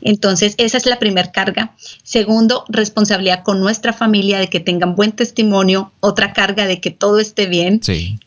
Entonces, 0.00 0.54
esa 0.56 0.78
es 0.78 0.86
la 0.86 0.98
primera 0.98 1.32
carga. 1.32 1.74
Segundo, 2.04 2.64
responsabilidad 2.68 3.42
con 3.42 3.60
nuestra 3.60 3.92
familia 3.92 4.38
de 4.38 4.48
que 4.48 4.60
tengan 4.60 4.94
buen 4.94 5.12
testimonio. 5.12 5.92
Otra 6.00 6.32
carga 6.32 6.66
de 6.66 6.80
que 6.80 6.90
todo 6.90 7.18
esté 7.18 7.46
bien. 7.46 7.80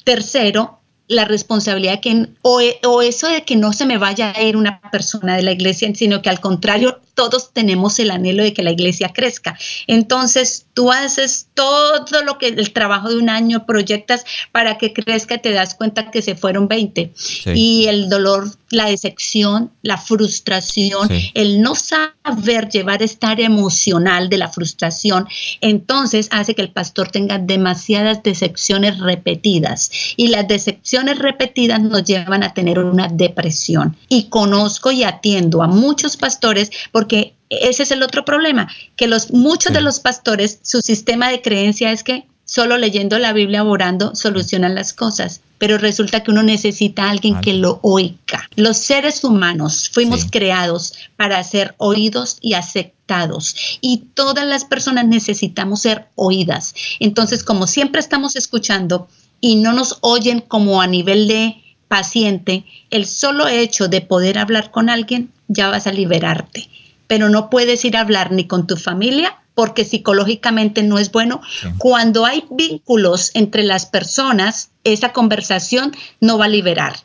Tercero, 0.03 0.79
la 1.07 1.25
responsabilidad 1.25 1.99
que, 1.99 2.29
o, 2.41 2.61
o, 2.83 3.01
eso 3.01 3.27
de 3.27 3.43
que 3.43 3.55
no 3.55 3.73
se 3.73 3.85
me 3.85 3.97
vaya 3.97 4.33
a 4.35 4.41
ir 4.41 4.57
una 4.57 4.81
persona 4.91 5.35
de 5.35 5.43
la 5.43 5.51
iglesia, 5.51 5.89
sino 5.93 6.21
que 6.21 6.29
al 6.29 6.39
contrario 6.39 6.99
todos 7.13 7.51
tenemos 7.53 7.97
el 7.99 8.11
anhelo 8.11 8.43
de 8.43 8.53
que 8.53 8.63
la 8.63 8.71
iglesia 8.71 9.11
crezca. 9.13 9.57
Entonces, 9.87 10.65
tú 10.73 10.91
haces 10.91 11.47
todo 11.53 12.23
lo 12.23 12.37
que 12.37 12.47
el 12.47 12.71
trabajo 12.73 13.09
de 13.09 13.17
un 13.17 13.29
año 13.29 13.65
proyectas 13.65 14.25
para 14.51 14.77
que 14.77 14.93
crezca 14.93 15.35
y 15.35 15.39
te 15.39 15.51
das 15.51 15.75
cuenta 15.75 16.11
que 16.11 16.21
se 16.21 16.35
fueron 16.35 16.67
20. 16.67 17.13
Y 17.55 17.85
el 17.87 18.09
dolor, 18.09 18.49
la 18.69 18.87
decepción, 18.87 19.71
la 19.81 19.97
frustración, 19.97 21.07
el 21.33 21.61
no 21.61 21.75
saber 21.75 22.69
llevar 22.69 23.01
esta 23.01 23.29
área 23.29 23.45
emocional 23.45 24.27
de 24.27 24.37
la 24.37 24.49
frustración, 24.49 25.27
entonces 25.61 26.27
hace 26.31 26.55
que 26.55 26.61
el 26.61 26.71
pastor 26.71 27.09
tenga 27.09 27.37
demasiadas 27.37 28.23
decepciones 28.23 28.99
repetidas. 28.99 29.91
Y 30.17 30.27
las 30.27 30.47
decepciones 30.47 31.19
repetidas 31.19 31.81
nos 31.81 32.03
llevan 32.03 32.43
a 32.43 32.53
tener 32.53 32.79
una 32.79 33.07
depresión. 33.07 33.95
Y 34.09 34.25
conozco 34.25 34.91
y 34.91 35.03
atiendo 35.03 35.63
a 35.63 35.67
muchos 35.67 36.17
pastores 36.17 36.71
por 36.91 37.05
porque 37.05 37.35
ese 37.51 37.83
es 37.83 37.91
el 37.91 38.01
otro 38.01 38.25
problema, 38.25 38.67
que 38.95 39.05
los, 39.05 39.31
muchos 39.31 39.71
de 39.73 39.81
los 39.81 39.99
pastores, 39.99 40.57
su 40.63 40.81
sistema 40.81 41.29
de 41.29 41.43
creencia 41.43 41.91
es 41.91 42.03
que 42.03 42.25
solo 42.45 42.77
leyendo 42.77 43.19
la 43.19 43.33
Biblia, 43.33 43.63
orando, 43.63 44.15
solucionan 44.15 44.75
las 44.75 44.93
cosas. 44.93 45.41
Pero 45.57 45.77
resulta 45.77 46.21
que 46.21 46.31
uno 46.31 46.43
necesita 46.43 47.05
a 47.05 47.09
alguien 47.09 47.41
que 47.41 47.53
lo 47.53 47.79
oiga. 47.81 48.47
Los 48.55 48.77
seres 48.77 49.23
humanos 49.23 49.89
fuimos 49.89 50.25
creados 50.29 50.93
para 51.15 51.43
ser 51.43 51.75
oídos 51.77 52.37
y 52.41 52.53
aceptados. 52.53 53.55
Y 53.81 54.03
todas 54.13 54.45
las 54.45 54.65
personas 54.65 55.05
necesitamos 55.05 55.81
ser 55.81 56.07
oídas. 56.15 56.75
Entonces, 56.99 57.43
como 57.43 57.67
siempre 57.67 58.01
estamos 58.01 58.35
escuchando 58.35 59.07
y 59.39 59.55
no 59.55 59.73
nos 59.73 59.97
oyen 60.01 60.41
como 60.41 60.81
a 60.81 60.87
nivel 60.87 61.27
de 61.27 61.63
paciente, 61.87 62.65
el 62.89 63.05
solo 63.05 63.47
hecho 63.47 63.87
de 63.87 64.01
poder 64.01 64.37
hablar 64.37 64.71
con 64.71 64.89
alguien 64.89 65.31
ya 65.47 65.69
vas 65.69 65.87
a 65.87 65.93
liberarte 65.93 66.69
pero 67.07 67.29
no 67.29 67.49
puedes 67.49 67.85
ir 67.85 67.97
a 67.97 68.01
hablar 68.01 68.31
ni 68.31 68.45
con 68.45 68.67
tu 68.67 68.77
familia 68.77 69.37
porque 69.55 69.85
psicológicamente 69.85 70.83
no 70.83 70.99
es 70.99 71.11
bueno. 71.11 71.41
Cuando 71.79 72.25
hay 72.25 72.45
vínculos 72.51 73.31
entre 73.33 73.63
las 73.63 73.87
personas, 73.87 74.69
esa 74.83 75.13
conversación 75.13 75.93
no 76.19 76.37
va 76.37 76.45
a 76.45 76.49
liberar. 76.49 76.97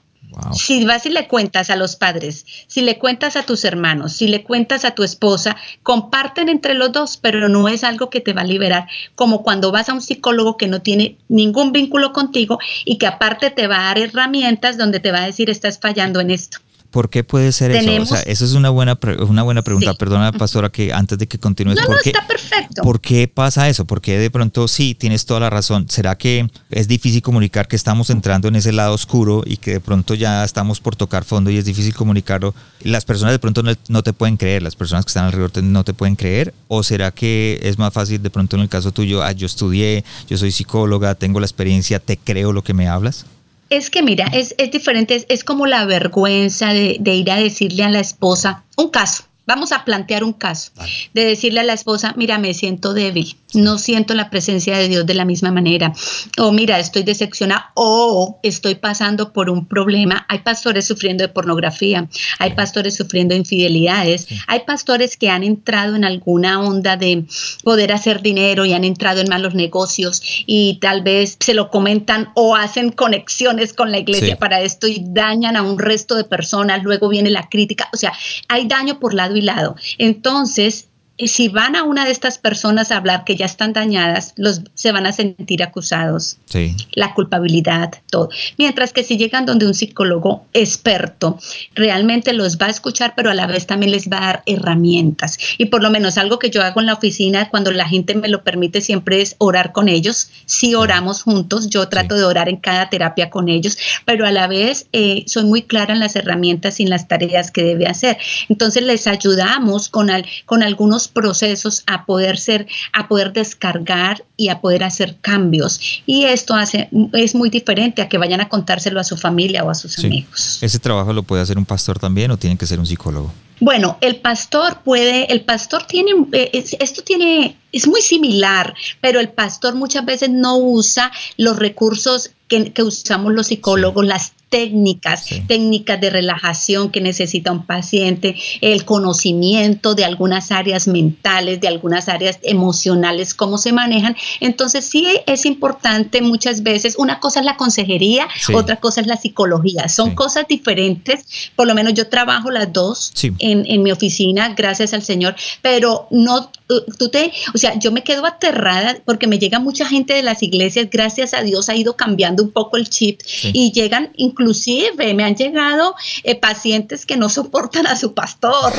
Si 0.52 0.84
vas 0.84 1.06
y 1.06 1.10
le 1.10 1.26
cuentas 1.26 1.70
a 1.70 1.76
los 1.76 1.96
padres, 1.96 2.46
si 2.66 2.82
le 2.82 2.98
cuentas 2.98 3.36
a 3.36 3.42
tus 3.42 3.64
hermanos, 3.64 4.12
si 4.12 4.28
le 4.28 4.44
cuentas 4.44 4.84
a 4.84 4.92
tu 4.92 5.02
esposa, 5.02 5.56
comparten 5.82 6.48
entre 6.48 6.74
los 6.74 6.92
dos, 6.92 7.16
pero 7.16 7.48
no 7.48 7.68
es 7.68 7.84
algo 7.84 8.10
que 8.10 8.20
te 8.20 8.32
va 8.32 8.42
a 8.42 8.44
liberar, 8.44 8.86
como 9.16 9.42
cuando 9.42 9.72
vas 9.72 9.88
a 9.88 9.94
un 9.94 10.00
psicólogo 10.00 10.56
que 10.56 10.68
no 10.68 10.82
tiene 10.82 11.18
ningún 11.28 11.72
vínculo 11.72 12.12
contigo 12.12 12.58
y 12.84 12.98
que 12.98 13.06
aparte 13.06 13.50
te 13.50 13.66
va 13.66 13.80
a 13.80 13.84
dar 13.86 13.98
herramientas 13.98 14.78
donde 14.78 15.00
te 15.00 15.10
va 15.10 15.22
a 15.22 15.26
decir 15.26 15.50
estás 15.50 15.78
fallando 15.80 16.20
en 16.20 16.30
esto. 16.30 16.58
¿Por 16.90 17.08
qué 17.08 17.22
puede 17.22 17.52
ser 17.52 17.70
eso? 17.70 18.02
O 18.02 18.06
sea, 18.06 18.20
eso 18.22 18.44
es 18.44 18.54
una 18.54 18.68
buena, 18.70 18.98
una 19.28 19.44
buena 19.44 19.62
pregunta. 19.62 19.94
Perdona, 19.94 20.32
pastora, 20.32 20.70
que 20.70 20.92
antes 20.92 21.18
de 21.18 21.28
que 21.28 21.38
continúes. 21.38 21.78
No, 21.78 21.86
¿por 21.86 21.96
no, 21.96 22.00
qué, 22.02 22.10
está 22.10 22.26
perfecto. 22.26 22.82
¿Por 22.82 23.00
qué 23.00 23.28
pasa 23.28 23.68
eso? 23.68 23.84
¿Por 23.84 24.00
qué 24.00 24.18
de 24.18 24.28
pronto 24.28 24.66
sí, 24.66 24.96
tienes 24.96 25.24
toda 25.24 25.38
la 25.40 25.50
razón? 25.50 25.86
¿Será 25.88 26.16
que 26.16 26.50
es 26.70 26.88
difícil 26.88 27.22
comunicar 27.22 27.68
que 27.68 27.76
estamos 27.76 28.10
entrando 28.10 28.48
en 28.48 28.56
ese 28.56 28.72
lado 28.72 28.94
oscuro 28.94 29.44
y 29.46 29.58
que 29.58 29.74
de 29.74 29.80
pronto 29.80 30.14
ya 30.14 30.44
estamos 30.44 30.80
por 30.80 30.96
tocar 30.96 31.24
fondo 31.24 31.50
y 31.50 31.58
es 31.58 31.64
difícil 31.64 31.94
comunicarlo? 31.94 32.54
Las 32.82 33.04
personas 33.04 33.32
de 33.32 33.38
pronto 33.38 33.62
no, 33.88 34.02
te 34.02 34.12
pueden 34.12 34.36
creer, 34.36 34.62
las 34.62 34.74
personas 34.74 35.04
que 35.04 35.10
están 35.10 35.26
alrededor 35.26 35.62
no 35.62 35.84
te 35.84 35.94
pueden 35.94 36.16
creer. 36.16 36.52
¿O 36.66 36.82
será 36.82 37.12
que 37.12 37.60
es 37.62 37.78
más 37.78 37.92
fácil 37.92 38.20
de 38.20 38.30
pronto 38.30 38.56
en 38.56 38.62
el 38.62 38.68
caso 38.68 38.90
tuyo, 38.90 39.22
ah, 39.22 39.30
yo 39.30 39.46
estudié, 39.46 40.04
yo 40.28 40.36
soy 40.36 40.50
psicóloga, 40.50 41.14
tengo 41.14 41.38
la 41.38 41.46
experiencia, 41.46 42.00
te 42.00 42.16
creo 42.16 42.52
lo 42.52 42.64
que 42.64 42.74
me 42.74 42.88
hablas? 42.88 43.26
Es 43.70 43.88
que 43.88 44.02
mira, 44.02 44.26
es, 44.26 44.54
es 44.58 44.70
diferente, 44.70 45.24
es, 45.28 45.44
como 45.44 45.66
la 45.66 45.86
vergüenza 45.86 46.72
de, 46.72 46.96
de 47.00 47.14
ir 47.14 47.30
a 47.30 47.36
decirle 47.36 47.84
a 47.84 47.88
la 47.88 48.00
esposa 48.00 48.64
un 48.76 48.90
caso. 48.90 49.29
Vamos 49.50 49.72
a 49.72 49.84
plantear 49.84 50.22
un 50.22 50.32
caso 50.32 50.70
de 51.12 51.24
decirle 51.24 51.58
a 51.58 51.64
la 51.64 51.72
esposa, 51.72 52.14
mira, 52.16 52.38
me 52.38 52.54
siento 52.54 52.94
débil, 52.94 53.34
no 53.52 53.78
siento 53.78 54.14
la 54.14 54.30
presencia 54.30 54.78
de 54.78 54.86
Dios 54.86 55.04
de 55.06 55.14
la 55.14 55.24
misma 55.24 55.50
manera, 55.50 55.92
o 56.38 56.52
mira, 56.52 56.78
estoy 56.78 57.02
decepcionada, 57.02 57.72
o 57.74 58.38
estoy 58.44 58.76
pasando 58.76 59.32
por 59.32 59.50
un 59.50 59.66
problema. 59.66 60.24
Hay 60.28 60.38
pastores 60.38 60.86
sufriendo 60.86 61.24
de 61.24 61.28
pornografía, 61.30 62.08
hay 62.38 62.52
pastores 62.52 62.94
sufriendo 62.94 63.32
de 63.32 63.40
infidelidades, 63.40 64.28
hay 64.46 64.60
pastores 64.60 65.16
que 65.16 65.30
han 65.30 65.42
entrado 65.42 65.96
en 65.96 66.04
alguna 66.04 66.60
onda 66.60 66.96
de 66.96 67.24
poder 67.64 67.92
hacer 67.92 68.22
dinero 68.22 68.66
y 68.66 68.72
han 68.72 68.84
entrado 68.84 69.20
en 69.20 69.28
malos 69.28 69.56
negocios 69.56 70.22
y 70.46 70.78
tal 70.80 71.02
vez 71.02 71.36
se 71.40 71.54
lo 71.54 71.70
comentan 71.70 72.28
o 72.36 72.54
hacen 72.54 72.92
conexiones 72.92 73.72
con 73.72 73.90
la 73.90 73.98
iglesia 73.98 74.36
para 74.36 74.60
esto 74.60 74.86
y 74.86 75.02
dañan 75.08 75.56
a 75.56 75.62
un 75.62 75.80
resto 75.80 76.14
de 76.14 76.22
personas, 76.22 76.84
luego 76.84 77.08
viene 77.08 77.30
la 77.30 77.48
crítica, 77.48 77.88
o 77.92 77.96
sea, 77.96 78.12
hay 78.46 78.68
daño 78.68 79.00
por 79.00 79.12
lado 79.12 79.39
y 79.40 79.42
lado. 79.42 79.76
Entonces, 79.98 80.89
si 81.28 81.48
van 81.48 81.76
a 81.76 81.82
una 81.82 82.04
de 82.04 82.10
estas 82.10 82.38
personas 82.38 82.90
a 82.90 82.96
hablar 82.96 83.24
que 83.24 83.36
ya 83.36 83.46
están 83.46 83.72
dañadas, 83.72 84.32
los, 84.36 84.62
se 84.74 84.92
van 84.92 85.06
a 85.06 85.12
sentir 85.12 85.62
acusados. 85.62 86.38
Sí. 86.46 86.76
La 86.92 87.14
culpabilidad, 87.14 87.92
todo. 88.10 88.30
Mientras 88.58 88.92
que 88.92 89.04
si 89.04 89.16
llegan 89.16 89.46
donde 89.46 89.66
un 89.66 89.74
psicólogo 89.74 90.44
experto, 90.52 91.38
realmente 91.74 92.32
los 92.32 92.58
va 92.58 92.66
a 92.66 92.70
escuchar, 92.70 93.14
pero 93.16 93.30
a 93.30 93.34
la 93.34 93.46
vez 93.46 93.66
también 93.66 93.92
les 93.92 94.08
va 94.08 94.18
a 94.18 94.26
dar 94.26 94.42
herramientas. 94.46 95.38
Y 95.58 95.66
por 95.66 95.82
lo 95.82 95.90
menos 95.90 96.18
algo 96.18 96.38
que 96.38 96.50
yo 96.50 96.62
hago 96.62 96.80
en 96.80 96.86
la 96.86 96.94
oficina, 96.94 97.50
cuando 97.50 97.70
la 97.72 97.88
gente 97.88 98.14
me 98.14 98.28
lo 98.28 98.42
permite, 98.42 98.80
siempre 98.80 99.20
es 99.20 99.36
orar 99.38 99.72
con 99.72 99.88
ellos. 99.88 100.30
Si 100.46 100.74
oramos 100.74 101.22
juntos, 101.22 101.68
yo 101.70 101.88
trato 101.88 102.14
de 102.14 102.24
orar 102.24 102.48
en 102.48 102.56
cada 102.56 102.88
terapia 102.88 103.30
con 103.30 103.48
ellos, 103.48 103.76
pero 104.04 104.26
a 104.26 104.32
la 104.32 104.46
vez 104.46 104.86
eh, 104.92 105.24
soy 105.26 105.44
muy 105.44 105.62
clara 105.62 105.92
en 105.92 106.00
las 106.00 106.16
herramientas 106.16 106.80
y 106.80 106.84
en 106.84 106.90
las 106.90 107.08
tareas 107.08 107.50
que 107.50 107.62
debe 107.62 107.86
hacer. 107.86 108.18
Entonces 108.48 108.82
les 108.82 109.06
ayudamos 109.06 109.88
con, 109.88 110.10
al, 110.10 110.26
con 110.46 110.62
algunos 110.62 111.08
procesos 111.10 111.82
a 111.86 112.06
poder 112.06 112.38
ser, 112.38 112.66
a 112.92 113.08
poder 113.08 113.32
descargar 113.32 114.24
y 114.36 114.48
a 114.48 114.60
poder 114.60 114.84
hacer 114.84 115.16
cambios. 115.20 116.02
Y 116.06 116.24
esto 116.24 116.54
hace, 116.54 116.88
es 117.12 117.34
muy 117.34 117.50
diferente 117.50 118.02
a 118.02 118.08
que 118.08 118.18
vayan 118.18 118.40
a 118.40 118.48
contárselo 118.48 119.00
a 119.00 119.04
su 119.04 119.16
familia 119.16 119.64
o 119.64 119.70
a 119.70 119.74
sus 119.74 119.98
amigos. 119.98 120.58
¿Ese 120.62 120.78
trabajo 120.78 121.12
lo 121.12 121.22
puede 121.22 121.42
hacer 121.42 121.58
un 121.58 121.66
pastor 121.66 121.98
también 121.98 122.30
o 122.30 122.36
tiene 122.36 122.56
que 122.56 122.66
ser 122.66 122.78
un 122.78 122.86
psicólogo? 122.86 123.32
Bueno, 123.60 123.98
el 124.00 124.16
pastor 124.16 124.78
puede, 124.82 125.30
el 125.30 125.42
pastor 125.42 125.84
tiene, 125.84 126.12
eh, 126.32 126.50
esto 126.80 127.02
tiene, 127.02 127.58
es 127.72 127.86
muy 127.86 128.00
similar, 128.00 128.74
pero 129.02 129.20
el 129.20 129.28
pastor 129.28 129.74
muchas 129.74 130.06
veces 130.06 130.30
no 130.30 130.56
usa 130.56 131.12
los 131.36 131.58
recursos 131.58 132.30
que, 132.48 132.72
usamos 132.82 133.34
los 133.34 133.48
psicólogos, 133.48 134.06
las 134.06 134.32
técnicas, 134.50 135.26
técnicas 135.46 136.00
de 136.00 136.10
relajación 136.10 136.90
que 136.90 137.00
necesita 137.00 137.52
un 137.52 137.64
paciente, 137.64 138.36
el 138.60 138.84
conocimiento 138.84 139.94
de 139.94 140.04
algunas 140.04 140.50
áreas 140.50 140.88
mentales, 140.88 141.60
de 141.60 141.68
algunas 141.68 142.08
áreas 142.08 142.38
emocionales, 142.42 143.32
cómo 143.32 143.58
se 143.58 143.72
manejan. 143.72 144.16
Entonces 144.40 144.84
sí 144.84 145.06
es 145.26 145.46
importante 145.46 146.20
muchas 146.20 146.62
veces, 146.62 146.96
una 146.98 147.20
cosa 147.20 147.40
es 147.40 147.46
la 147.46 147.56
consejería, 147.56 148.28
otra 148.52 148.76
cosa 148.76 149.00
es 149.00 149.06
la 149.06 149.16
psicología, 149.16 149.88
son 149.88 150.14
cosas 150.14 150.46
diferentes, 150.48 151.52
por 151.54 151.66
lo 151.66 151.74
menos 151.74 151.94
yo 151.94 152.08
trabajo 152.08 152.50
las 152.50 152.72
dos 152.72 153.12
en, 153.38 153.64
en 153.66 153.82
mi 153.82 153.92
oficina, 153.92 154.54
gracias 154.54 154.92
al 154.92 155.02
Señor, 155.02 155.36
pero 155.62 156.08
no 156.10 156.50
tú 156.98 157.08
te, 157.08 157.32
o 157.54 157.58
sea, 157.58 157.78
yo 157.78 157.90
me 157.92 158.02
quedo 158.02 158.26
aterrada 158.26 158.96
porque 159.04 159.26
me 159.26 159.38
llega 159.38 159.58
mucha 159.58 159.86
gente 159.86 160.14
de 160.14 160.22
las 160.22 160.42
iglesias, 160.42 160.88
gracias 160.90 161.34
a 161.34 161.42
Dios 161.42 161.68
ha 161.68 161.74
ido 161.74 161.96
cambiando 161.96 162.42
un 162.42 162.50
poco 162.50 162.76
el 162.76 162.88
chip 162.88 163.20
y 163.42 163.72
llegan, 163.72 164.12
inclusive 164.40 165.14
me 165.14 165.24
han 165.24 165.34
llegado 165.34 165.94
eh, 166.24 166.34
pacientes 166.34 167.04
que 167.04 167.16
no 167.16 167.28
soportan 167.28 167.86
a 167.86 167.96
su 167.96 168.14
pastor, 168.14 168.72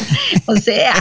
o 0.48 0.56
sea, 0.56 0.96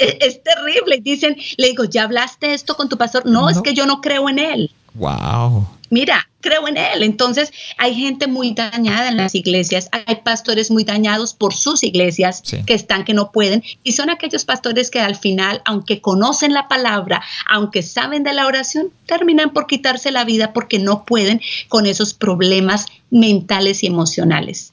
es, 0.00 0.42
terrible, 0.42 0.98
dicen, 1.00 1.36
le 1.56 1.68
digo, 1.68 1.84
¿ya 1.84 2.04
hablaste 2.04 2.54
esto 2.54 2.76
con 2.76 2.88
tu 2.88 2.98
pastor? 2.98 3.24
no, 3.26 3.48
es 3.48 3.60
que 3.60 3.74
yo 3.74 3.86
no 3.86 4.00
creo 4.00 4.28
en 4.28 4.38
él. 4.38 4.70
Wow. 4.94 5.66
Mira, 5.90 6.28
creo 6.44 6.68
en 6.68 6.76
él. 6.76 7.02
Entonces, 7.02 7.52
hay 7.78 7.94
gente 7.94 8.26
muy 8.26 8.52
dañada 8.52 9.08
en 9.08 9.16
las 9.16 9.34
iglesias, 9.34 9.88
hay 9.90 10.16
pastores 10.16 10.70
muy 10.70 10.84
dañados 10.84 11.32
por 11.32 11.54
sus 11.54 11.82
iglesias 11.82 12.42
que 12.66 12.74
están 12.74 13.04
que 13.04 13.14
no 13.14 13.32
pueden, 13.32 13.62
y 13.82 13.92
son 13.92 14.10
aquellos 14.10 14.44
pastores 14.44 14.90
que 14.90 15.00
al 15.00 15.16
final, 15.16 15.62
aunque 15.64 16.02
conocen 16.02 16.52
la 16.52 16.68
palabra, 16.68 17.22
aunque 17.48 17.82
saben 17.82 18.24
de 18.24 18.34
la 18.34 18.46
oración, 18.46 18.90
terminan 19.06 19.54
por 19.54 19.66
quitarse 19.66 20.10
la 20.10 20.24
vida 20.24 20.52
porque 20.52 20.78
no 20.78 21.04
pueden 21.06 21.40
con 21.68 21.86
esos 21.86 22.12
problemas 22.12 22.86
mentales 23.10 23.82
y 23.82 23.86
emocionales. 23.86 24.70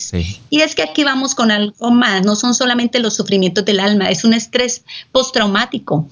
Y 0.49 0.61
es 0.61 0.75
que 0.75 0.81
aquí 0.81 1.03
vamos 1.03 1.35
con 1.35 1.51
algo 1.51 1.91
más, 1.91 2.25
no 2.25 2.35
son 2.35 2.53
solamente 2.53 2.99
los 2.99 3.13
sufrimientos 3.13 3.63
del 3.63 3.79
alma, 3.79 4.09
es 4.09 4.25
un 4.25 4.33
estrés 4.33 4.83
postraumático. 5.11 6.07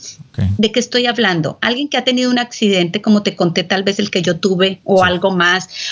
¿De 0.57 0.71
qué 0.71 0.79
estoy 0.79 1.05
hablando? 1.05 1.57
Alguien 1.59 1.89
que 1.89 1.97
ha 1.97 2.05
tenido 2.05 2.31
un 2.31 2.39
accidente, 2.39 3.01
como 3.01 3.23
te 3.23 3.35
conté, 3.35 3.63
tal 3.63 3.83
vez 3.83 3.99
el 3.99 4.09
que 4.09 4.21
yo 4.21 4.39
tuve, 4.39 4.79
o 4.85 5.03
algo 5.03 5.31
más 5.31 5.48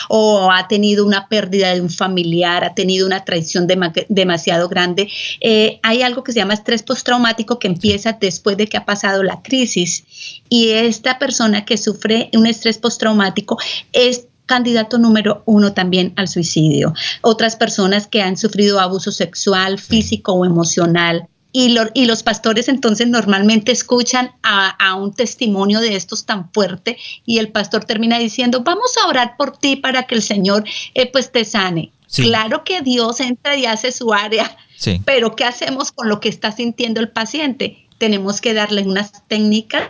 o 0.10 0.52
ha 0.52 0.68
tenido 0.68 1.06
una 1.06 1.28
pérdida 1.28 1.74
de 1.74 1.82
un 1.82 1.90
familiar, 1.90 2.64
ha 2.64 2.74
tenido 2.74 3.06
una 3.08 3.24
traición 3.24 3.68
demasiado 4.10 4.70
grande. 4.70 5.10
Eh, 5.42 5.80
hay 5.84 6.02
algo 6.02 6.24
que 6.24 6.32
se 6.32 6.40
llama 6.40 6.54
estrés 6.54 6.84
postraumático 6.84 7.60
que 7.60 7.68
empieza 7.68 8.14
después 8.14 8.58
de 8.58 8.68
que 8.68 8.78
ha 8.78 8.86
pasado 8.86 9.24
la 9.24 9.42
crisis 9.42 10.04
y 10.50 10.70
esta 10.70 11.20
persona 11.20 11.66
que 11.66 11.78
sufre 11.78 12.30
un 12.34 12.48
estrés 12.48 12.78
postraumático 12.78 13.58
es 13.92 14.28
candidato 14.46 14.98
número 14.98 15.44
uno 15.46 15.74
también 15.74 16.14
al 16.16 16.28
suicidio. 16.28 16.94
Otras 17.22 17.56
personas 17.56 18.08
que 18.08 18.22
han 18.22 18.38
sufrido 18.38 18.80
abuso 18.80 19.12
sexual, 19.12 19.78
físico 19.78 20.34
o 20.34 20.46
emocional, 20.46 21.28
y, 21.60 22.06
los 22.06 22.22
pastores 22.22 22.68
entonces 22.68 23.08
normalmente 23.08 23.72
escuchan 23.72 24.32
a, 24.44 24.94
un 24.96 25.12
testimonio 25.12 25.80
de 25.80 25.96
estos 25.96 26.24
tan 26.24 26.52
fuerte 26.52 26.98
y 27.26 27.40
el 27.40 27.52
pastor 27.52 27.84
termina 27.84 28.20
diciendo, 28.20 28.62
vamos 28.64 28.92
a 28.98 29.08
orar 29.08 29.38
por 29.38 29.58
ti 29.58 29.76
para 29.76 30.04
que 30.04 30.14
el 30.14 30.22
Señor 30.22 30.66
eh, 30.94 31.12
pues 31.12 31.32
te 31.32 31.46
sane. 31.46 31.92
Claro 32.14 32.64
que 32.64 32.82
Dios 32.82 33.20
entra 33.20 33.58
y 33.58 33.66
hace 33.66 33.92
su 33.92 34.14
área, 34.14 34.56
pero 35.04 35.36
¿qué 35.36 35.46
hacemos 35.46 35.92
con 35.92 36.08
lo 36.10 36.20
que 36.20 36.30
está 36.30 36.52
sintiendo 36.52 37.02
el 37.02 37.10
paciente? 37.10 37.87
Tenemos 37.98 38.42
que 38.42 38.54
darles 38.54 38.86
unas 38.86 39.12
técnicas 39.28 39.88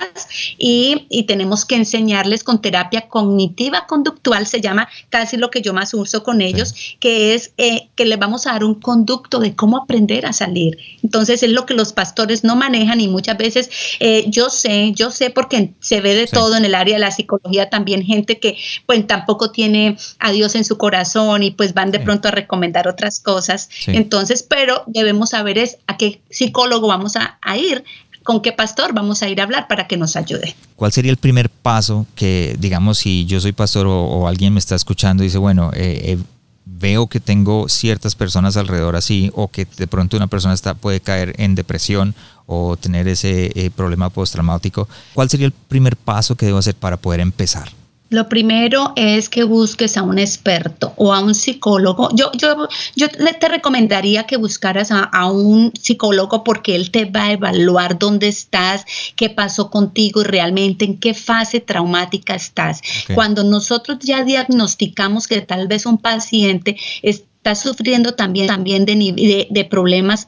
y, 0.58 1.08
tenemos 1.28 1.66
que 1.66 1.76
enseñarles 1.76 2.44
con 2.44 2.62
terapia 2.62 3.10
cognitiva 3.10 3.86
conductual, 3.86 4.48
se 4.48 4.62
llama 4.62 4.88
casi 5.10 5.36
lo 5.36 5.50
que 5.50 5.62
yo 5.62 5.74
más 5.74 5.94
uso 5.94 6.24
con 6.24 6.42
ellos, 6.42 6.74
que 7.00 7.34
es 7.34 7.52
eh, 7.58 7.90
que 7.96 8.06
les 8.06 8.18
vamos 8.18 8.48
a 8.48 8.54
dar 8.54 8.64
un 8.64 8.76
conducto 8.76 9.40
de 9.40 9.56
cómo 9.56 9.78
aprender 9.78 10.26
a 10.26 10.32
salir. 10.32 10.78
Entonces 11.04 11.44
es 11.44 11.52
lo 11.52 11.66
que 11.66 11.74
los 11.74 11.92
pastores 11.92 12.44
no 12.44 12.56
manejan 12.56 13.02
y 13.02 13.10
muchas 13.10 13.38
veces 13.38 13.70
eh, 14.00 14.26
yo 14.30 14.50
sé, 14.50 14.94
yo 14.94 15.12
sé 15.12 15.30
porque 15.30 15.74
se 15.82 16.00
ve 16.00 16.16
de 16.16 16.28
todo 16.28 16.56
en 16.56 16.64
el 16.64 16.76
área 16.76 16.96
de 16.96 17.02
la 17.02 17.12
psicología 17.12 17.70
también 17.70 18.04
gente 18.04 18.40
que 18.40 18.58
pues 18.86 19.06
tampoco 19.06 19.52
tiene 19.52 19.98
a 20.20 20.32
Dios 20.32 20.56
en 20.56 20.64
su 20.64 20.78
corazón 20.78 21.44
y 21.44 21.52
pues 21.52 21.74
van 21.74 21.92
de 21.92 22.00
pronto 22.00 22.30
a 22.30 22.32
recomendar 22.32 22.88
otras 22.88 23.20
cosas. 23.20 23.70
Entonces, 23.88 24.44
pero 24.44 24.84
debemos 24.88 25.32
saber 25.32 25.58
es 25.58 25.78
a 25.88 25.98
qué 25.98 26.22
psicólogo 26.30 26.88
vamos 26.88 27.16
a 27.16 27.58
ir 27.58 27.84
con 28.28 28.42
qué 28.42 28.52
pastor 28.52 28.94
vamos 28.94 29.24
a 29.24 29.30
ir 29.30 29.40
a 29.40 29.46
hablar 29.46 29.70
para 29.70 29.88
que 29.88 29.96
nos 29.96 30.18
ayude. 30.18 30.54
¿Cuál 30.76 30.92
sería 30.92 31.12
el 31.12 31.18
primer 31.18 31.50
paso 31.50 32.06
que, 32.14 32.58
digamos, 32.60 32.98
si 32.98 33.26
yo 33.26 33.40
soy 33.40 33.54
pastor 33.54 33.88
o, 33.88 34.28
alguien 34.28 34.52
me 34.52 34.60
está 34.60 34.76
escuchando 34.76 35.24
y 35.24 35.28
dice, 35.28 35.38
bueno, 35.38 35.72
eh, 35.74 36.02
eh, 36.04 36.18
veo 36.66 37.08
que 37.08 37.22
tengo 37.22 37.70
ciertas 37.70 38.16
personas 38.16 38.58
alrededor 38.58 38.98
así 38.98 39.32
o 39.34 39.48
que 39.48 39.66
de 39.78 39.88
pronto 39.88 40.18
una 40.18 40.28
persona 40.28 40.54
está, 40.54 40.74
puede 40.74 41.00
caer 41.00 41.36
en 41.38 41.56
depresión 41.56 42.16
o 42.48 42.76
tener 42.76 43.08
ese 43.08 43.50
eh, 43.56 43.72
problema 43.74 44.10
postraumático, 44.10 44.90
¿cuál 45.14 45.30
sería 45.30 45.46
el 45.46 45.54
primer 45.54 45.96
paso 45.96 46.36
que 46.36 46.48
debo 46.48 46.58
hacer 46.58 46.76
para 46.76 46.98
poder 46.98 47.22
empezar? 47.22 47.70
Lo 48.10 48.30
primero 48.30 48.94
es 48.96 49.30
que 49.30 49.44
busques 49.44 49.98
a 49.98 50.04
un 50.04 50.18
experto 50.18 50.94
o 50.96 51.14
a 51.14 51.20
un 51.20 51.36
psicólogo. 51.36 52.10
Yo, 52.14 52.32
yo, 52.34 52.68
yo 52.96 53.08
te 53.10 53.48
recomendaría 53.50 54.26
que 54.26 54.38
buscaras 54.38 54.92
a, 54.92 55.32
un 55.32 55.74
psicólogo 55.74 56.44
porque 56.44 56.76
él 56.76 56.90
te 56.90 57.06
va 57.06 57.26
a 57.26 57.32
evaluar 57.34 58.00
dónde 58.00 58.30
estás, 58.30 58.86
qué 59.16 59.30
pasó 59.30 59.70
contigo 59.70 60.22
y 60.22 60.24
realmente 60.24 60.86
en 60.86 61.00
qué 61.00 61.14
fase 61.14 61.60
traumática 61.60 62.36
estás. 62.36 62.82
Cuando 63.14 63.44
nosotros 63.44 64.00
ya 64.00 64.24
diagnosticamos 64.24 65.28
que 65.28 65.42
tal 65.42 65.68
vez 65.68 65.86
un 65.86 65.98
paciente 65.98 66.78
es 67.02 67.24
está 67.48 67.70
sufriendo 67.70 68.14
también, 68.14 68.48
también 68.48 68.86
de, 68.86 69.48
de, 69.50 69.66
problemas 69.66 70.28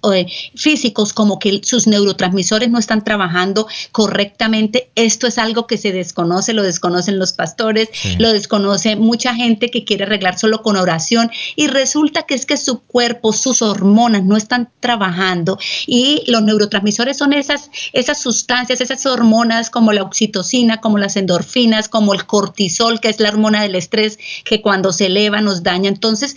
físicos, 0.55 1.11
como 1.11 1.37
que 1.37 1.59
sus 1.63 1.85
neurotransmisores 1.87 2.69
no 2.69 2.79
están 2.79 3.03
trabajando 3.03 3.67
correctamente. 3.91 4.89
Esto 4.95 5.27
es 5.27 5.37
algo 5.37 5.67
que 5.67 5.77
se 5.77 5.91
desconoce, 5.91 6.53
lo 6.53 6.63
desconocen 6.63 7.19
los 7.19 7.33
pastores, 7.33 7.89
lo 8.19 8.31
desconoce 8.31 8.95
mucha 8.95 9.35
gente 9.35 9.69
que 9.69 9.83
quiere 9.83 10.05
arreglar 10.05 10.39
solo 10.39 10.61
con 10.61 10.77
oración 10.77 11.29
y 11.55 11.67
resulta 11.67 12.23
que 12.23 12.35
es 12.35 12.45
que 12.45 12.55
su 12.55 12.79
cuerpo, 12.83 13.33
sus 13.33 13.61
hormonas 13.61 14.23
no 14.23 14.37
están 14.37 14.69
trabajando 14.79 15.57
y 15.87 16.23
los 16.27 16.41
neurotransmisores 16.43 17.17
son 17.17 17.33
esas, 17.33 17.69
esas 17.91 18.21
sustancias, 18.21 18.79
esas 18.79 19.05
hormonas 19.05 19.69
como 19.69 19.91
la 19.91 20.03
oxitocina, 20.03 20.79
como 20.79 20.97
las 20.97 21.17
endorfinas, 21.17 21.89
como 21.89 22.13
el 22.13 22.25
cortisol, 22.25 23.01
que 23.01 23.09
es 23.09 23.19
la 23.19 23.29
hormona 23.29 23.61
del 23.61 23.75
estrés, 23.75 24.19
que 24.45 24.61
cuando 24.61 24.93
se 24.93 25.07
eleva 25.07 25.41
nos 25.41 25.63
daña. 25.63 25.89
Entonces, 25.89 26.35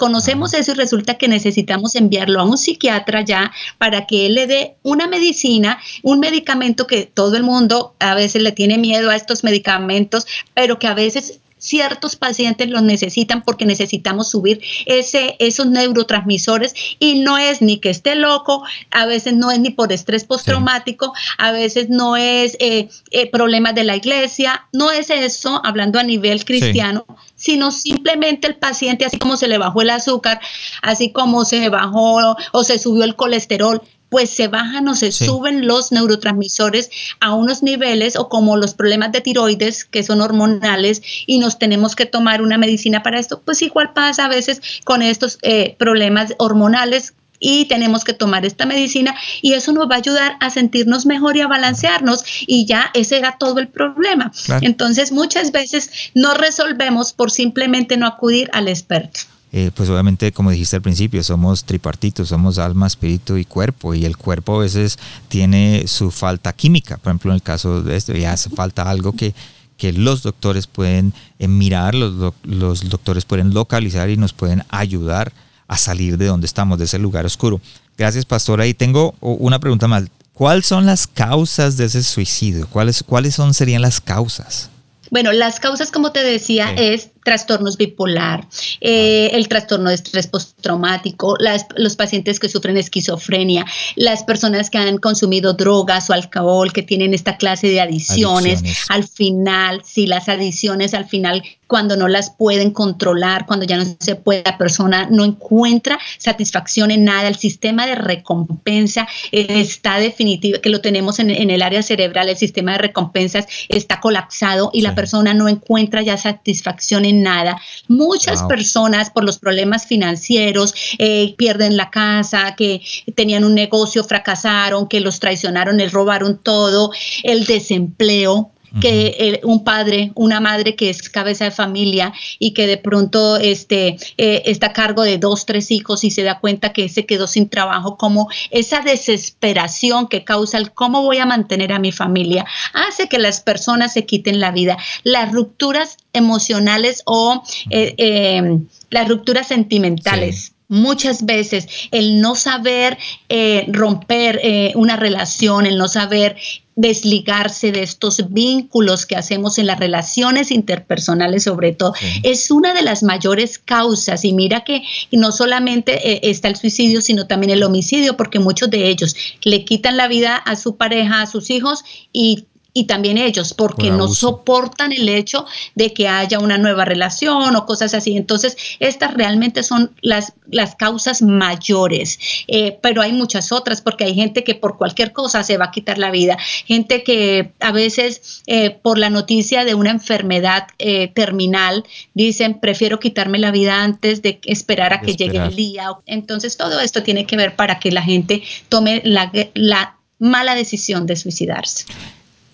conocemos 0.00 0.54
eso 0.54 0.72
y 0.72 0.74
resulta 0.74 1.18
que 1.18 1.28
necesitamos 1.28 1.94
enviarlo 1.94 2.40
a 2.40 2.44
un 2.44 2.56
psiquiatra 2.56 3.20
ya 3.20 3.52
para 3.76 4.06
que 4.06 4.24
él 4.24 4.34
le 4.34 4.46
dé 4.46 4.76
una 4.82 5.06
medicina, 5.06 5.78
un 6.02 6.20
medicamento 6.20 6.86
que 6.86 7.04
todo 7.04 7.36
el 7.36 7.42
mundo 7.42 7.94
a 7.98 8.14
veces 8.14 8.42
le 8.42 8.52
tiene 8.52 8.78
miedo 8.78 9.10
a 9.10 9.16
estos 9.16 9.44
medicamentos, 9.44 10.26
pero 10.54 10.78
que 10.78 10.86
a 10.86 10.94
veces 10.94 11.40
ciertos 11.60 12.16
pacientes 12.16 12.68
los 12.68 12.82
necesitan 12.82 13.42
porque 13.42 13.66
necesitamos 13.66 14.30
subir 14.30 14.60
ese, 14.86 15.36
esos 15.38 15.66
neurotransmisores 15.66 16.74
y 16.98 17.20
no 17.20 17.38
es 17.38 17.62
ni 17.62 17.78
que 17.78 17.90
esté 17.90 18.16
loco, 18.16 18.64
a 18.90 19.06
veces 19.06 19.34
no 19.34 19.50
es 19.50 19.60
ni 19.60 19.70
por 19.70 19.92
estrés 19.92 20.24
postraumático, 20.24 21.12
a 21.38 21.52
veces 21.52 21.88
no 21.88 22.16
es 22.16 22.56
eh, 22.58 22.88
eh, 23.10 23.30
problemas 23.30 23.74
de 23.74 23.84
la 23.84 23.94
iglesia, 23.94 24.66
no 24.72 24.90
es 24.90 25.10
eso, 25.10 25.60
hablando 25.64 25.98
a 25.98 26.02
nivel 26.02 26.44
cristiano, 26.44 27.04
sino 27.36 27.70
simplemente 27.70 28.46
el 28.46 28.56
paciente, 28.56 29.04
así 29.04 29.18
como 29.18 29.36
se 29.36 29.48
le 29.48 29.58
bajó 29.58 29.82
el 29.82 29.90
azúcar, 29.90 30.40
así 30.82 31.12
como 31.12 31.44
se 31.44 31.68
bajó 31.68 32.36
o 32.52 32.64
se 32.64 32.78
subió 32.78 33.04
el 33.04 33.16
colesterol, 33.16 33.82
pues 34.10 34.28
se 34.28 34.48
bajan 34.48 34.86
o 34.88 34.94
se 34.94 35.12
suben 35.12 35.66
los 35.66 35.92
neurotransmisores 35.92 36.90
a 37.20 37.34
unos 37.34 37.62
niveles 37.62 38.16
o 38.16 38.28
como 38.28 38.58
los 38.58 38.74
problemas 38.74 39.12
de 39.12 39.22
tiroides 39.22 39.84
que 39.84 40.02
son 40.02 40.20
hormonales 40.20 41.02
y 41.26 41.38
nos 41.38 41.58
tenemos 41.58 41.96
que 41.96 42.04
tomar 42.04 42.42
una 42.42 42.58
medicina 42.58 43.02
para 43.02 43.18
esto, 43.18 43.40
pues 43.42 43.62
igual 43.62 43.92
pasa 43.94 44.26
a 44.26 44.28
veces 44.28 44.60
con 44.84 45.00
estos 45.00 45.38
eh, 45.42 45.76
problemas 45.78 46.34
hormonales 46.38 47.14
y 47.40 47.64
tenemos 47.64 48.04
que 48.04 48.12
tomar 48.12 48.44
esta 48.44 48.66
medicina 48.66 49.14
y 49.40 49.54
eso 49.54 49.72
nos 49.72 49.90
va 49.90 49.94
a 49.94 49.98
ayudar 49.98 50.36
a 50.40 50.50
sentirnos 50.50 51.06
mejor 51.06 51.36
y 51.36 51.40
a 51.40 51.48
balancearnos 51.48 52.22
y 52.46 52.66
ya 52.66 52.90
ese 52.92 53.16
era 53.16 53.38
todo 53.38 53.58
el 53.58 53.68
problema. 53.68 54.30
Entonces 54.60 55.10
muchas 55.10 55.50
veces 55.50 55.90
no 56.14 56.34
resolvemos 56.34 57.14
por 57.14 57.30
simplemente 57.30 57.96
no 57.96 58.06
acudir 58.06 58.50
al 58.52 58.68
experto. 58.68 59.20
Eh, 59.52 59.70
pues 59.74 59.88
obviamente, 59.88 60.30
como 60.32 60.50
dijiste 60.50 60.76
al 60.76 60.82
principio, 60.82 61.24
somos 61.24 61.64
tripartitos, 61.64 62.28
somos 62.28 62.58
alma, 62.58 62.86
espíritu 62.86 63.36
y 63.36 63.44
cuerpo, 63.44 63.94
y 63.94 64.04
el 64.04 64.16
cuerpo 64.16 64.56
a 64.56 64.60
veces 64.60 64.98
tiene 65.28 65.84
su 65.88 66.12
falta 66.12 66.52
química, 66.52 66.98
por 66.98 67.10
ejemplo, 67.10 67.32
en 67.32 67.36
el 67.36 67.42
caso 67.42 67.82
de 67.82 67.96
esto, 67.96 68.12
ya 68.12 68.32
hace 68.32 68.50
falta 68.50 68.88
algo 68.88 69.12
que, 69.12 69.34
que 69.76 69.92
los 69.92 70.22
doctores 70.22 70.68
pueden 70.68 71.12
eh, 71.40 71.48
mirar, 71.48 71.96
los, 71.96 72.34
los 72.44 72.88
doctores 72.88 73.24
pueden 73.24 73.52
localizar 73.52 74.08
y 74.08 74.16
nos 74.16 74.32
pueden 74.32 74.62
ayudar 74.68 75.32
a 75.66 75.76
salir 75.76 76.16
de 76.16 76.26
donde 76.26 76.46
estamos, 76.46 76.78
de 76.78 76.84
ese 76.84 76.98
lugar 76.98 77.26
oscuro. 77.26 77.60
Gracias, 77.96 78.24
pastora. 78.24 78.66
Y 78.66 78.74
tengo 78.74 79.14
una 79.20 79.58
pregunta 79.60 79.86
más. 79.86 80.04
¿Cuáles 80.32 80.66
son 80.66 80.86
las 80.86 81.06
causas 81.06 81.76
de 81.76 81.84
ese 81.84 82.02
suicidio? 82.02 82.66
¿Cuáles, 82.66 83.02
cuáles 83.02 83.34
son, 83.34 83.52
serían 83.52 83.82
las 83.82 84.00
causas? 84.00 84.70
Bueno, 85.10 85.32
las 85.32 85.60
causas, 85.60 85.90
como 85.90 86.12
te 86.12 86.22
decía, 86.22 86.72
es 86.72 87.10
trastornos 87.24 87.76
bipolar, 87.76 88.46
eh, 88.80 89.30
el 89.32 89.48
trastorno 89.48 89.90
de 89.90 89.96
estrés 89.96 90.26
postraumático, 90.26 91.36
los 91.76 91.96
pacientes 91.96 92.40
que 92.40 92.48
sufren 92.48 92.76
esquizofrenia, 92.76 93.64
las 93.96 94.24
personas 94.24 94.70
que 94.70 94.78
han 94.78 94.98
consumido 94.98 95.54
drogas 95.54 96.10
o 96.10 96.12
alcohol, 96.12 96.72
que 96.72 96.82
tienen 96.82 97.14
esta 97.14 97.36
clase 97.36 97.68
de 97.68 97.80
adiciones, 97.80 98.62
al 98.88 99.04
final, 99.04 99.82
si 99.84 100.06
las 100.06 100.28
adiciones 100.28 100.94
al 100.94 101.06
final 101.06 101.42
cuando 101.70 101.96
no 101.96 102.08
las 102.08 102.30
pueden 102.30 102.72
controlar, 102.72 103.46
cuando 103.46 103.64
ya 103.64 103.76
no 103.76 103.84
se 104.00 104.16
puede, 104.16 104.42
la 104.44 104.58
persona 104.58 105.06
no 105.08 105.24
encuentra 105.24 106.00
satisfacción 106.18 106.90
en 106.90 107.04
nada, 107.04 107.28
el 107.28 107.36
sistema 107.36 107.86
de 107.86 107.94
recompensa 107.94 109.06
está 109.30 109.98
definitivo, 109.98 110.60
que 110.60 110.68
lo 110.68 110.80
tenemos 110.80 111.20
en, 111.20 111.30
el 111.30 111.62
área 111.62 111.82
cerebral, 111.82 112.28
el 112.28 112.36
sistema 112.36 112.72
de 112.72 112.78
recompensas 112.78 113.46
está 113.68 114.00
colapsado 114.00 114.70
y 114.72 114.82
la 114.82 114.96
persona 114.96 115.32
no 115.32 115.48
encuentra 115.48 116.02
ya 116.02 116.16
satisfacción 116.16 117.04
en 117.04 117.09
nada. 117.12 117.60
Muchas 117.88 118.42
personas 118.44 119.10
por 119.10 119.24
los 119.24 119.38
problemas 119.38 119.86
financieros 119.86 120.74
eh, 120.98 121.34
pierden 121.36 121.76
la 121.76 121.90
casa, 121.90 122.54
que 122.56 122.80
tenían 123.14 123.44
un 123.44 123.54
negocio, 123.54 124.04
fracasaron, 124.04 124.88
que 124.88 125.00
los 125.00 125.20
traicionaron, 125.20 125.76
les 125.76 125.92
robaron 125.92 126.38
todo, 126.38 126.92
el 127.22 127.46
desempleo 127.46 128.52
que 128.80 129.40
un 129.42 129.64
padre, 129.64 130.12
una 130.14 130.40
madre 130.40 130.76
que 130.76 130.90
es 130.90 131.08
cabeza 131.08 131.44
de 131.44 131.50
familia 131.50 132.12
y 132.38 132.52
que 132.52 132.66
de 132.66 132.76
pronto 132.76 133.36
este, 133.36 133.96
eh, 134.16 134.42
está 134.46 134.68
a 134.68 134.72
cargo 134.72 135.02
de 135.02 135.18
dos, 135.18 135.46
tres 135.46 135.70
hijos 135.70 136.04
y 136.04 136.10
se 136.10 136.22
da 136.22 136.38
cuenta 136.38 136.72
que 136.72 136.88
se 136.88 137.06
quedó 137.06 137.26
sin 137.26 137.48
trabajo, 137.48 137.96
como 137.96 138.28
esa 138.50 138.80
desesperación 138.80 140.08
que 140.08 140.24
causa 140.24 140.58
el 140.58 140.72
cómo 140.72 141.02
voy 141.02 141.18
a 141.18 141.26
mantener 141.26 141.72
a 141.72 141.78
mi 141.78 141.92
familia, 141.92 142.46
hace 142.72 143.08
que 143.08 143.18
las 143.18 143.40
personas 143.40 143.92
se 143.92 144.06
quiten 144.06 144.40
la 144.40 144.52
vida. 144.52 144.78
Las 145.02 145.32
rupturas 145.32 145.96
emocionales 146.12 147.02
o 147.06 147.42
eh, 147.70 147.94
em, 147.98 148.66
las 148.90 149.08
rupturas 149.08 149.48
sentimentales. 149.48 150.52
Muchas 150.68 151.26
veces 151.26 151.66
el 151.90 152.20
no 152.20 152.36
saber 152.36 152.96
eh, 153.28 153.66
romper 153.68 154.40
una 154.76 154.94
relación, 154.94 155.66
el 155.66 155.76
no 155.76 155.88
saber 155.88 156.36
desligarse 156.80 157.72
de 157.72 157.82
estos 157.82 158.30
vínculos 158.30 159.06
que 159.06 159.16
hacemos 159.16 159.58
en 159.58 159.66
las 159.66 159.78
relaciones 159.78 160.50
interpersonales 160.50 161.44
sobre 161.44 161.72
todo, 161.72 161.92
es 162.22 162.50
una 162.50 162.74
de 162.74 162.82
las 162.82 163.02
mayores 163.02 163.58
causas. 163.58 164.24
Y 164.24 164.32
mira 164.32 164.64
que 164.64 164.82
no 165.12 165.32
solamente 165.32 166.12
eh, 166.12 166.20
está 166.24 166.48
el 166.48 166.56
suicidio, 166.56 167.00
sino 167.00 167.26
también 167.26 167.50
el 167.50 167.62
homicidio, 167.62 168.16
porque 168.16 168.38
muchos 168.38 168.70
de 168.70 168.88
ellos 168.88 169.14
le 169.42 169.64
quitan 169.64 169.96
la 169.96 170.08
vida 170.08 170.36
a 170.36 170.56
su 170.56 170.76
pareja, 170.76 171.22
a 171.22 171.26
sus 171.26 171.50
hijos 171.50 171.84
y 172.12 172.46
y 172.72 172.84
también 172.84 173.18
ellos, 173.18 173.52
porque 173.54 173.90
no 173.90 174.08
soportan 174.08 174.92
el 174.92 175.08
hecho 175.08 175.44
de 175.74 175.92
que 175.92 176.08
haya 176.08 176.38
una 176.38 176.58
nueva 176.58 176.84
relación 176.84 177.56
o 177.56 177.66
cosas 177.66 177.94
así. 177.94 178.16
Entonces, 178.16 178.56
estas 178.78 179.14
realmente 179.14 179.62
son 179.62 179.92
las, 180.02 180.34
las 180.50 180.76
causas 180.76 181.22
mayores, 181.22 182.18
eh, 182.46 182.78
pero 182.80 183.02
hay 183.02 183.12
muchas 183.12 183.50
otras, 183.50 183.80
porque 183.80 184.04
hay 184.04 184.14
gente 184.14 184.44
que 184.44 184.54
por 184.54 184.78
cualquier 184.78 185.12
cosa 185.12 185.42
se 185.42 185.56
va 185.56 185.66
a 185.66 185.70
quitar 185.70 185.98
la 185.98 186.10
vida, 186.10 186.38
gente 186.66 187.02
que 187.02 187.52
a 187.60 187.72
veces 187.72 188.42
eh, 188.46 188.70
por 188.70 188.98
la 188.98 189.10
noticia 189.10 189.64
de 189.64 189.74
una 189.74 189.90
enfermedad 189.90 190.68
eh, 190.78 191.08
terminal 191.08 191.84
dicen, 192.14 192.60
prefiero 192.60 193.00
quitarme 193.00 193.38
la 193.38 193.50
vida 193.50 193.82
antes 193.82 194.22
de 194.22 194.40
esperar 194.44 194.92
a 194.92 195.00
que 195.00 195.16
llegue 195.16 195.38
el 195.38 195.56
día. 195.56 195.90
Entonces, 196.06 196.56
todo 196.56 196.80
esto 196.80 197.02
tiene 197.02 197.26
que 197.26 197.36
ver 197.36 197.56
para 197.56 197.80
que 197.80 197.90
la 197.90 198.02
gente 198.02 198.42
tome 198.68 199.02
la, 199.04 199.32
la 199.54 199.96
mala 200.18 200.54
decisión 200.54 201.06
de 201.06 201.16
suicidarse. 201.16 201.86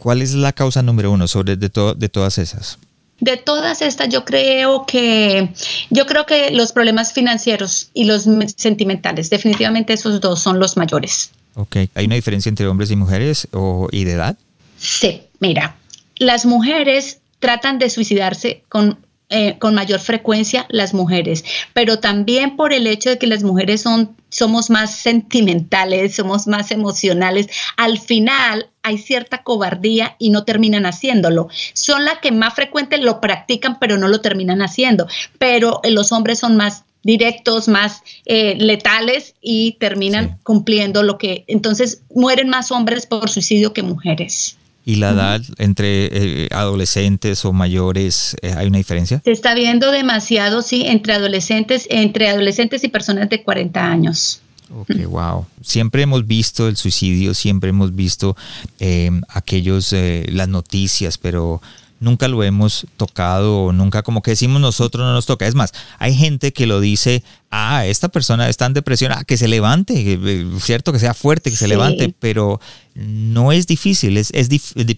¿Cuál 0.07 0.23
es 0.23 0.35
la 0.35 0.53
causa 0.53 0.83
número 0.83 1.11
uno 1.11 1.27
sobre 1.27 1.57
de, 1.57 1.69
de 1.69 2.09
todas 2.09 2.39
esas? 2.39 2.79
De 3.19 3.37
todas 3.37 3.83
estas, 3.83 4.09
yo 4.09 4.25
creo 4.25 4.87
que 4.87 5.49
yo 5.91 6.07
creo 6.07 6.27
que 6.27 6.53
los 6.53 6.71
problemas 6.71 7.13
financieros 7.13 7.91
y 7.93 8.05
los 8.05 8.29
sentimentales, 8.55 9.31
definitivamente 9.31 9.95
esos 9.95 10.21
dos 10.21 10.39
son 10.39 10.61
los 10.61 10.77
mayores. 10.77 11.33
Ok, 11.57 11.79
¿hay 11.93 12.07
una 12.07 12.15
diferencia 12.15 12.49
entre 12.49 12.69
hombres 12.69 12.93
y 12.93 12.95
mujeres 12.95 13.49
o, 13.51 13.89
y 13.91 14.05
de 14.05 14.13
edad? 14.13 14.37
Sí, 14.79 15.23
mira, 15.41 15.75
las 16.19 16.47
mujeres 16.47 17.19
tratan 17.41 17.81
de 17.81 17.91
suicidarse 17.91 18.63
con 18.69 19.01
eh, 19.29 19.59
con 19.59 19.75
mayor 19.75 19.99
frecuencia 19.99 20.67
las 20.69 20.95
mujeres, 20.95 21.45
pero 21.73 21.99
también 21.99 22.57
por 22.57 22.73
el 22.73 22.87
hecho 22.87 23.11
de 23.11 23.19
que 23.19 23.27
las 23.27 23.43
mujeres 23.43 23.83
son, 23.83 24.17
somos 24.29 24.71
más 24.71 24.95
sentimentales, 24.95 26.15
somos 26.15 26.47
más 26.47 26.71
emocionales, 26.71 27.49
al 27.77 27.99
final 27.99 28.71
hay 28.85 28.99
cierta 28.99 29.43
cobardía 29.43 30.15
y 30.21 30.31
no 30.31 30.45
terminan 30.45 30.87
haciéndolo. 30.87 31.49
Son 31.73 32.05
las 32.05 32.19
que 32.19 32.31
más 32.31 32.55
frecuente 32.55 32.99
lo 32.99 33.21
practican, 33.21 33.81
pero 33.81 33.99
no 33.99 34.07
lo 34.07 34.21
terminan 34.21 34.63
haciendo. 34.63 35.09
Pero 35.39 35.81
eh, 35.83 35.91
los 35.91 36.13
hombres 36.13 36.39
son 36.39 36.57
más 36.57 36.85
directos, 37.03 37.67
más 37.67 38.03
eh, 38.27 38.55
letales 38.57 39.35
y 39.41 39.73
terminan 39.81 40.39
cumpliendo 40.45 41.03
lo 41.03 41.19
que... 41.19 41.45
Entonces 41.49 42.03
mueren 42.15 42.49
más 42.49 42.71
hombres 42.71 43.07
por 43.07 43.29
suicidio 43.29 43.73
que 43.73 43.83
mujeres. 43.83 44.57
Y 44.87 44.97
la 44.97 45.11
edad 45.11 45.43
entre 45.59 46.45
eh, 46.45 46.49
adolescentes 46.53 47.45
o 47.45 47.53
mayores, 47.53 48.37
eh, 48.41 48.55
¿hay 48.57 48.69
una 48.69 48.79
diferencia? 48.79 49.21
Se 49.25 49.33
está 49.33 49.53
viendo 49.53 49.91
demasiado, 49.91 50.63
sí, 50.63 50.85
entre 50.87 51.15
adolescentes, 51.15 51.89
entre 51.91 52.29
adolescentes 52.29 52.85
y 52.85 52.89
personas 52.89 53.29
de 53.29 53.43
40 53.43 53.85
años. 53.85 54.41
Ok, 54.73 54.91
wow. 55.09 55.45
Siempre 55.61 56.03
hemos 56.03 56.25
visto 56.25 56.69
el 56.69 56.77
suicidio, 56.77 57.35
siempre 57.35 57.71
hemos 57.71 57.97
visto 57.97 58.37
eh, 58.79 59.11
aquellos, 59.29 59.93
las 60.29 60.49
noticias, 60.49 61.19
pero 61.19 61.61
nunca 62.01 62.29
lo 62.29 62.43
hemos 62.43 62.87
tocado, 62.97 63.73
nunca 63.73 64.03
como 64.03 64.23
que 64.23 64.33
decimos 64.33 64.61
nosotros 64.61 65.05
no 65.05 65.13
nos 65.13 65.27
toca. 65.27 65.47
Es 65.47 65.55
más, 65.55 65.73
hay 65.99 66.15
gente 66.15 66.53
que 66.53 66.67
lo 66.67 66.81
dice, 66.81 67.23
ah, 67.51 67.87
esta 67.87 68.09
persona 68.09 68.49
está 68.49 68.67
en 68.67 68.75
depresión, 68.75 69.13
ah, 69.13 69.25
que 69.25 69.37
se 69.37 69.49
levante, 69.49 70.19
cierto, 70.61 70.93
que 70.93 70.99
sea 70.99 71.15
fuerte, 71.15 71.51
que 71.51 71.57
se 71.57 71.69
levante, 71.69 72.15
pero 72.19 72.61
no 72.95 73.53
es 73.53 73.67
difícil, 73.67 74.17
es, 74.17 74.31
es 74.33 74.49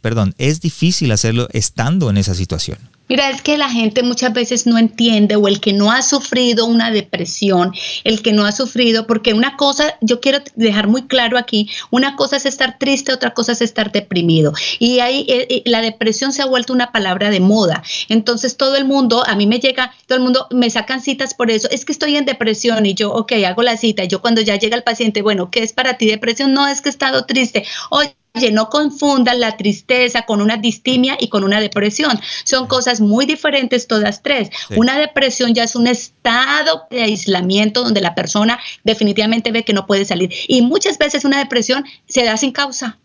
perdón, 0.01 0.35
es 0.39 0.61
difícil 0.61 1.13
hacerlo 1.13 1.49
estando 1.53 2.11
en 2.11 2.17
esa 2.17 2.35
situación. 2.35 2.79
Mira, 3.09 3.31
es 3.31 3.43
que 3.43 3.57
la 3.57 3.71
gente 3.71 4.03
muchas 4.03 4.33
veces 4.33 4.67
no 4.67 4.79
entiende 4.79 5.37
o 5.37 5.49
el 5.49 5.61
que 5.61 5.73
no 5.73 5.91
ha 5.91 6.03
sufrido 6.03 6.67
una 6.67 6.91
depresión, 6.91 7.73
el 8.05 8.23
que 8.23 8.33
no 8.33 8.45
ha 8.45 8.53
sufrido, 8.53 9.07
porque 9.07 9.33
una 9.33 9.57
cosa, 9.57 9.97
yo 10.01 10.21
quiero 10.21 10.39
dejar 10.57 10.89
muy 10.89 11.07
claro 11.07 11.39
aquí, 11.39 11.71
una 11.91 12.17
cosa 12.17 12.37
es 12.37 12.47
estar 12.47 12.79
triste, 12.79 13.13
otra 13.13 13.33
cosa 13.33 13.53
es 13.53 13.63
estar 13.63 13.93
deprimido. 13.93 14.53
Y 14.79 15.01
ahí 15.01 15.25
eh, 15.29 15.47
eh, 15.49 15.63
la 15.65 15.81
depresión 15.81 16.33
se 16.33 16.43
ha 16.43 16.47
vuelto 16.47 16.73
una 16.73 16.93
palabra 16.93 17.31
de 17.31 17.41
moda. 17.41 17.83
Entonces 18.09 18.57
todo 18.57 18.77
el 18.77 18.85
mundo, 18.85 19.25
a 19.27 19.37
mí 19.37 19.47
me 19.47 19.61
llega, 19.61 19.93
todo 20.07 20.19
el 20.19 20.25
mundo 20.25 20.47
me 20.51 20.71
sacan 20.71 21.01
citas 21.01 21.35
por 21.35 21.51
eso, 21.51 21.69
es 21.71 21.85
que 21.85 21.93
estoy 21.93 22.17
en 22.17 22.27
depresión 22.27 22.85
y 22.87 22.95
yo, 22.95 23.13
ok, 23.13 23.33
hago 23.47 23.63
la 23.63 23.77
cita. 23.77 24.05
Y 24.05 24.09
yo 24.09 24.21
cuando 24.21 24.41
ya 24.43 24.57
llega 24.57 24.77
el 24.77 24.83
paciente, 24.83 25.23
bueno, 25.23 25.51
¿qué 25.51 25.63
es 25.63 25.73
para 25.73 25.97
ti 25.97 26.07
depresión? 26.07 26.53
No, 26.53 26.67
es 26.67 26.81
que 26.81 26.89
he 26.89 26.93
estado 26.93 27.25
triste. 27.25 27.65
Oye, 27.91 28.09
Oye, 28.09 28.15
no 28.53 28.69
confundan 28.71 29.41
la 29.41 29.57
tristeza 29.57 30.23
con 30.23 30.41
una 30.41 30.57
distimia 30.57 31.17
y 31.21 31.29
con 31.29 31.45
una 31.45 31.61
depresión. 31.61 32.21
Son 32.45 32.67
cosas 32.67 33.01
muy 33.01 33.27
diferentes 33.27 33.87
todas 33.87 34.23
tres. 34.23 34.51
Una 34.77 34.99
depresión 34.99 35.55
ya 35.55 35.65
es 35.65 35.77
un 35.77 35.87
estado 35.87 36.87
de 36.91 37.03
aislamiento 37.03 37.83
donde 37.83 38.01
la 38.01 38.15
persona 38.15 38.59
definitivamente 38.85 39.53
ve 39.53 39.65
que 39.65 39.73
no 39.73 39.87
puede 39.87 40.05
salir. 40.05 40.33
Y 40.47 40.63
muchas 40.63 40.99
veces 40.99 41.25
una 41.25 41.39
depresión 41.39 41.85
se 42.07 42.25
da 42.25 42.37
sin 42.37 42.53
causa. 42.53 42.99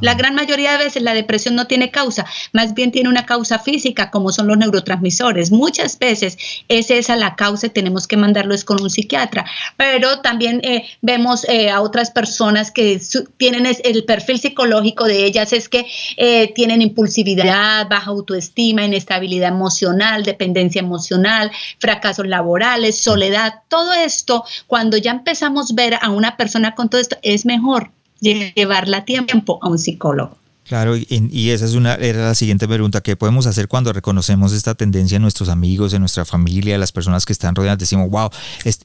La 0.00 0.14
gran 0.14 0.34
mayoría 0.34 0.72
de 0.72 0.84
veces 0.84 1.02
la 1.02 1.14
depresión 1.14 1.56
no 1.56 1.66
tiene 1.66 1.90
causa, 1.90 2.24
más 2.52 2.74
bien 2.74 2.92
tiene 2.92 3.08
una 3.08 3.26
causa 3.26 3.58
física, 3.58 4.10
como 4.10 4.30
son 4.30 4.46
los 4.46 4.56
neurotransmisores. 4.56 5.50
Muchas 5.50 5.98
veces 5.98 6.38
es 6.68 6.90
esa 6.90 7.16
la 7.16 7.34
causa 7.34 7.66
y 7.66 7.70
tenemos 7.70 8.06
que 8.06 8.16
mandarlos 8.16 8.64
con 8.64 8.80
un 8.80 8.90
psiquiatra. 8.90 9.44
Pero 9.76 10.20
también 10.20 10.60
eh, 10.62 10.84
vemos 11.02 11.48
eh, 11.48 11.70
a 11.70 11.80
otras 11.80 12.10
personas 12.10 12.70
que 12.70 13.00
tienen 13.36 13.66
el 13.66 14.04
perfil 14.04 14.38
psicológico 14.38 15.04
de 15.04 15.24
ellas 15.24 15.52
es 15.52 15.68
que 15.68 15.86
eh, 16.16 16.52
tienen 16.54 16.82
impulsividad, 16.82 17.88
baja 17.88 18.10
autoestima, 18.10 18.84
inestabilidad 18.84 19.48
emocional, 19.48 20.22
dependencia 20.22 20.80
emocional, 20.80 21.50
fracasos 21.78 22.26
laborales, 22.26 22.98
soledad. 23.00 23.62
Todo 23.68 23.92
esto, 23.92 24.44
cuando 24.66 24.96
ya 24.96 25.10
empezamos 25.10 25.72
a 25.72 25.74
ver 25.74 25.94
a 26.00 26.10
una 26.10 26.36
persona 26.36 26.74
con 26.74 26.88
todo 26.88 27.00
esto, 27.00 27.16
es 27.22 27.44
mejor 27.44 27.97
llevarla 28.20 28.98
a 28.98 29.04
tiempo 29.04 29.58
a 29.62 29.68
un 29.68 29.78
psicólogo. 29.78 30.36
Claro, 30.68 30.96
y, 30.98 31.48
esa 31.48 31.64
es 31.64 31.72
una, 31.74 31.94
era 31.94 32.26
la 32.26 32.34
siguiente 32.34 32.68
pregunta, 32.68 33.00
¿qué 33.00 33.16
podemos 33.16 33.46
hacer 33.46 33.68
cuando 33.68 33.90
reconocemos 33.90 34.52
esta 34.52 34.74
tendencia 34.74 35.16
en 35.16 35.22
nuestros 35.22 35.48
amigos, 35.48 35.94
en 35.94 36.00
nuestra 36.00 36.26
familia, 36.26 36.74
en 36.74 36.80
las 36.80 36.92
personas 36.92 37.24
que 37.24 37.32
están 37.32 37.54
rodeadas? 37.54 37.78
Decimos, 37.78 38.10
wow, 38.10 38.28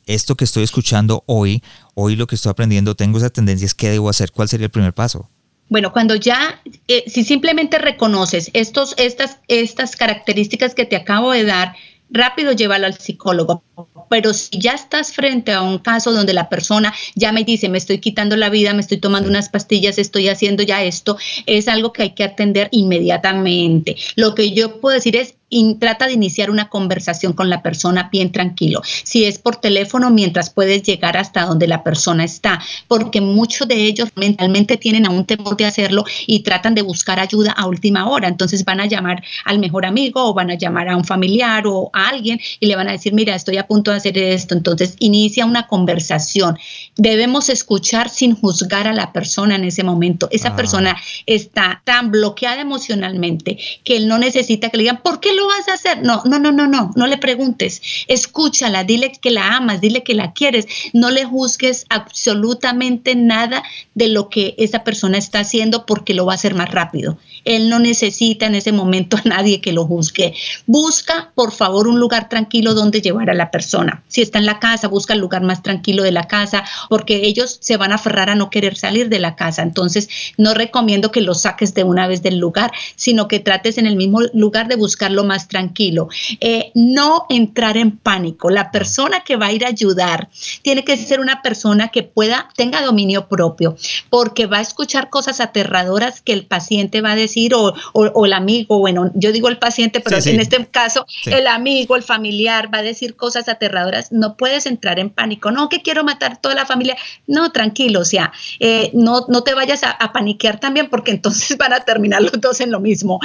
esto 0.06 0.36
que 0.36 0.46
estoy 0.46 0.64
escuchando 0.64 1.26
hoy, 1.26 1.62
hoy 1.94 2.16
lo 2.16 2.26
que 2.26 2.36
estoy 2.36 2.52
aprendiendo, 2.52 2.96
tengo 2.96 3.18
esas 3.18 3.34
tendencias, 3.34 3.74
¿qué 3.74 3.90
debo 3.90 4.08
hacer? 4.08 4.32
¿Cuál 4.32 4.48
sería 4.48 4.68
el 4.68 4.72
primer 4.72 4.94
paso? 4.94 5.30
Bueno, 5.68 5.92
cuando 5.92 6.16
ya, 6.16 6.62
eh, 6.88 7.04
si 7.08 7.26
simplemente 7.26 7.78
reconoces 7.80 8.50
estos, 8.54 8.96
estas, 8.98 9.40
estas 9.50 9.98
características 9.98 10.76
que 10.76 10.86
te 10.86 10.96
acabo 10.96 11.32
de 11.32 11.44
dar, 11.44 11.76
rápido 12.10 12.54
llévalo 12.54 12.86
al 12.86 12.98
psicólogo. 12.98 13.62
Pero 14.10 14.34
si 14.34 14.58
ya 14.60 14.74
estás 14.74 15.14
frente 15.14 15.52
a 15.52 15.62
un 15.62 15.80
caso 15.80 16.12
donde 16.12 16.34
la 16.34 16.50
persona 16.50 16.94
ya 17.16 17.32
me 17.32 17.44
dice, 17.44 17.70
me 17.70 17.78
estoy 17.78 18.00
quitando 18.00 18.36
la 18.36 18.50
vida, 18.50 18.74
me 18.74 18.82
estoy 18.82 18.98
tomando 18.98 19.30
unas 19.30 19.50
pastillas, 19.50 19.98
estoy 19.98 20.30
haciendo 20.30 20.64
ya 20.64 20.84
esto, 20.84 21.18
es 21.46 21.68
algo 21.68 21.94
que 21.94 22.04
hay 22.04 22.10
que 22.12 22.24
atender 22.24 22.70
inmediatamente. 22.72 23.96
Lo 24.16 24.36
que 24.36 24.52
yo 24.52 24.80
puedo 24.80 24.96
decir 24.96 25.16
es, 25.16 25.36
trata 25.80 26.08
de 26.08 26.14
iniciar 26.14 26.50
una 26.50 26.70
conversación 26.70 27.34
con 27.34 27.50
la 27.50 27.62
persona 27.62 28.10
bien 28.12 28.32
tranquilo. 28.32 28.82
Si 29.04 29.26
es 29.26 29.40
por 29.40 29.58
teléfono, 29.58 30.10
mientras 30.10 30.50
puedes 30.50 30.84
llegar 30.84 31.18
hasta 31.18 31.46
donde 31.46 31.68
la 31.68 31.84
persona 31.84 32.24
está, 32.24 32.62
porque 32.88 33.22
muchos 33.22 33.68
de 33.68 33.86
ellos 33.86 34.10
mentalmente 34.16 34.78
tienen 34.78 35.06
aún 35.06 35.26
temor 35.26 35.58
de 35.58 35.66
hacerlo 35.66 36.06
y 36.28 36.42
tratan 36.42 36.76
de 36.76 36.82
buscar 36.82 37.20
ayuda 37.20 37.52
a 37.52 37.68
última 37.68 38.10
hora. 38.10 38.28
Entonces 38.28 38.66
van 38.66 38.80
a 38.80 38.86
llamar 38.86 39.24
al 39.46 39.60
mejor 39.60 39.86
amigo 39.86 40.26
o 40.26 40.34
van 40.34 40.52
a 40.52 40.56
llamar 40.56 40.90
a 40.90 40.98
un 40.98 41.06
familiar 41.06 41.66
o 41.68 41.90
a 41.94 42.10
alguien 42.10 42.40
y 42.60 42.68
le 42.68 42.76
van 42.76 42.88
a 42.88 42.94
decir, 42.94 43.14
mira, 43.14 43.36
estoy 43.36 43.58
a 43.58 43.68
punto 43.68 43.92
de 43.92 43.98
hacer 43.98 44.18
esto. 44.18 44.56
Entonces 44.56 44.96
inicia 45.00 45.46
una 45.46 45.68
conversación. 45.68 46.58
Debemos 46.96 47.50
escuchar 47.50 48.10
sin 48.10 48.36
juzgar 48.36 48.88
a 48.88 48.94
la 48.94 49.12
persona 49.12 49.56
en 49.56 49.66
ese 49.66 49.84
momento. 49.84 50.28
Esa 50.32 50.50
ah. 50.50 50.56
persona 50.56 50.98
está 51.26 51.82
tan 51.84 52.12
bloqueada 52.12 52.62
emocionalmente 52.62 53.58
que 53.84 53.98
él 53.98 54.08
no 54.08 54.18
necesita 54.18 54.70
que 54.70 54.78
le 54.78 54.84
digan, 54.84 55.02
¿por 55.02 55.20
qué 55.20 55.34
lo 55.34 55.43
vas 55.48 55.68
a 55.68 55.74
hacer? 55.74 56.02
No, 56.04 56.22
no, 56.26 56.40
no, 56.40 56.52
no, 56.52 56.68
no, 56.68 56.92
no 56.96 57.08
le 57.08 57.18
preguntes. 57.18 57.82
Escúchala, 58.08 58.84
dile 58.84 59.12
que 59.12 59.32
la 59.32 59.56
amas, 59.56 59.82
dile 59.82 60.04
que 60.04 60.14
la 60.14 60.34
quieres. 60.34 60.68
No 60.94 61.12
le 61.12 61.26
juzgues 61.26 61.86
absolutamente 61.90 63.16
nada 63.16 63.64
de 63.96 64.08
lo 64.08 64.30
que 64.30 64.56
esa 64.58 64.84
persona 64.84 65.18
está 65.18 65.40
haciendo 65.40 65.86
porque 65.86 66.14
lo 66.14 66.26
va 66.26 66.34
a 66.34 66.36
hacer 66.36 66.56
más 66.56 66.72
rápido. 66.72 67.18
Él 67.46 67.70
no 67.70 67.80
necesita 67.80 68.46
en 68.46 68.56
ese 68.56 68.72
momento 68.72 69.18
a 69.18 69.28
nadie 69.28 69.62
que 69.62 69.74
lo 69.74 69.86
juzgue. 69.86 70.34
Busca, 70.66 71.32
por 71.36 71.52
favor, 71.52 71.88
un 71.88 72.00
lugar 72.00 72.30
tranquilo 72.30 72.74
donde 72.74 73.02
llevar 73.02 73.30
a 73.30 73.34
la 73.34 73.52
persona. 73.52 74.04
Si 74.08 74.22
está 74.22 74.40
en 74.40 74.46
la 74.46 74.60
casa, 74.60 74.88
busca 74.88 75.14
el 75.14 75.20
lugar 75.20 75.44
más 75.44 75.62
tranquilo 75.64 76.04
de 76.04 76.12
la 76.12 76.28
casa 76.28 76.64
porque 76.90 77.26
ellos 77.26 77.58
se 77.62 77.78
van 77.78 77.92
a 77.92 77.96
aferrar 77.96 78.30
a 78.30 78.36
no 78.36 78.50
querer 78.50 78.78
salir 78.78 79.10
de 79.10 79.20
la 79.20 79.36
casa. 79.36 79.62
Entonces, 79.62 80.10
no 80.38 80.54
recomiendo 80.54 81.12
que 81.12 81.22
lo 81.22 81.34
saques 81.34 81.74
de 81.74 81.84
una 81.84 82.08
vez 82.08 82.24
del 82.24 82.38
lugar, 82.38 82.72
sino 82.96 83.28
que 83.28 83.40
trates 83.40 83.78
en 83.78 83.88
el 83.88 83.96
mismo 83.96 84.22
lugar 84.34 84.68
de 84.68 84.76
buscarlo 84.76 85.24
más 85.24 85.33
más 85.34 85.48
tranquilo. 85.48 86.10
Eh, 86.42 86.72
no 86.76 87.26
entrar 87.28 87.76
en 87.76 87.98
pánico. 87.98 88.52
La 88.52 88.70
persona 88.70 89.22
que 89.22 89.36
va 89.36 89.48
a 89.48 89.52
ir 89.52 89.66
a 89.66 89.70
ayudar 89.70 90.30
tiene 90.62 90.84
que 90.84 90.96
ser 90.96 91.20
una 91.20 91.42
persona 91.42 91.88
que 91.88 92.04
pueda, 92.04 92.50
tenga 92.56 92.84
dominio 92.84 93.28
propio, 93.28 93.76
porque 94.12 94.46
va 94.46 94.58
a 94.58 94.62
escuchar 94.62 95.10
cosas 95.10 95.40
aterradoras 95.40 96.22
que 96.22 96.34
el 96.34 96.46
paciente 96.46 97.02
va 97.02 97.14
a 97.14 97.16
decir 97.16 97.56
o, 97.56 97.74
el 98.26 98.34
amigo, 98.34 98.78
bueno, 98.78 99.12
yo 99.16 99.32
digo 99.32 99.50
el 99.50 99.58
paciente, 99.58 100.02
pero 100.02 100.18
en 100.24 100.40
este 100.40 100.64
caso 100.68 101.08
el 101.26 101.48
amigo, 101.48 101.96
el 101.96 102.04
familiar 102.04 102.72
va 102.72 102.80
a 102.80 102.84
decir 102.84 103.16
cosas 103.16 103.50
aterradoras. 103.50 104.12
No 104.12 104.38
puedes 104.38 104.68
entrar 104.68 105.00
en 105.00 105.10
pánico. 105.10 105.50
No, 105.50 105.68
que 105.68 105.82
quiero 105.82 106.04
matar 106.04 106.40
toda 106.40 106.54
la 106.54 106.68
familia. 106.68 106.96
No, 107.26 107.52
tranquilo, 107.52 108.02
o 108.02 108.06
sea, 108.06 108.32
eh, 108.60 108.92
no, 108.94 109.26
no 109.30 109.42
te 109.42 109.56
vayas 109.56 109.84
a, 109.84 109.90
a, 109.90 110.14
paniquear 110.14 110.60
también 110.60 110.90
porque 110.92 111.10
entonces 111.10 111.58
van 111.64 111.74
a 111.74 111.80
terminar 111.80 112.22
los 112.22 112.40
dos 112.40 112.60
en 112.60 112.70
lo 112.70 112.80
mismo 112.80 113.20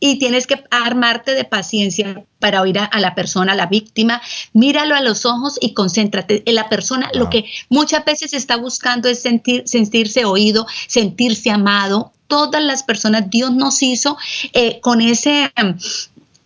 y 0.00 0.18
tienes 0.18 0.46
que 0.46 0.62
armarte 0.70 1.34
de 1.34 1.44
paciencia 1.44 2.24
para 2.38 2.62
oír 2.62 2.78
a, 2.78 3.00
la 3.00 3.14
persona, 3.14 3.52
a 3.52 3.56
la 3.56 3.66
víctima. 3.66 4.22
Míralo 4.52 4.94
a 4.94 5.00
los 5.00 5.26
ojos 5.26 5.58
y 5.60 5.74
concéntrate 5.74 6.42
en 6.46 6.54
la 6.54 6.68
persona. 6.68 7.10
Lo 7.14 7.30
que 7.30 7.44
muchas 7.68 8.04
veces 8.04 8.32
está 8.32 8.56
buscando 8.56 9.08
es 9.08 9.20
sentir, 9.20 9.64
sentirse 9.66 10.24
oído, 10.24 10.66
sentirse 10.86 11.50
amado. 11.50 12.12
Todas 12.26 12.62
las 12.62 12.82
personas, 12.82 13.30
Dios 13.30 13.52
nos 13.52 13.82
hizo 13.82 14.18
eh, 14.52 14.80
con 14.80 15.00
ese 15.00 15.50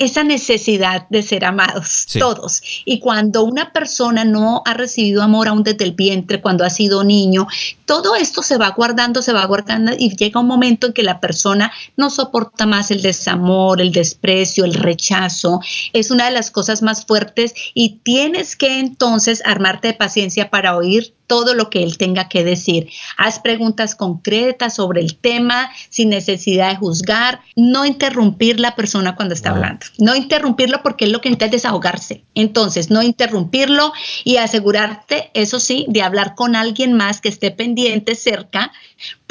esa 0.04 0.24
necesidad 0.24 1.06
de 1.10 1.22
ser 1.22 1.44
amados, 1.44 2.06
todos. 2.18 2.60
Y 2.84 2.98
cuando 2.98 3.44
una 3.44 3.72
persona 3.72 4.24
no 4.24 4.62
ha 4.64 4.74
recibido 4.74 5.22
amor 5.22 5.46
aún 5.46 5.62
desde 5.62 5.84
el 5.84 5.92
vientre, 5.92 6.40
cuando 6.40 6.64
ha 6.64 6.70
sido 6.70 7.04
niño, 7.04 7.46
todo 7.86 8.16
esto 8.16 8.42
se 8.42 8.58
va 8.58 8.70
guardando, 8.70 9.22
se 9.22 9.32
va 9.32 9.44
guardando 9.46 9.92
y 9.96 10.16
llega 10.16 10.40
un 10.40 10.48
momento 10.48 10.88
en 10.88 10.92
que 10.92 11.04
la 11.04 11.20
persona 11.20 11.72
no 11.96 12.10
soporta 12.10 12.66
más 12.66 12.90
el 12.90 13.00
desamor, 13.00 13.80
el 13.80 13.92
desprecio, 13.92 14.64
el 14.64 14.74
rechazo. 14.74 15.60
Es 15.92 16.10
una 16.10 16.24
de 16.24 16.32
las 16.32 16.50
cosas 16.50 16.82
más 16.82 17.06
fuertes 17.06 17.54
y 17.72 18.00
tienes 18.02 18.56
que 18.56 18.80
entonces 18.80 19.42
armarte 19.44 19.88
de 19.88 19.94
paciencia 19.94 20.50
para 20.50 20.76
oír 20.76 21.14
todo 21.32 21.54
lo 21.54 21.70
que 21.70 21.82
él 21.82 21.96
tenga 21.96 22.28
que 22.28 22.44
decir. 22.44 22.90
Haz 23.16 23.38
preguntas 23.38 23.94
concretas 23.94 24.74
sobre 24.74 25.00
el 25.00 25.16
tema 25.16 25.70
sin 25.88 26.10
necesidad 26.10 26.68
de 26.68 26.76
juzgar. 26.76 27.40
No 27.56 27.86
interrumpir 27.86 28.60
la 28.60 28.76
persona 28.76 29.16
cuando 29.16 29.32
está 29.32 29.48
hablando. 29.48 29.86
No 29.96 30.14
interrumpirlo 30.14 30.82
porque 30.82 31.06
él 31.06 31.12
lo 31.12 31.22
que 31.22 31.30
necesita 31.30 31.46
es 31.46 31.52
desahogarse. 31.52 32.26
Entonces, 32.34 32.90
no 32.90 33.02
interrumpirlo 33.02 33.94
y 34.24 34.36
asegurarte, 34.36 35.30
eso 35.32 35.58
sí, 35.58 35.86
de 35.88 36.02
hablar 36.02 36.34
con 36.34 36.54
alguien 36.54 36.92
más 36.92 37.22
que 37.22 37.30
esté 37.30 37.50
pendiente 37.50 38.14
cerca 38.14 38.70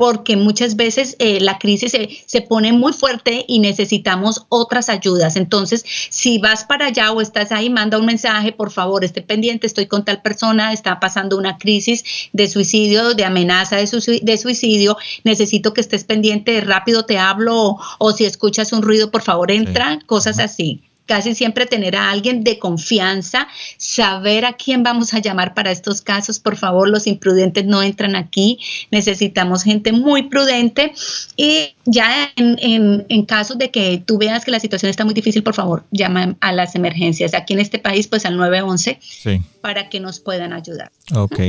porque 0.01 0.35
muchas 0.35 0.75
veces 0.75 1.15
eh, 1.19 1.39
la 1.39 1.57
crisis 1.57 1.91
se, 1.91 2.09
se, 2.25 2.41
pone 2.41 2.73
muy 2.73 2.93
fuerte 2.93 3.45
y 3.47 3.59
necesitamos 3.59 4.45
otras 4.49 4.89
ayudas. 4.89 5.35
Entonces, 5.35 5.85
si 6.09 6.39
vas 6.39 6.63
para 6.63 6.87
allá 6.87 7.11
o 7.11 7.21
estás 7.21 7.51
ahí, 7.51 7.69
manda 7.69 7.97
un 7.97 8.05
mensaje, 8.05 8.51
por 8.51 8.71
favor, 8.71 9.03
esté 9.03 9.21
pendiente, 9.21 9.67
estoy 9.67 9.87
con 9.87 10.03
tal 10.05 10.21
persona, 10.21 10.73
está 10.73 10.99
pasando 10.99 11.37
una 11.37 11.57
crisis 11.57 11.71
crisis 11.71 12.29
de 12.33 12.47
suicidio, 12.47 13.13
de 13.13 13.23
amenaza 13.23 13.77
de, 13.77 14.37
suicidio, 14.37 14.97
necesito 15.23 15.73
que 15.73 15.81
estés 15.81 16.03
pendiente, 16.03 16.59
rápido 16.61 17.05
te 17.05 17.17
hablo 17.17 17.77
o, 17.97 18.11
si 18.11 18.25
escuchas 18.25 18.73
un 18.73 18.81
ruido, 18.81 19.09
por 19.09 19.21
favor 19.21 19.51
entra, 19.51 19.99
cosas 20.05 20.39
así 20.39 20.81
casi 21.11 21.35
siempre 21.35 21.65
tener 21.65 21.97
a 21.97 22.09
alguien 22.09 22.41
de 22.41 22.57
confianza, 22.57 23.49
saber 23.75 24.45
a 24.45 24.53
quién 24.53 24.81
vamos 24.81 25.13
a 25.13 25.19
llamar 25.19 25.53
para 25.53 25.69
estos 25.69 25.99
casos. 25.99 26.39
Por 26.39 26.55
favor, 26.55 26.87
los 26.87 27.05
imprudentes 27.05 27.65
no 27.65 27.83
entran 27.83 28.15
aquí. 28.15 28.59
Necesitamos 28.91 29.63
gente 29.63 29.91
muy 29.91 30.29
prudente. 30.29 30.93
Y 31.35 31.75
ya 31.83 32.31
en, 32.37 33.05
en, 33.09 33.25
casos 33.25 33.57
de 33.57 33.71
que 33.71 34.01
tú 34.05 34.19
veas 34.19 34.45
que 34.45 34.51
la 34.51 34.61
situación 34.61 34.89
está 34.89 35.03
muy 35.03 35.13
difícil, 35.13 35.43
por 35.43 35.53
favor, 35.53 35.83
llama 35.91 36.37
a 36.39 36.53
las 36.53 36.75
emergencias. 36.75 37.33
Aquí 37.33 37.51
en 37.51 37.59
este 37.59 37.77
país, 37.77 38.07
pues 38.07 38.25
al 38.25 38.37
911, 38.37 39.41
para 39.59 39.89
que 39.89 39.99
nos 39.99 40.21
puedan 40.21 40.53
ayudar. 40.53 40.93
Ok. 41.13 41.41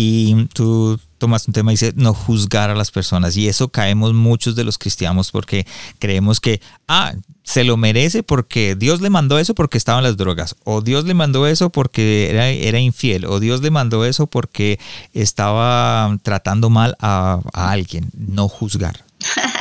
Y 0.00 0.46
tú 0.54 0.96
tomas 1.18 1.48
un 1.48 1.52
tema 1.52 1.72
y 1.72 1.74
dice 1.74 1.92
no 1.96 2.14
juzgar 2.14 2.70
a 2.70 2.76
las 2.76 2.92
personas. 2.92 3.36
Y 3.36 3.48
eso 3.48 3.66
caemos 3.66 4.14
muchos 4.14 4.54
de 4.54 4.62
los 4.62 4.78
cristianos 4.78 5.32
porque 5.32 5.66
creemos 5.98 6.38
que, 6.38 6.60
ah, 6.86 7.14
se 7.42 7.64
lo 7.64 7.76
merece 7.76 8.22
porque 8.22 8.76
Dios 8.76 9.00
le 9.00 9.10
mandó 9.10 9.40
eso 9.40 9.56
porque 9.56 9.76
estaban 9.76 10.04
las 10.04 10.16
drogas, 10.16 10.54
o 10.62 10.82
Dios 10.82 11.04
le 11.04 11.14
mandó 11.14 11.48
eso 11.48 11.70
porque 11.70 12.30
era, 12.30 12.48
era 12.48 12.78
infiel, 12.78 13.24
o 13.24 13.40
Dios 13.40 13.60
le 13.60 13.72
mandó 13.72 14.04
eso 14.04 14.28
porque 14.28 14.78
estaba 15.14 16.16
tratando 16.22 16.70
mal 16.70 16.94
a, 17.00 17.40
a 17.52 17.70
alguien. 17.72 18.08
No 18.14 18.46
juzgar. 18.46 19.04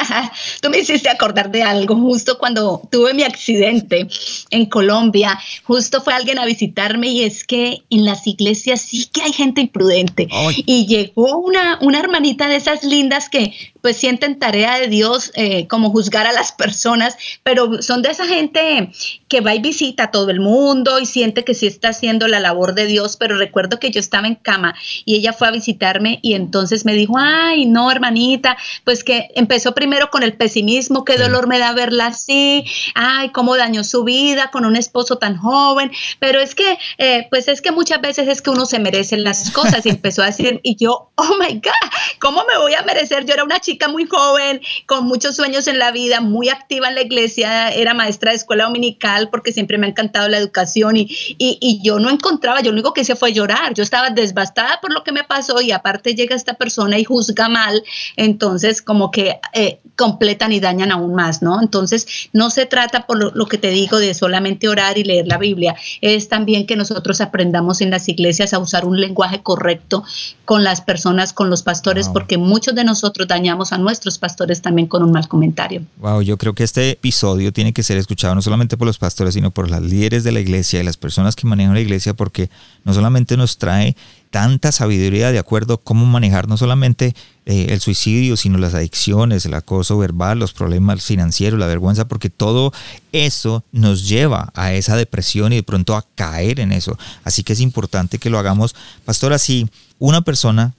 Tú 0.62 0.70
me 0.70 0.80
hiciste 0.80 1.10
acordar 1.10 1.52
de 1.52 1.64
algo 1.64 1.96
justo 1.96 2.38
cuando 2.38 2.82
tuve 2.92 3.14
mi 3.14 3.24
accidente 3.24 4.08
en 4.50 4.66
Colombia. 4.66 5.40
Justo 5.64 6.02
fue 6.02 6.14
alguien 6.14 6.40
a 6.40 6.46
visitarme 6.46 7.08
y 7.08 7.24
es 7.24 7.44
que 7.44 7.84
en 7.90 8.06
las 8.06 8.26
iglesias 8.28 8.82
sí 8.82 9.06
que 9.06 9.22
hay 9.22 9.34
gente 9.34 9.62
imprudente. 9.62 10.28
Y 10.66 10.88
llegó 10.88 11.38
una, 11.40 11.80
una 11.82 12.00
hermanita 12.00 12.48
de 12.48 12.56
esas 12.56 12.84
lindas 12.84 13.30
que 13.30 13.54
pues 13.88 13.96
sienten 13.96 14.38
tarea 14.38 14.78
de 14.82 14.88
Dios 14.88 15.32
eh, 15.36 15.66
como 15.70 15.92
juzgar 15.92 16.28
a 16.28 16.34
las 16.34 16.52
personas, 16.52 17.16
pero 17.44 17.82
son 17.82 18.02
de 18.02 18.10
esa 18.10 18.26
gente 18.26 18.92
que 19.30 19.40
va 19.40 19.56
y 19.56 19.62
visita 19.62 20.04
a 20.04 20.12
todo 20.12 20.30
el 20.30 20.42
mundo 20.42 21.00
y 21.00 21.06
siente 21.06 21.46
que 21.46 21.54
sí 21.54 21.68
está 21.68 21.90
haciendo 21.90 22.28
la 22.28 22.42
labor 22.42 22.76
de 22.76 22.86
Dios, 22.86 23.16
pero 23.16 23.38
recuerdo 23.38 23.80
que 23.80 23.90
yo 23.90 24.02
estaba 24.02 24.28
en 24.28 24.36
cama 24.36 24.76
y 25.06 25.16
ella 25.16 25.32
fue 25.32 25.48
a 25.48 25.52
visitarme 25.52 26.20
y 26.22 26.34
entonces 26.34 26.84
me 26.84 26.96
dijo, 26.96 27.14
ay, 27.18 27.66
no, 27.66 27.90
hermanita, 27.90 28.58
pues 28.84 29.06
que 29.06 29.30
empezó 29.36 29.74
primero 29.74 30.10
con 30.10 30.22
el 30.22 30.34
pesimismo, 30.34 31.06
qué 31.06 31.16
dolor 31.16 31.48
me 31.48 31.58
da 31.58 31.72
verla 31.72 32.08
así, 32.08 32.66
ay, 32.94 33.30
cómo 33.30 33.56
dañó 33.56 33.86
su 33.86 34.04
vida 34.04 34.52
con 34.52 34.66
un 34.66 34.76
esposo 34.76 35.18
tan 35.18 35.38
joven, 35.38 35.94
pero 36.20 36.42
es 36.42 36.56
que, 36.56 36.78
eh, 36.98 37.28
pues 37.30 37.48
es 37.48 37.62
que 37.62 37.72
muchas 37.72 38.02
veces 38.02 38.28
es 38.28 38.42
que 38.42 38.50
uno 38.50 38.66
se 38.66 38.80
merece 38.80 39.16
las 39.16 39.50
cosas 39.52 39.86
y 39.86 39.90
empezó 39.92 40.24
a 40.24 40.26
decir, 40.26 40.60
y 40.64 40.76
yo, 40.76 41.10
oh 41.16 41.38
my 41.40 41.54
God, 41.54 41.92
¿cómo 42.20 42.44
me 42.44 42.58
voy 42.58 42.74
a 42.74 42.82
merecer? 42.82 43.26
Yo 43.26 43.34
era 43.34 43.46
una 43.46 43.62
chica 43.62 43.77
muy 43.88 44.08
joven, 44.08 44.62
con 44.88 45.06
muchos 45.06 45.36
sueños 45.36 45.68
en 45.68 45.78
la 45.78 45.92
vida, 45.92 46.22
muy 46.22 46.50
activa 46.50 46.90
en 46.90 46.96
la 46.96 47.02
iglesia, 47.02 47.70
era 47.70 47.94
maestra 47.94 48.32
de 48.32 48.38
escuela 48.38 48.66
dominical 48.66 49.30
porque 49.30 49.54
siempre 49.54 49.78
me 49.78 49.86
ha 49.86 49.90
encantado 49.90 50.28
la 50.28 50.38
educación 50.38 50.98
y, 50.98 51.08
y, 51.38 51.80
yo 51.84 52.00
no 52.00 52.10
encontraba, 52.10 52.62
yo 52.62 52.72
lo 52.72 52.76
único 52.76 52.94
que 52.94 53.02
hice 53.02 53.16
fue 53.16 53.34
llorar, 53.34 53.74
yo 53.74 53.84
estaba 53.84 54.10
devastada 54.10 54.80
por 54.82 54.92
lo 54.92 55.04
que 55.04 55.12
me 55.12 55.24
pasó 55.24 55.62
y 55.62 55.72
aparte 55.72 56.16
llega 56.16 56.36
esta 56.36 56.56
persona 56.56 56.98
y 56.98 57.04
juzga 57.04 57.50
mal, 57.50 57.84
entonces 58.16 58.82
como 58.82 59.12
que 59.12 59.40
eh, 59.54 59.80
completan 59.96 60.52
y 60.52 60.60
dañan 60.60 60.92
aún 60.92 61.14
más, 61.14 61.42
¿no? 61.42 61.62
Entonces 61.62 62.30
no 62.34 62.50
se 62.50 62.66
trata 62.66 63.06
por 63.06 63.36
lo, 63.36 63.46
que 63.48 63.58
te 63.58 63.70
digo 63.70 64.00
de 64.00 64.14
solamente 64.14 64.70
orar 64.70 64.98
y 64.98 65.04
leer 65.04 65.28
la 65.28 65.38
Biblia, 65.38 65.76
es 66.02 66.30
también 66.30 66.66
que 66.66 66.76
nosotros 66.76 67.22
aprendamos 67.22 67.82
en 67.82 67.92
las 67.92 68.08
iglesias 68.08 68.54
a 68.54 68.60
usar 68.60 68.86
un 68.86 69.00
lenguaje 69.00 69.42
correcto 69.42 70.04
con 70.46 70.64
las 70.64 70.82
personas, 70.82 71.34
con 71.34 71.50
los 71.50 71.64
pastores, 71.64 72.10
porque 72.10 72.38
muchos 72.38 72.76
de 72.76 72.84
nosotros 72.84 73.28
dañamos 73.28 73.57
a 73.72 73.78
nuestros 73.78 74.18
pastores 74.18 74.62
también 74.62 74.88
con 74.88 75.04
un 75.04 75.12
mal 75.12 75.28
comentario. 75.28 75.82
Wow, 76.00 76.22
yo 76.22 76.38
creo 76.38 76.54
que 76.54 76.64
este 76.64 76.92
episodio 76.92 77.52
tiene 77.52 77.74
que 77.74 77.84
ser 77.84 77.98
escuchado 77.98 78.36
no 78.36 78.42
solamente 78.42 78.78
por 78.78 78.88
los 78.88 78.98
pastores, 78.98 79.34
sino 79.34 79.52
por 79.52 79.70
las 79.70 79.82
líderes 79.82 80.24
de 80.24 80.32
la 80.32 80.40
iglesia 80.40 80.80
y 80.80 80.84
las 80.84 80.98
personas 80.98 81.36
que 81.36 81.48
manejan 81.48 81.74
la 81.74 81.82
iglesia, 81.82 82.14
porque 82.14 82.50
no 82.84 82.94
solamente 82.94 83.36
nos 83.38 83.58
trae 83.58 83.96
tanta 84.30 84.72
sabiduría 84.72 85.32
de 85.32 85.40
acuerdo 85.40 85.76
a 85.76 85.78
cómo 85.78 86.06
manejar 86.06 86.48
no 86.48 86.58
solamente 86.58 87.16
eh, 87.46 87.68
el 87.70 87.80
suicidio, 87.80 88.38
sino 88.38 88.58
las 88.58 88.74
adicciones, 88.74 89.46
el 89.46 89.54
acoso 89.54 89.98
verbal, 89.98 90.40
los 90.40 90.54
problemas 90.54 91.04
financieros, 91.04 91.60
la 91.60 91.68
vergüenza, 91.68 92.08
porque 92.08 92.30
todo 92.30 92.74
eso 93.12 93.64
nos 93.72 94.08
lleva 94.08 94.52
a 94.54 94.74
esa 94.74 94.96
depresión 94.96 95.54
y 95.54 95.58
de 95.58 95.64
pronto 95.64 95.96
a 95.96 96.06
caer 96.16 96.60
en 96.60 96.72
eso. 96.72 96.98
Así 97.24 97.44
que 97.44 97.54
es 97.54 97.62
importante 97.62 98.20
que 98.20 98.30
lo 98.30 98.38
hagamos. 98.38 98.76
Pastor, 99.06 99.38
si 99.40 99.70
una 100.00 100.22
persona 100.22 100.74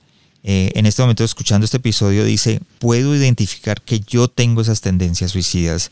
eh, 0.50 0.72
en 0.76 0.86
este 0.86 1.02
momento 1.02 1.24
escuchando 1.24 1.66
este 1.66 1.76
episodio 1.76 2.24
dice, 2.24 2.62
puedo 2.78 3.14
identificar 3.14 3.82
que 3.82 4.00
yo 4.00 4.28
tengo 4.28 4.62
esas 4.62 4.80
tendencias 4.80 5.32
suicidas, 5.32 5.90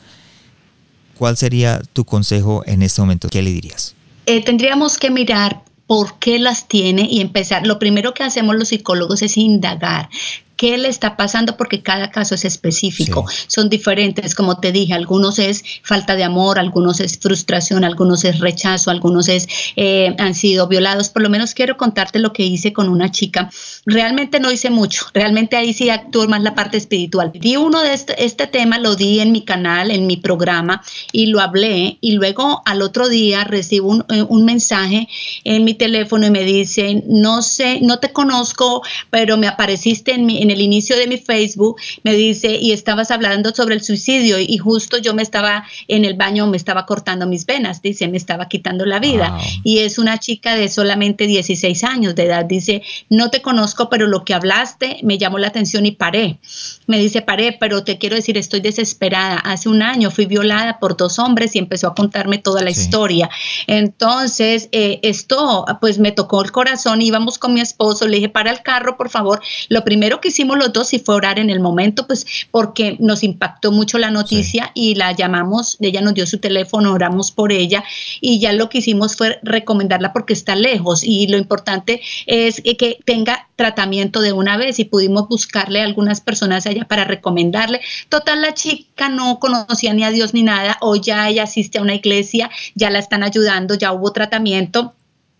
¿cuál 1.18 1.36
sería 1.36 1.82
tu 1.92 2.06
consejo 2.06 2.62
en 2.64 2.80
este 2.80 3.02
momento? 3.02 3.28
¿Qué 3.28 3.42
le 3.42 3.50
dirías? 3.50 3.94
Eh, 4.24 4.42
tendríamos 4.42 4.96
que 4.96 5.10
mirar 5.10 5.62
por 5.86 6.18
qué 6.18 6.38
las 6.38 6.68
tiene 6.68 7.06
y 7.10 7.20
empezar. 7.20 7.66
Lo 7.66 7.78
primero 7.78 8.14
que 8.14 8.22
hacemos 8.22 8.56
los 8.56 8.68
psicólogos 8.68 9.20
es 9.20 9.36
indagar 9.36 10.08
qué 10.56 10.78
le 10.78 10.88
está 10.88 11.16
pasando 11.16 11.56
porque 11.56 11.82
cada 11.82 12.10
caso 12.10 12.34
es 12.34 12.44
específico, 12.44 13.26
son 13.46 13.68
diferentes, 13.68 14.34
como 14.34 14.58
te 14.58 14.72
dije, 14.72 14.94
algunos 14.94 15.38
es 15.38 15.62
falta 15.82 16.16
de 16.16 16.24
amor, 16.24 16.58
algunos 16.58 17.00
es 17.00 17.18
frustración, 17.18 17.84
algunos 17.84 18.24
es 18.24 18.40
rechazo, 18.40 18.90
algunos 18.90 19.28
es 19.28 19.46
eh, 19.76 20.14
han 20.18 20.34
sido 20.34 20.66
violados, 20.66 21.10
por 21.10 21.22
lo 21.22 21.28
menos 21.28 21.54
quiero 21.54 21.76
contarte 21.76 22.18
lo 22.18 22.32
que 22.32 22.44
hice 22.44 22.72
con 22.72 22.88
una 22.88 23.10
chica, 23.10 23.50
realmente 23.84 24.40
no 24.40 24.50
hice 24.50 24.70
mucho, 24.70 25.06
realmente 25.12 25.56
ahí 25.56 25.74
sí 25.74 25.90
actuó 25.90 26.26
más 26.26 26.42
la 26.42 26.54
parte 26.54 26.78
espiritual, 26.78 27.32
di 27.34 27.56
uno 27.56 27.82
de 27.82 27.92
este, 27.92 28.24
este 28.24 28.46
tema, 28.46 28.78
lo 28.78 28.96
di 28.96 29.20
en 29.20 29.32
mi 29.32 29.42
canal, 29.42 29.90
en 29.90 30.06
mi 30.06 30.16
programa 30.16 30.82
y 31.12 31.26
lo 31.26 31.40
hablé 31.40 31.98
y 32.00 32.12
luego 32.12 32.62
al 32.64 32.80
otro 32.80 33.08
día 33.08 33.44
recibo 33.44 33.88
un, 33.88 34.04
eh, 34.08 34.22
un 34.26 34.44
mensaje 34.46 35.08
en 35.44 35.64
mi 35.64 35.74
teléfono 35.74 36.26
y 36.26 36.30
me 36.30 36.44
dice, 36.44 37.02
no 37.06 37.42
sé, 37.42 37.80
no 37.82 37.98
te 37.98 38.12
conozco, 38.12 38.82
pero 39.10 39.36
me 39.36 39.48
apareciste 39.48 40.12
en 40.12 40.24
mi 40.24 40.45
en 40.46 40.52
el 40.52 40.60
inicio 40.60 40.96
de 40.96 41.06
mi 41.06 41.18
Facebook, 41.18 41.76
me 42.02 42.14
dice, 42.14 42.56
y 42.60 42.72
estabas 42.72 43.10
hablando 43.10 43.54
sobre 43.54 43.74
el 43.74 43.82
suicidio 43.82 44.38
y 44.38 44.56
justo 44.58 44.98
yo 44.98 45.12
me 45.12 45.22
estaba 45.22 45.64
en 45.88 46.04
el 46.04 46.14
baño, 46.14 46.46
me 46.46 46.56
estaba 46.56 46.86
cortando 46.86 47.26
mis 47.26 47.46
venas, 47.46 47.82
dice, 47.82 48.08
me 48.08 48.16
estaba 48.16 48.48
quitando 48.48 48.86
la 48.86 48.98
vida. 49.00 49.36
Y 49.64 49.78
es 49.78 49.98
una 49.98 50.18
chica 50.18 50.54
de 50.54 50.68
solamente 50.68 51.26
16 51.26 51.84
años 51.84 52.14
de 52.14 52.24
edad, 52.24 52.44
dice, 52.44 52.82
no 53.10 53.30
te 53.30 53.42
conozco, 53.42 53.90
pero 53.90 54.06
lo 54.06 54.24
que 54.24 54.34
hablaste 54.34 54.98
me 55.02 55.18
llamó 55.18 55.38
la 55.38 55.48
atención 55.48 55.84
y 55.84 55.92
paré. 55.92 56.38
Me 56.86 56.98
dice, 56.98 57.22
paré, 57.22 57.56
pero 57.58 57.82
te 57.82 57.98
quiero 57.98 58.16
decir, 58.16 58.38
estoy 58.38 58.60
desesperada. 58.60 59.36
Hace 59.38 59.68
un 59.68 59.82
año 59.82 60.10
fui 60.10 60.26
violada 60.26 60.78
por 60.78 60.96
dos 60.96 61.18
hombres 61.18 61.56
y 61.56 61.58
empezó 61.58 61.88
a 61.88 61.94
contarme 61.94 62.38
toda 62.38 62.62
la 62.62 62.70
historia. 62.70 63.28
Entonces, 63.66 64.68
eh, 64.72 65.00
esto 65.02 65.64
pues 65.80 65.98
me 65.98 66.12
tocó 66.12 66.42
el 66.42 66.52
corazón, 66.52 67.02
íbamos 67.02 67.38
con 67.38 67.54
mi 67.54 67.60
esposo, 67.60 68.06
le 68.06 68.16
dije, 68.16 68.28
para 68.28 68.52
el 68.52 68.62
carro, 68.62 68.96
por 68.96 69.10
favor. 69.10 69.40
Lo 69.68 69.82
primero 69.82 70.20
que 70.20 70.30
hicimos 70.36 70.58
los 70.58 70.72
dos 70.72 70.92
y 70.92 70.98
fue 70.98 71.14
orar 71.14 71.38
en 71.38 71.48
el 71.48 71.60
momento, 71.60 72.06
pues 72.06 72.26
porque 72.50 72.96
nos 73.00 73.22
impactó 73.22 73.72
mucho 73.72 73.96
la 73.96 74.10
noticia 74.10 74.70
y 74.74 74.94
la 74.94 75.12
llamamos, 75.12 75.78
ella 75.80 76.02
nos 76.02 76.12
dio 76.12 76.26
su 76.26 76.38
teléfono, 76.38 76.92
oramos 76.92 77.32
por 77.32 77.52
ella 77.52 77.82
y 78.20 78.38
ya 78.38 78.52
lo 78.52 78.68
que 78.68 78.78
hicimos 78.78 79.16
fue 79.16 79.38
recomendarla 79.42 80.12
porque 80.12 80.34
está 80.34 80.54
lejos 80.54 81.02
y 81.04 81.26
lo 81.28 81.38
importante 81.38 82.02
es 82.26 82.60
que 82.60 82.98
tenga 83.06 83.48
tratamiento 83.56 84.20
de 84.20 84.32
una 84.32 84.58
vez 84.58 84.78
y 84.78 84.84
pudimos 84.84 85.26
buscarle 85.28 85.80
a 85.80 85.84
algunas 85.84 86.20
personas 86.20 86.66
allá 86.66 86.84
para 86.84 87.04
recomendarle. 87.04 87.80
Total, 88.10 88.42
la 88.42 88.52
chica 88.52 89.08
no 89.08 89.38
conocía 89.38 89.94
ni 89.94 90.04
a 90.04 90.10
Dios 90.10 90.34
ni 90.34 90.42
nada, 90.42 90.76
o 90.82 90.96
ya 90.96 91.28
ella 91.30 91.44
asiste 91.44 91.78
a 91.78 91.82
una 91.82 91.94
iglesia, 91.94 92.50
ya 92.74 92.90
la 92.90 92.98
están 92.98 93.22
ayudando, 93.22 93.74
ya 93.74 93.92
hubo 93.92 94.12
tratamiento 94.12 94.92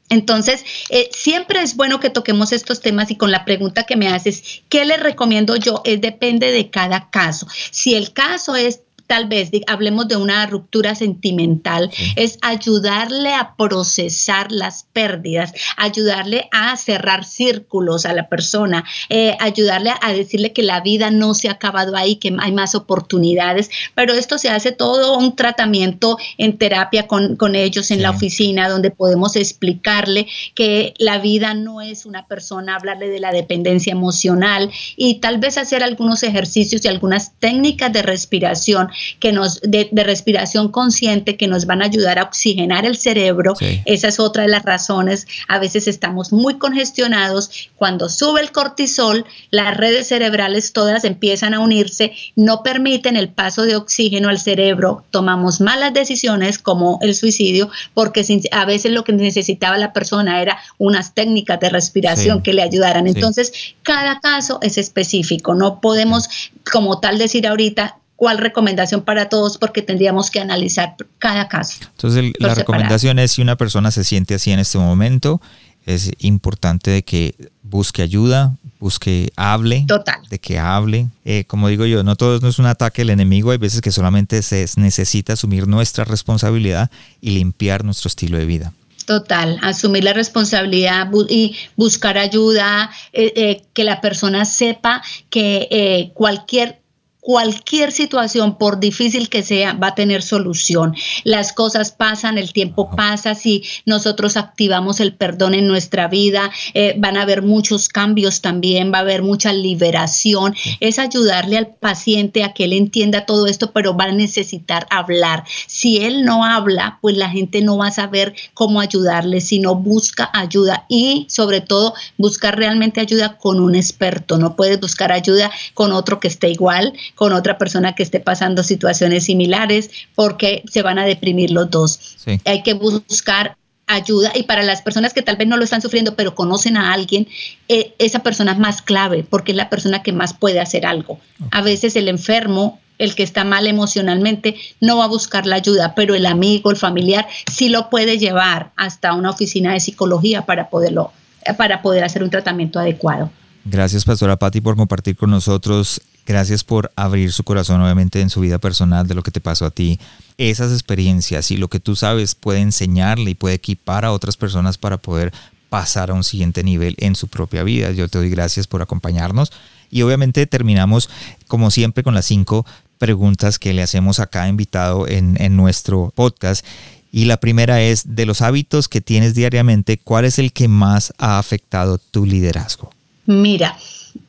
entonces, 0.09 0.65
eh, 0.91 1.09
siempre 1.13 1.63
es 1.63 1.77
bueno 1.77 2.01
que 2.01 2.11
toquemos 2.11 2.53
estos 2.53 2.81
temas 2.81 3.11
y 3.11 3.17
con 3.17 3.31
la 3.31 3.45
pregunta 3.45 3.85
que 3.85 3.97
me 3.97 4.09
haces, 4.09 4.63
¿qué 4.69 4.85
le 4.85 4.97
recomiendo 4.97 5.57
yo? 5.57 5.83
Es 5.85 6.01
depende 6.01 6.53
de 6.53 6.71
cada 6.71 7.11
caso. 7.11 7.47
Si 7.71 7.95
el 7.95 8.13
caso 8.13 8.55
es 8.55 8.81
tal 9.07 9.29
vez 9.29 9.51
hablemos 9.67 10.09
de 10.09 10.17
una 10.17 10.47
ruptura 10.47 10.95
sentimental, 10.95 11.91
es 12.17 12.39
ayudarle 12.43 13.33
a 13.35 13.55
procesar 13.57 14.53
las 14.53 14.87
pérdidas, 14.93 15.53
ayudarle 15.77 16.49
a 16.53 16.77
cerrar 16.77 17.25
círculos 17.25 18.07
a 18.07 18.13
la 18.13 18.29
persona, 18.29 18.85
eh, 19.09 19.37
ayudarle 19.41 19.93
a 20.01 20.13
decirle 20.13 20.53
que 20.53 20.63
la 20.63 20.81
vida 20.81 21.11
no 21.11 21.35
se 21.35 21.49
ha 21.49 21.53
acabado 21.53 21.97
ahí, 21.97 22.17
que 22.17 22.35
hay 22.39 22.53
más 22.53 22.75
oportunidades, 22.75 23.71
pero 23.95 24.13
esto 24.13 24.39
se 24.39 24.49
hace 24.49 24.73
todo 24.73 25.17
un 25.19 25.37
tratamiento 25.37 26.19
en 26.39 26.59
terapia 26.59 27.07
con, 27.07 27.37
ellos 27.55 27.91
en 27.91 28.03
la 28.03 28.11
oficina, 28.11 28.69
donde 28.69 28.91
podemos 28.91 29.37
explicarle 29.37 30.27
que 30.55 30.95
la 30.99 31.19
vida 31.19 31.55
no 31.55 31.81
es 31.81 32.07
una 32.07 32.27
persona, 32.27 32.77
hablarle 32.77 33.09
de 33.09 33.21
la 33.21 33.33
dependencia 33.33 33.93
emocional 33.93 34.71
y 34.97 35.21
tal 35.21 35.39
vez 35.39 35.59
hacer 35.59 35.83
algunos 35.83 36.23
ejercicios 36.23 36.85
y 36.85 36.89
algunas 36.89 37.33
técnicas 37.39 37.93
de 37.93 38.03
respiración 38.03 38.89
que 39.21 39.33
nos 39.33 39.61
de, 39.61 39.89
respiración 39.93 40.71
consciente 40.71 41.37
que 41.37 41.49
nos 41.49 41.67
van 41.67 41.83
a 41.83 41.87
ayudar 41.87 42.19
a 42.19 42.25
oxigenar 42.25 42.85
el 42.87 42.97
cerebro. 42.97 43.55
Esa 43.85 44.09
es 44.09 44.21
otra 44.21 44.43
de 44.43 44.49
las 44.49 44.65
razones. 44.65 45.27
A 45.49 45.59
veces 45.59 45.89
estamos 45.89 46.33
muy 46.33 46.59
congestionados. 46.59 47.71
Cuando 47.77 48.09
sube 48.09 48.41
el 48.41 48.53
cortisol, 48.53 49.25
las 49.51 49.77
redes 49.77 50.09
cerebrales 50.09 50.73
todas 50.73 51.05
empiezan 51.05 51.55
a 51.55 51.61
unirse, 51.61 52.13
no 52.37 52.63
permiten 52.63 53.17
el 53.17 53.29
paso 53.29 53.63
de 53.63 53.77
oxígeno 53.77 54.29
al 54.29 54.39
cerebro. 54.39 55.05
Tomamos 55.11 55.61
malas 55.61 55.93
decisiones 55.93 56.59
como 56.59 56.99
el 57.03 57.15
suicidio 57.15 57.71
porque 57.95 58.25
a 58.53 58.65
veces 58.65 58.93
lo 58.93 59.05
que 59.05 59.13
necesitaba 59.13 59.79
la 59.79 59.93
persona 59.93 60.41
era 60.43 60.59
unas 60.79 61.15
técnicas 61.15 61.61
de 61.61 61.69
respiración 61.69 62.43
que 62.43 62.53
le 62.53 62.63
ayudaran. 62.63 63.07
Entonces, 63.07 63.75
cada 63.83 64.21
caso 64.21 64.59
es 64.63 64.79
específico. 64.79 65.55
No 65.55 65.81
podemos 65.81 66.29
como 66.71 67.01
tal 67.01 67.19
decir 67.19 67.47
ahorita 67.47 67.99
cuál 68.17 68.39
recomendación 68.39 69.03
para 69.03 69.29
todos 69.29 69.59
porque 69.59 69.83
tendríamos 69.83 70.31
que 70.31 70.41
analizar 70.41 70.97
cada 71.19 71.49
caso. 71.49 71.79
Entonces 71.83 72.33
la 72.39 72.55
recomendación 72.55 73.19
es 73.19 73.33
si 73.33 73.43
una 73.43 73.57
persona 73.57 73.91
se 73.91 74.05
siente 74.05 74.35
así 74.35 74.51
en 74.51 74.59
este 74.59 74.79
momento, 74.79 75.41
es 75.85 76.11
importante 76.19 76.91
de 76.91 77.03
que 77.05 77.35
busque 77.63 78.03
ayuda, 78.03 78.57
busque, 78.81 79.33
hable, 79.37 79.85
Total. 79.87 80.21
de 80.29 80.39
que 80.39 80.59
hable. 80.59 81.09
Eh, 81.25 81.45
como 81.47 81.69
digo 81.69 81.87
yo, 81.87 82.03
no 82.03 82.17
todo 82.17 82.41
no 82.41 82.49
es 82.49 82.59
un 82.59 82.67
ataque 82.67 83.03
del 83.03 83.11
enemigo, 83.11 83.53
hay 83.53 83.59
veces 83.59 83.81
que 83.81 83.93
solamente 83.93 84.43
se 84.43 84.67
necesita 84.77 85.35
asumir 85.35 85.69
nuestra 85.69 86.05
responsabilidad 86.05 86.91
y 87.21 87.31
limpiar 87.31 87.85
nuestro 87.85 88.09
estilo 88.09 88.37
de 88.37 88.47
vida. 88.47 88.73
Total, 89.07 89.61
asumir 89.63 90.03
la 90.03 90.13
responsabilidad 90.13 91.09
y 91.29 91.55
buscar 91.77 92.19
ayuda, 92.19 92.91
eh, 93.13 93.33
eh, 93.37 93.63
que 93.73 93.85
la 93.85 94.01
persona 94.01 94.45
sepa 94.45 95.01
que 95.31 96.11
cualquier 96.15 96.81
cualquier 97.27 97.91
situación, 97.91 98.57
por 98.57 98.79
difícil 98.79 99.29
que 99.29 99.43
sea, 99.43 99.73
va 99.73 99.89
a 99.89 99.95
tener 99.97 100.23
solución. 100.23 100.95
Las 101.25 101.53
cosas 101.53 101.91
pasan, 101.91 102.39
el 102.39 102.53
tiempo 102.53 102.89
pasa, 102.95 103.35
si 103.35 103.65
nosotros 103.85 104.37
activamos 104.37 105.01
el 105.01 105.13
perdón 105.13 105.55
en 105.55 105.67
nuestra 105.67 106.07
vida, 106.07 106.53
eh, 106.73 106.95
van 106.97 107.17
a 107.17 107.23
haber 107.23 107.43
muchos 107.43 107.89
cambios 107.89 108.43
también, 108.43 108.93
va 108.95 108.99
a 108.99 109.01
haber 109.01 109.23
mucha 109.23 109.53
liberación. 109.53 110.55
Es 110.79 111.01
ayudarle 111.01 111.59
al 111.59 111.75
paciente 111.75 112.45
a 112.45 112.55
que 112.55 112.63
él 112.63 112.75
entienda 112.75 113.27
todo 113.27 113.49
esto, 113.49 113.73
pero 113.73 113.97
va 113.97 114.05
a 114.05 114.13
necesitar 114.13 114.87
hablar. 114.89 115.43
Si 115.67 115.97
él 116.05 116.25
no 116.25 116.45
habla, 116.45 117.01
pues 117.03 117.17
la 117.17 117.29
gente 117.29 117.61
no 117.61 117.77
va 117.77 117.89
a 117.89 117.91
saber 117.91 118.37
cómo 118.55 118.81
ayudarle, 118.81 119.41
sino 119.41 119.75
busca 119.75 120.31
ayuda 120.33 120.87
y 120.89 121.27
sobre 121.29 121.61
todo 121.61 121.93
buscar 122.19 122.57
realmente 122.57 123.01
ayuda 123.01 123.37
con 123.37 123.59
un 123.59 123.75
experto. 123.75 124.39
No 124.39 124.55
puedes 124.55 124.79
buscar 124.79 125.11
ayuda 125.11 125.51
con 125.75 125.91
otro 125.91 126.21
que 126.21 126.29
esté 126.29 126.51
igual, 126.51 126.93
con 127.17 127.33
otra 127.33 127.59
persona 127.59 127.95
que 127.95 128.05
esté 128.05 128.21
pasando 128.21 128.63
situaciones 128.63 129.25
similares 129.25 129.91
porque 130.15 130.63
se 130.71 130.83
van 130.83 131.01
a 131.01 131.05
deprimir 131.05 131.51
los 131.51 131.69
dos. 131.69 132.17
Hay 132.45 132.63
que 132.63 132.75
buscar 132.75 133.57
ayuda 133.89 134.33
y 134.35 134.45
para 134.45 134.63
las 134.63 134.83
personas 134.83 135.15
que 135.15 135.23
tal 135.23 135.37
vez 135.37 135.49
no 135.49 135.57
lo 135.57 135.65
están 135.65 135.81
sufriendo 135.81 136.15
pero 136.15 136.35
conocen 136.35 136.77
a 136.77 136.93
alguien, 136.93 137.27
eh, 137.69 137.95
esa 137.99 138.21
persona 138.21 138.53
es 138.53 138.59
más 138.59 138.83
clave 138.83 139.25
porque 139.29 139.53
es 139.53 139.57
la 139.57 139.71
persona 139.71 140.03
que 140.03 140.13
más 140.13 140.35
puede 140.35 140.61
hacer 140.61 140.87
algo. 140.87 141.19
A 141.51 141.63
veces 141.63 141.97
el 141.97 142.09
enfermo 142.09 142.81
el 142.99 143.15
que 143.15 143.23
está 143.23 143.45
mal 143.45 143.67
emocionalmente 143.67 144.57
no 144.81 144.99
va 144.99 145.05
a 145.05 145.09
buscar 145.09 145.47
la 145.47 145.57
ayuda, 145.57 145.95
pero 145.95 146.15
el 146.15 146.27
amigo, 146.27 146.71
el 146.71 146.77
familiar, 146.77 147.27
sí 147.53 147.69
lo 147.69 147.91
puede 147.91 148.19
llevar 148.19 148.73
hasta 148.77 149.13
una 149.13 149.31
oficina 149.31 149.73
de 149.73 149.81
psicología 149.81 150.47
para 150.47 150.71
poderlo, 150.71 151.13
para 151.57 151.83
poder 151.83 152.05
hacer 152.05 152.23
un 152.23 152.31
tratamiento 152.31 152.79
adecuado. 152.79 153.31
Gracias, 153.65 154.05
Pastora 154.05 154.37
Patti, 154.37 154.61
por 154.61 154.77
compartir 154.77 155.17
con 155.17 155.31
nosotros 155.31 156.01
Gracias 156.27 156.65
por 156.65 156.91
abrir 156.97 157.33
su 157.33 157.45
corazón, 157.45 157.81
obviamente, 157.81 158.21
en 158.21 158.31
su 158.31 158.41
vida 158.41 158.59
personal, 158.59 159.07
de 159.07 159.15
lo 159.15 159.23
que 159.23 159.31
te 159.31 159.41
pasó 159.41 159.65
a 159.65 159.71
ti. 159.71 160.01
Esas 160.39 160.73
experiencias 160.73 161.53
y 161.53 161.57
lo 161.57 161.69
que 161.69 161.79
tú 161.79 161.95
sabes 161.95 162.35
puede 162.35 162.61
enseñarle 162.61 163.31
y 163.31 163.35
puede 163.35 163.55
equipar 163.55 164.05
a 164.05 164.11
otras 164.13 164.37
personas 164.37 164.77
para 164.77 164.97
poder 164.97 165.33
pasar 165.69 166.11
a 166.11 166.15
un 166.15 166.25
siguiente 166.25 166.65
nivel 166.65 166.97
en 166.99 167.15
su 167.15 167.29
propia 167.29 167.63
vida. 167.63 167.93
Yo 167.93 168.09
te 168.09 168.19
doy 168.19 168.29
gracias 168.29 168.67
por 168.67 168.83
acompañarnos. 168.83 169.53
Y 169.89 170.03
obviamente 170.03 170.47
terminamos, 170.47 171.09
como 171.47 171.71
siempre, 171.71 172.03
con 172.03 172.15
las 172.15 172.27
cinco 172.27 172.67
preguntas 172.99 173.61
que 173.61 173.73
le 173.73 173.83
hacemos 173.83 174.19
a 174.19 174.27
cada 174.27 174.49
invitado 174.49 175.07
en, 175.07 175.41
en 175.41 175.57
nuestro 175.57 176.13
podcast. 176.17 176.67
Y 177.13 177.27
la 177.27 177.37
primera 177.37 177.81
es, 177.81 178.17
de 178.17 178.27
los 178.27 178.43
hábitos 178.43 178.89
que 178.89 179.01
tienes 179.01 179.35
diariamente, 179.35 179.97
¿cuál 179.97 180.25
es 180.25 180.41
el 180.41 180.53
que 180.53 180.67
más 180.67 181.15
ha 181.19 181.39
afectado 181.39 181.99
tu 181.99 182.27
liderazgo? 182.27 182.91
Mira, 183.27 183.79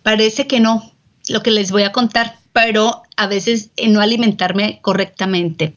parece 0.03 0.47
que 0.47 0.59
no, 0.59 0.91
lo 1.30 1.43
que 1.43 1.51
les 1.51 1.71
voy 1.71 1.84
a 1.84 1.91
contar, 1.91 2.36
pero 2.53 3.03
a 3.15 3.28
veces 3.28 3.71
no 3.86 4.01
alimentarme 4.01 4.80
correctamente 4.82 5.75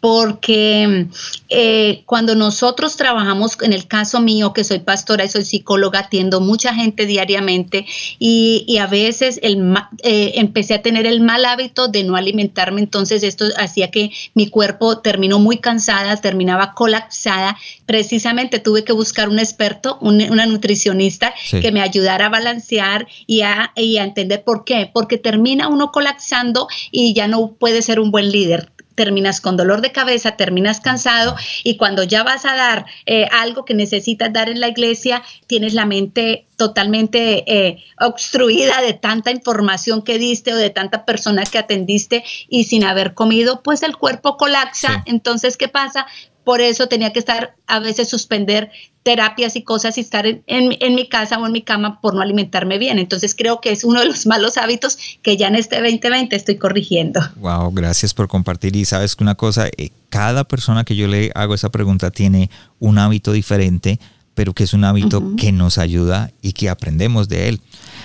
porque 0.00 1.06
eh, 1.50 2.02
cuando 2.06 2.34
nosotros 2.34 2.96
trabajamos, 2.96 3.58
en 3.60 3.74
el 3.74 3.86
caso 3.86 4.20
mío, 4.20 4.52
que 4.54 4.64
soy 4.64 4.78
pastora 4.78 5.24
y 5.24 5.28
soy 5.28 5.44
psicóloga, 5.44 6.00
atiendo 6.00 6.40
mucha 6.40 6.74
gente 6.74 7.04
diariamente 7.06 7.86
y, 8.18 8.78
a 8.80 8.86
veces 8.86 9.38
el, 9.42 9.74
eh, 10.02 10.32
empecé 10.36 10.74
a 10.74 10.82
tener 10.82 11.06
el 11.06 11.20
mal 11.20 11.44
hábito 11.44 11.88
de 11.88 12.02
no 12.04 12.16
alimentarme, 12.16 12.80
entonces 12.80 13.22
esto 13.22 13.44
hacía 13.58 13.90
que 13.90 14.10
mi 14.34 14.48
cuerpo 14.48 14.98
terminó 14.98 15.38
muy 15.38 15.58
cansada, 15.58 16.16
terminaba 16.16 16.72
colapsada. 16.72 17.58
Precisamente 17.84 18.58
tuve 18.58 18.84
que 18.84 18.92
buscar 18.92 19.28
un 19.28 19.38
experto, 19.38 19.98
una 20.00 20.46
nutricionista 20.46 21.34
que 21.50 21.72
me 21.72 21.82
ayudara 21.82 22.26
a 22.26 22.30
balancear 22.30 23.06
y 23.26 23.42
a, 23.42 23.72
y 23.76 23.98
a 23.98 24.04
entender 24.04 24.44
por 24.44 24.64
qué, 24.64 24.90
porque 24.92 25.18
termina 25.18 25.68
uno 25.68 25.92
colapsando 25.92 26.68
y 26.90 27.12
ya 27.12 27.28
no 27.28 27.52
puede 27.52 27.82
ser 27.82 28.00
un 28.00 28.10
buen 28.10 28.30
líder 28.30 28.72
terminas 29.00 29.40
con 29.40 29.56
dolor 29.56 29.80
de 29.80 29.92
cabeza, 29.92 30.32
terminas 30.32 30.78
cansado 30.78 31.34
y 31.64 31.78
cuando 31.78 32.02
ya 32.02 32.22
vas 32.22 32.44
a 32.44 32.54
dar 32.54 32.84
eh, 33.06 33.26
algo 33.32 33.64
que 33.64 33.72
necesitas 33.72 34.30
dar 34.30 34.50
en 34.50 34.60
la 34.60 34.68
iglesia, 34.68 35.22
tienes 35.46 35.72
la 35.72 35.86
mente 35.86 36.46
totalmente 36.56 37.44
eh, 37.50 37.82
obstruida 37.98 38.82
de 38.82 38.92
tanta 38.92 39.30
información 39.30 40.02
que 40.02 40.18
diste 40.18 40.52
o 40.52 40.56
de 40.56 40.68
tanta 40.68 41.06
persona 41.06 41.44
que 41.44 41.56
atendiste 41.56 42.24
y 42.50 42.64
sin 42.64 42.84
haber 42.84 43.14
comido, 43.14 43.62
pues 43.62 43.82
el 43.82 43.96
cuerpo 43.96 44.36
colapsa. 44.36 45.02
Entonces, 45.06 45.56
¿qué 45.56 45.68
pasa? 45.68 46.06
Por 46.50 46.60
eso 46.60 46.88
tenía 46.88 47.12
que 47.12 47.20
estar 47.20 47.54
a 47.68 47.78
veces 47.78 48.08
suspender 48.08 48.72
terapias 49.04 49.54
y 49.54 49.62
cosas 49.62 49.96
y 49.98 50.00
estar 50.00 50.26
en, 50.26 50.42
en, 50.48 50.94
mi 50.96 51.08
casa 51.08 51.38
o 51.38 51.46
en 51.46 51.52
mi 51.52 51.62
cama 51.62 52.00
por 52.00 52.12
no 52.12 52.22
alimentarme 52.22 52.76
bien. 52.76 52.98
Entonces 52.98 53.36
creo 53.36 53.60
que 53.60 53.70
es 53.70 53.84
uno 53.84 54.00
de 54.00 54.06
los 54.06 54.26
malos 54.26 54.56
hábitos 54.56 54.98
que 55.22 55.36
ya 55.36 55.46
en 55.46 55.54
este 55.54 55.76
2020 55.76 56.34
estoy 56.34 56.56
corrigiendo. 56.56 57.20
Wow, 57.36 57.70
gracias 57.72 58.14
por 58.14 58.26
compartir. 58.26 58.74
Y 58.74 58.84
sabes 58.84 59.14
que 59.14 59.22
una 59.22 59.36
cosa, 59.36 59.68
eh, 59.76 59.90
cada 60.08 60.42
persona 60.42 60.82
que 60.82 60.96
yo 60.96 61.06
le 61.06 61.30
hago 61.36 61.54
esa 61.54 61.70
pregunta 61.70 62.10
tiene 62.10 62.50
un 62.80 62.98
hábito 62.98 63.30
diferente, 63.30 64.00
pero 64.34 64.52
que 64.52 64.64
es 64.64 64.74
un 64.74 64.82
hábito 64.82 65.36
que 65.36 65.52
nos 65.52 65.78
ayuda 65.78 66.32
y 66.42 66.54
que 66.54 66.68
aprendemos 66.68 67.28
de 67.28 67.48
él. 67.48 67.60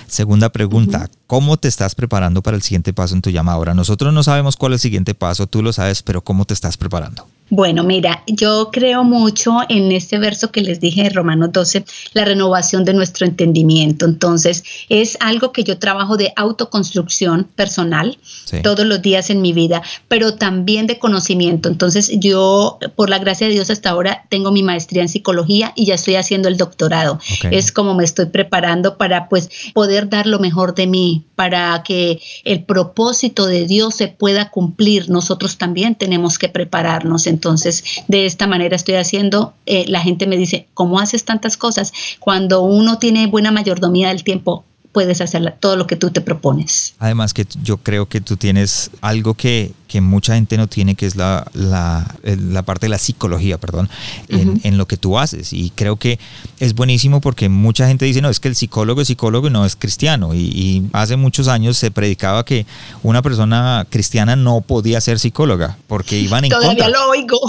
Segunda 0.06 0.52
pregunta, 0.52 1.10
¿cómo 1.28 1.58
te 1.58 1.68
estás 1.68 1.96
preparando 1.96 2.42
para 2.42 2.58
el 2.58 2.64
siguiente 2.64 2.94
paso 2.94 3.16
en 3.16 3.22
tu 3.22 3.30
llamada? 3.30 3.58
Ahora, 3.58 3.74
nosotros 3.74 4.14
no 4.14 4.24
sabemos 4.24 4.56
cuál 4.56 4.74
es 4.74 4.78
el 4.78 4.82
siguiente 4.82 5.16
paso, 5.16 5.48
tú 5.48 5.62
lo 5.62 5.74
sabes, 5.74 6.04
pero 6.04 6.24
¿cómo 6.24 6.46
te 6.46 6.54
estás 6.54 6.78
preparando? 6.78 7.28
Bueno, 7.52 7.84
mira, 7.84 8.24
yo 8.26 8.70
creo 8.72 9.04
mucho 9.04 9.60
en 9.70 9.92
este 9.92 10.18
verso 10.18 10.52
que 10.52 10.62
les 10.62 10.80
dije 10.80 11.04
de 11.04 11.10
Romanos 11.10 11.52
12, 11.52 11.86
la 12.14 12.26
renovación 12.26 12.86
de 12.86 12.96
nuestro 12.96 13.28
entendimiento. 13.28 14.06
Entonces, 14.06 14.64
es 14.90 15.16
algo 15.20 15.52
que 15.52 15.64
yo 15.64 15.78
trabajo 15.78 16.18
de 16.18 16.34
autoconstrucción 16.36 17.44
personal 17.44 18.18
todos 18.64 18.88
los 18.88 19.00
días 19.02 19.30
en 19.30 19.44
mi 19.44 19.54
vida, 19.54 19.84
pero 20.08 20.34
también 20.34 20.88
de 20.88 20.98
conocimiento. 20.98 21.70
Entonces, 21.70 22.12
yo, 22.20 22.80
por 22.96 23.12
la 23.12 23.20
gracia 23.20 23.46
de 23.46 23.54
Dios, 23.54 23.70
hasta 23.70 23.92
ahora 23.92 24.26
tengo 24.30 24.52
mi 24.52 24.64
maestría 24.64 25.04
en 25.04 25.10
psicología 25.10 25.72
y 25.76 25.86
ya 25.86 25.96
estoy 25.96 26.16
haciendo 26.16 26.48
el 26.48 26.58
doctorado. 26.58 27.20
Es 27.52 27.72
como 27.72 27.94
me 27.94 28.04
estoy 28.04 28.26
preparando 28.26 28.98
para, 28.98 29.30
pues, 29.30 29.52
poder 29.76 30.10
dar 30.10 30.26
lo 30.26 30.40
mejor 30.40 30.74
de 30.74 30.88
mí, 30.88 31.15
para 31.36 31.84
que 31.84 32.20
el 32.44 32.64
propósito 32.64 33.46
de 33.46 33.66
Dios 33.66 33.96
se 33.96 34.08
pueda 34.08 34.50
cumplir. 34.50 35.10
Nosotros 35.10 35.58
también 35.58 35.96
tenemos 35.96 36.38
que 36.38 36.50
prepararnos. 36.50 37.28
Entonces, 37.28 37.84
de 38.08 38.26
esta 38.26 38.48
manera 38.48 38.76
estoy 38.76 38.96
haciendo, 38.96 39.54
eh, 39.66 39.86
la 39.88 40.02
gente 40.02 40.28
me 40.28 40.38
dice, 40.38 40.68
¿cómo 40.74 41.00
haces 41.00 41.26
tantas 41.26 41.58
cosas? 41.58 41.94
Cuando 42.20 42.62
uno 42.62 43.00
tiene 43.00 43.28
buena 43.28 43.52
mayordomía 43.52 44.10
del 44.10 44.24
tiempo, 44.24 44.66
puedes 44.96 45.20
hacer 45.20 45.58
todo 45.60 45.76
lo 45.76 45.88
que 45.88 45.98
tú 45.98 46.10
te 46.10 46.22
propones. 46.22 46.96
Además 47.00 47.34
que 47.34 47.46
yo 47.62 47.76
creo 47.76 48.08
que 48.08 48.22
tú 48.22 48.38
tienes 48.38 48.90
algo 49.02 49.34
que, 49.34 49.74
que 49.96 50.02
mucha 50.02 50.36
gente 50.36 50.58
no 50.58 50.68
tiene, 50.68 50.96
que 50.96 51.06
es 51.06 51.16
la, 51.16 51.50
la, 51.54 52.16
la 52.24 52.64
parte 52.64 52.88
de 52.88 52.90
la 52.90 52.98
psicología, 52.98 53.58
perdón, 53.58 53.90
en, 54.28 54.60
en, 54.66 54.78
lo 54.78 54.90
que 54.90 54.98
tú 54.98 55.18
haces. 55.18 55.54
Y 55.54 55.70
creo 55.70 55.96
que 55.96 56.20
es 56.60 56.76
buenísimo 56.76 57.22
porque 57.22 57.48
mucha 57.48 57.88
gente 57.88 58.04
dice, 58.04 58.22
no, 58.22 58.30
es 58.30 58.42
que 58.42 58.50
el 58.50 58.58
psicólogo 58.58 59.00
es 59.00 59.08
psicólogo 59.08 59.48
y 59.48 59.52
no 59.52 59.66
es 59.66 59.78
cristiano. 59.78 60.34
Y, 60.34 60.40
y 60.40 60.90
hace 60.92 61.16
muchos 61.16 61.48
años 61.48 61.78
se 61.78 61.92
predicaba 61.92 62.44
que 62.44 62.66
una 63.04 63.22
persona 63.22 63.88
cristiana 63.90 64.36
no 64.36 64.60
podía 64.60 65.00
ser 65.00 65.18
psicóloga 65.18 65.78
porque 65.88 66.20
iban 66.20 66.44
en 66.44 66.50
Todavía 66.52 66.84
contra. 66.84 66.90
lo 66.90 67.10
oigo, 67.12 67.40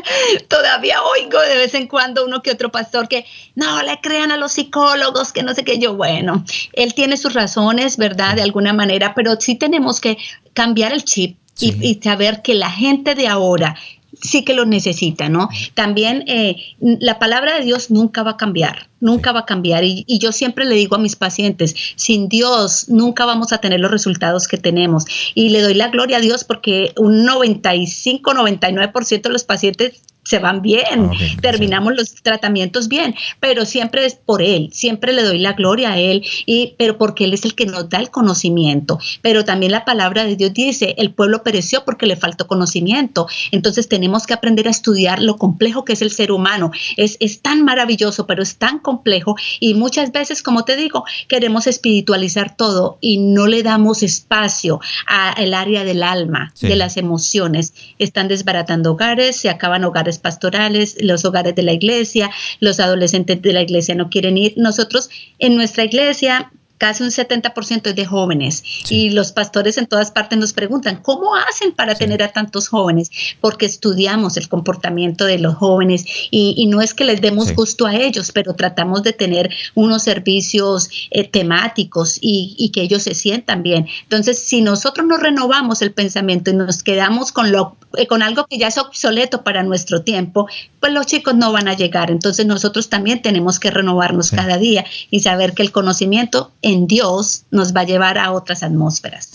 todavía 0.48 1.02
oigo 1.02 1.40
de 1.40 1.56
vez 1.56 1.72
en 1.72 1.86
cuando 1.86 2.26
uno 2.26 2.42
que 2.42 2.50
otro 2.50 2.70
pastor 2.70 3.08
que 3.08 3.24
no 3.54 3.82
le 3.82 4.02
crean 4.02 4.32
a 4.32 4.36
los 4.36 4.52
psicólogos, 4.52 5.32
que 5.32 5.42
no 5.42 5.54
sé 5.54 5.64
qué. 5.64 5.78
Yo, 5.78 5.94
bueno, 5.94 6.44
él 6.74 6.92
tiene 6.92 7.16
sus 7.16 7.32
razones, 7.32 7.96
¿verdad? 7.96 8.36
De 8.36 8.42
alguna 8.42 8.74
manera, 8.74 9.14
pero 9.14 9.40
sí 9.40 9.54
tenemos 9.54 9.98
que 9.98 10.18
cambiar 10.52 10.92
el 10.92 11.02
chip 11.02 11.38
y, 11.58 12.00
saber 12.02 12.42
que 12.42 12.54
la 12.54 12.70
gente 12.70 13.14
de 13.14 13.28
ahora 13.28 13.76
sí 14.22 14.44
que 14.44 14.54
lo 14.54 14.64
necesita, 14.64 15.28
¿no? 15.28 15.48
También 15.74 16.24
eh, 16.26 16.56
la 16.80 17.18
palabra 17.18 17.58
de 17.58 17.64
Dios 17.64 17.90
nunca 17.90 18.22
va 18.22 18.32
a 18.32 18.36
cambiar, 18.36 18.88
nunca 19.00 19.32
va 19.32 19.40
a 19.40 19.46
cambiar. 19.46 19.84
Y, 19.84 20.04
y, 20.06 20.18
yo 20.18 20.32
siempre 20.32 20.64
le 20.64 20.74
digo 20.74 20.96
a 20.96 20.98
mis 20.98 21.16
pacientes, 21.16 21.74
sin 21.96 22.28
Dios 22.28 22.88
nunca 22.88 23.26
vamos 23.26 23.52
a 23.52 23.58
tener 23.58 23.80
los 23.80 23.90
resultados 23.90 24.48
que 24.48 24.56
tenemos. 24.56 25.04
Y 25.34 25.50
le 25.50 25.60
doy 25.60 25.74
la 25.74 25.88
gloria 25.88 26.16
a 26.16 26.20
Dios 26.20 26.44
porque 26.44 26.92
un 26.96 27.24
95, 27.24 28.32
99% 28.32 29.22
de 29.22 29.30
los 29.30 29.44
pacientes 29.44 30.00
se 30.26 30.40
van 30.40 30.60
bien, 30.60 31.10
terminamos 31.40 31.94
los 31.94 32.14
tratamientos 32.14 32.88
bien, 32.88 33.14
pero 33.38 33.64
siempre 33.64 34.04
es 34.04 34.16
por 34.16 34.42
Él, 34.42 34.70
siempre 34.72 35.12
le 35.12 35.22
doy 35.22 35.38
la 35.38 35.52
gloria 35.52 35.92
a 35.92 35.98
Él, 35.98 36.24
y, 36.46 36.74
pero 36.78 36.98
porque 36.98 37.24
Él 37.24 37.34
es 37.34 37.44
el 37.44 37.54
que 37.54 37.64
nos 37.64 37.88
da 37.88 37.98
el 37.98 38.10
conocimiento. 38.10 38.98
Pero 39.22 39.44
también 39.44 39.72
la 39.72 39.84
palabra 39.84 40.24
de 40.24 40.34
Dios 40.34 40.52
dice, 40.52 40.94
el 40.98 41.12
pueblo 41.12 41.44
pereció 41.44 41.84
porque 41.84 42.06
le 42.06 42.16
faltó 42.16 42.48
conocimiento. 42.48 43.28
Entonces 43.52 43.88
tenemos 43.88 44.26
que 44.26 44.34
aprender 44.34 44.66
a 44.66 44.70
estudiar 44.70 45.22
lo 45.22 45.36
complejo 45.36 45.84
que 45.84 45.92
es 45.92 46.02
el 46.02 46.10
ser 46.10 46.32
humano. 46.32 46.72
Es, 46.96 47.16
es 47.20 47.40
tan 47.40 47.64
maravilloso, 47.64 48.26
pero 48.26 48.42
es 48.42 48.56
tan 48.56 48.80
complejo 48.80 49.36
y 49.60 49.74
muchas 49.74 50.10
veces, 50.10 50.42
como 50.42 50.64
te 50.64 50.76
digo, 50.76 51.04
queremos 51.28 51.68
espiritualizar 51.68 52.56
todo 52.56 52.98
y 53.00 53.18
no 53.18 53.46
le 53.46 53.62
damos 53.62 54.02
espacio 54.02 54.80
al 55.06 55.54
área 55.54 55.84
del 55.84 56.02
alma, 56.02 56.52
de 56.60 56.74
las 56.74 56.96
emociones. 56.96 57.74
Están 57.98 58.26
desbaratando 58.26 58.92
hogares, 58.92 59.36
se 59.36 59.50
acaban 59.50 59.84
hogares 59.84 60.15
pastorales, 60.18 60.96
los 61.00 61.24
hogares 61.24 61.54
de 61.54 61.62
la 61.62 61.72
iglesia, 61.72 62.30
los 62.60 62.80
adolescentes 62.80 63.42
de 63.42 63.52
la 63.52 63.62
iglesia 63.62 63.94
no 63.94 64.10
quieren 64.10 64.36
ir. 64.36 64.54
Nosotros 64.56 65.10
en 65.38 65.56
nuestra 65.56 65.84
iglesia 65.84 66.50
casi 66.78 67.02
un 67.02 67.10
70% 67.10 67.88
es 67.88 67.96
de 67.96 68.06
jóvenes. 68.06 68.62
Y 68.90 69.10
los 69.10 69.32
pastores 69.32 69.78
en 69.78 69.86
todas 69.86 70.10
partes 70.10 70.38
nos 70.38 70.52
preguntan, 70.52 71.00
¿cómo 71.02 71.34
hacen 71.34 71.72
para 71.72 71.94
tener 71.94 72.22
a 72.22 72.32
tantos 72.32 72.68
jóvenes? 72.68 73.10
Porque 73.40 73.66
estudiamos 73.66 74.36
el 74.36 74.48
comportamiento 74.48 75.24
de 75.24 75.38
los 75.38 75.54
jóvenes 75.54 76.04
y, 76.30 76.66
no 76.66 76.80
es 76.80 76.94
que 76.94 77.04
les 77.04 77.20
demos 77.20 77.54
gusto 77.54 77.86
a 77.86 77.94
ellos, 77.94 78.32
pero 78.32 78.54
tratamos 78.54 79.04
de 79.04 79.12
tener 79.12 79.50
unos 79.74 80.02
servicios 80.02 80.90
eh, 81.10 81.28
temáticos 81.28 82.18
y, 82.20 82.70
que 82.74 82.82
ellos 82.82 83.04
se 83.04 83.14
sientan 83.14 83.62
bien. 83.62 83.86
Entonces, 84.02 84.38
si 84.38 84.60
nosotros 84.60 85.06
nos 85.06 85.20
renovamos 85.20 85.80
el 85.80 85.92
pensamiento 85.92 86.50
y 86.50 86.54
nos 86.54 86.82
quedamos 86.82 87.30
con, 87.30 87.52
lo, 87.52 87.76
con 88.06 88.22
algo 88.22 88.46
que 88.46 88.58
ya 88.58 88.68
es 88.68 88.78
obsoleto 88.78 89.42
para 89.42 89.62
nuestro 89.62 90.02
tiempo, 90.02 90.46
pues 90.80 90.92
los 90.92 91.06
chicos 91.06 91.34
no 91.34 91.52
van 91.52 91.68
a 91.68 91.74
llegar. 91.74 92.10
Entonces, 92.10 92.46
nosotros 92.46 92.88
también 92.88 93.22
tenemos 93.22 93.58
que 93.58 93.70
renovarnos 93.70 94.30
cada 94.30 94.58
día 94.58 94.84
y 95.10 95.20
saber 95.20 95.54
que 95.54 95.62
el 95.62 95.72
conocimiento 95.72 96.52
en 96.62 96.86
Dios 96.86 97.44
nos 97.50 97.74
va 97.74 97.80
a 97.80 97.84
llevar 97.84 98.18
a 98.18 98.32
otras 98.32 98.62
atmósferas. 98.62 99.32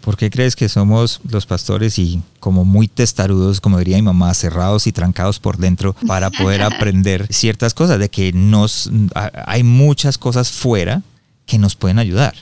¿Por 0.00 0.18
qué 0.18 0.28
crees 0.30 0.54
que 0.54 0.68
somos 0.68 1.20
los 1.26 1.46
pastores 1.46 1.98
y 1.98 2.20
como 2.38 2.66
muy 2.66 2.88
testarudos, 2.88 3.62
como 3.62 3.78
diría 3.78 3.96
mi 3.96 4.02
mamá, 4.02 4.34
cerrados 4.34 4.86
y 4.86 4.92
trancados 4.92 5.38
por 5.38 5.56
dentro 5.56 5.94
para 6.06 6.30
poder 6.30 6.62
aprender 6.62 7.26
ciertas 7.30 7.72
cosas, 7.72 7.98
de 7.98 8.10
que 8.10 8.30
nos 8.32 8.90
hay 9.46 9.62
muchas 9.62 10.18
cosas 10.18 10.50
fuera 10.52 11.02
que 11.46 11.58
nos 11.58 11.74
pueden 11.74 11.98
ayudar? 11.98 12.34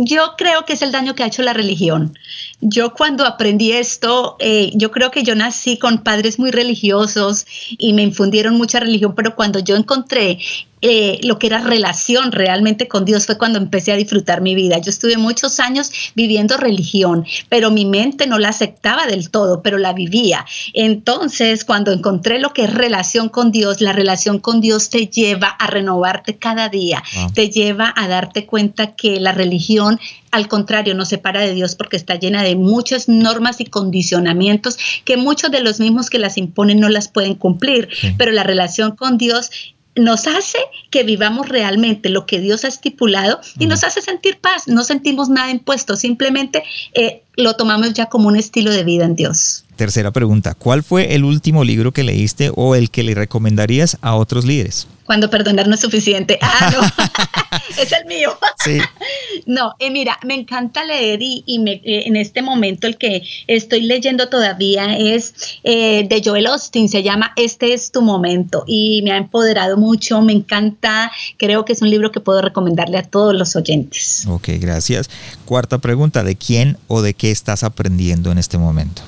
Yo 0.00 0.34
creo 0.36 0.64
que 0.64 0.74
es 0.74 0.82
el 0.82 0.92
daño 0.92 1.16
que 1.16 1.24
ha 1.24 1.26
hecho 1.26 1.42
la 1.42 1.52
religión. 1.52 2.16
Yo 2.60 2.94
cuando 2.94 3.26
aprendí 3.26 3.72
esto, 3.72 4.36
eh, 4.38 4.70
yo 4.74 4.92
creo 4.92 5.10
que 5.10 5.24
yo 5.24 5.34
nací 5.34 5.76
con 5.76 6.04
padres 6.04 6.38
muy 6.38 6.52
religiosos 6.52 7.46
y 7.78 7.92
me 7.94 8.02
infundieron 8.02 8.56
mucha 8.56 8.78
religión, 8.78 9.16
pero 9.16 9.34
cuando 9.34 9.58
yo 9.58 9.74
encontré 9.74 10.38
eh, 10.80 11.18
lo 11.22 11.38
que 11.38 11.48
era 11.48 11.58
relación 11.58 12.32
realmente 12.32 12.88
con 12.88 13.04
Dios 13.04 13.26
fue 13.26 13.38
cuando 13.38 13.58
empecé 13.58 13.92
a 13.92 13.96
disfrutar 13.96 14.40
mi 14.40 14.54
vida. 14.54 14.78
Yo 14.78 14.90
estuve 14.90 15.16
muchos 15.16 15.60
años 15.60 15.90
viviendo 16.14 16.56
religión, 16.56 17.24
pero 17.48 17.70
mi 17.70 17.84
mente 17.84 18.26
no 18.26 18.38
la 18.38 18.50
aceptaba 18.50 19.06
del 19.06 19.30
todo, 19.30 19.62
pero 19.62 19.78
la 19.78 19.92
vivía. 19.92 20.44
Entonces, 20.74 21.64
cuando 21.64 21.92
encontré 21.92 22.38
lo 22.38 22.52
que 22.52 22.64
es 22.64 22.74
relación 22.74 23.28
con 23.28 23.50
Dios, 23.50 23.80
la 23.80 23.92
relación 23.92 24.38
con 24.38 24.60
Dios 24.60 24.90
te 24.90 25.06
lleva 25.06 25.48
a 25.48 25.66
renovarte 25.66 26.36
cada 26.36 26.68
día, 26.68 27.02
te 27.34 27.50
lleva 27.50 27.92
a 27.96 28.08
darte 28.08 28.46
cuenta 28.46 28.94
que 28.94 29.20
la 29.20 29.32
religión 29.32 29.98
al 30.30 30.48
contrario, 30.48 30.94
nos 30.94 31.08
separa 31.08 31.40
de 31.40 31.54
Dios 31.54 31.74
porque 31.74 31.96
está 31.96 32.16
llena 32.16 32.42
de 32.42 32.56
muchas 32.56 33.08
normas 33.08 33.60
y 33.60 33.64
condicionamientos 33.64 34.78
que 35.04 35.16
muchos 35.16 35.50
de 35.50 35.60
los 35.60 35.80
mismos 35.80 36.10
que 36.10 36.18
las 36.18 36.36
imponen 36.36 36.80
no 36.80 36.88
las 36.88 37.08
pueden 37.08 37.34
cumplir. 37.34 37.88
Pero 38.16 38.32
la 38.32 38.42
relación 38.42 38.94
con 38.94 39.16
Dios 39.16 39.50
nos 39.98 40.26
hace 40.26 40.58
que 40.90 41.02
vivamos 41.02 41.48
realmente 41.48 42.08
lo 42.08 42.26
que 42.26 42.40
Dios 42.40 42.64
ha 42.64 42.68
estipulado 42.68 43.40
y 43.58 43.66
nos 43.66 43.84
hace 43.84 44.02
sentir 44.02 44.38
paz. 44.40 44.68
No 44.68 44.84
sentimos 44.84 45.28
nada 45.28 45.50
impuesto, 45.50 45.96
simplemente 45.96 46.62
eh, 46.94 47.22
lo 47.36 47.54
tomamos 47.54 47.92
ya 47.94 48.06
como 48.06 48.28
un 48.28 48.36
estilo 48.36 48.70
de 48.70 48.84
vida 48.84 49.04
en 49.04 49.16
Dios. 49.16 49.64
Tercera 49.78 50.10
pregunta, 50.10 50.54
¿cuál 50.54 50.82
fue 50.82 51.14
el 51.14 51.22
último 51.22 51.62
libro 51.62 51.92
que 51.92 52.02
leíste 52.02 52.50
o 52.56 52.74
el 52.74 52.90
que 52.90 53.04
le 53.04 53.14
recomendarías 53.14 53.96
a 54.00 54.16
otros 54.16 54.44
líderes? 54.44 54.88
Cuando 55.04 55.30
perdonar 55.30 55.68
no 55.68 55.76
es 55.76 55.80
suficiente. 55.80 56.36
Ah, 56.42 56.72
no, 56.74 57.60
es 57.80 57.92
el 57.92 58.04
mío. 58.06 58.36
Sí. 58.58 58.80
No, 59.46 59.76
eh, 59.78 59.92
mira, 59.92 60.18
me 60.24 60.34
encanta 60.34 60.84
leer 60.84 61.20
y, 61.22 61.44
eh, 61.46 62.02
en 62.06 62.16
este 62.16 62.42
momento 62.42 62.88
el 62.88 62.98
que 62.98 63.22
estoy 63.46 63.82
leyendo 63.82 64.28
todavía 64.28 64.96
es 64.98 65.32
eh, 65.62 66.04
de 66.08 66.22
Joel 66.24 66.48
Austin, 66.48 66.88
se 66.88 67.04
llama 67.04 67.32
Este 67.36 67.72
es 67.72 67.92
tu 67.92 68.02
momento 68.02 68.64
y 68.66 69.02
me 69.02 69.12
ha 69.12 69.16
empoderado 69.16 69.76
mucho, 69.76 70.20
me 70.22 70.32
encanta, 70.32 71.12
creo 71.36 71.64
que 71.64 71.72
es 71.72 71.82
un 71.82 71.90
libro 71.90 72.10
que 72.10 72.18
puedo 72.18 72.42
recomendarle 72.42 72.98
a 72.98 73.04
todos 73.04 73.32
los 73.32 73.54
oyentes. 73.54 74.24
Ok, 74.26 74.48
gracias. 74.58 75.08
Cuarta 75.44 75.78
pregunta, 75.78 76.24
¿de 76.24 76.34
quién 76.34 76.78
o 76.88 77.00
de 77.00 77.14
qué 77.14 77.30
estás 77.30 77.62
aprendiendo 77.62 78.32
en 78.32 78.38
este 78.38 78.58
momento? 78.58 79.02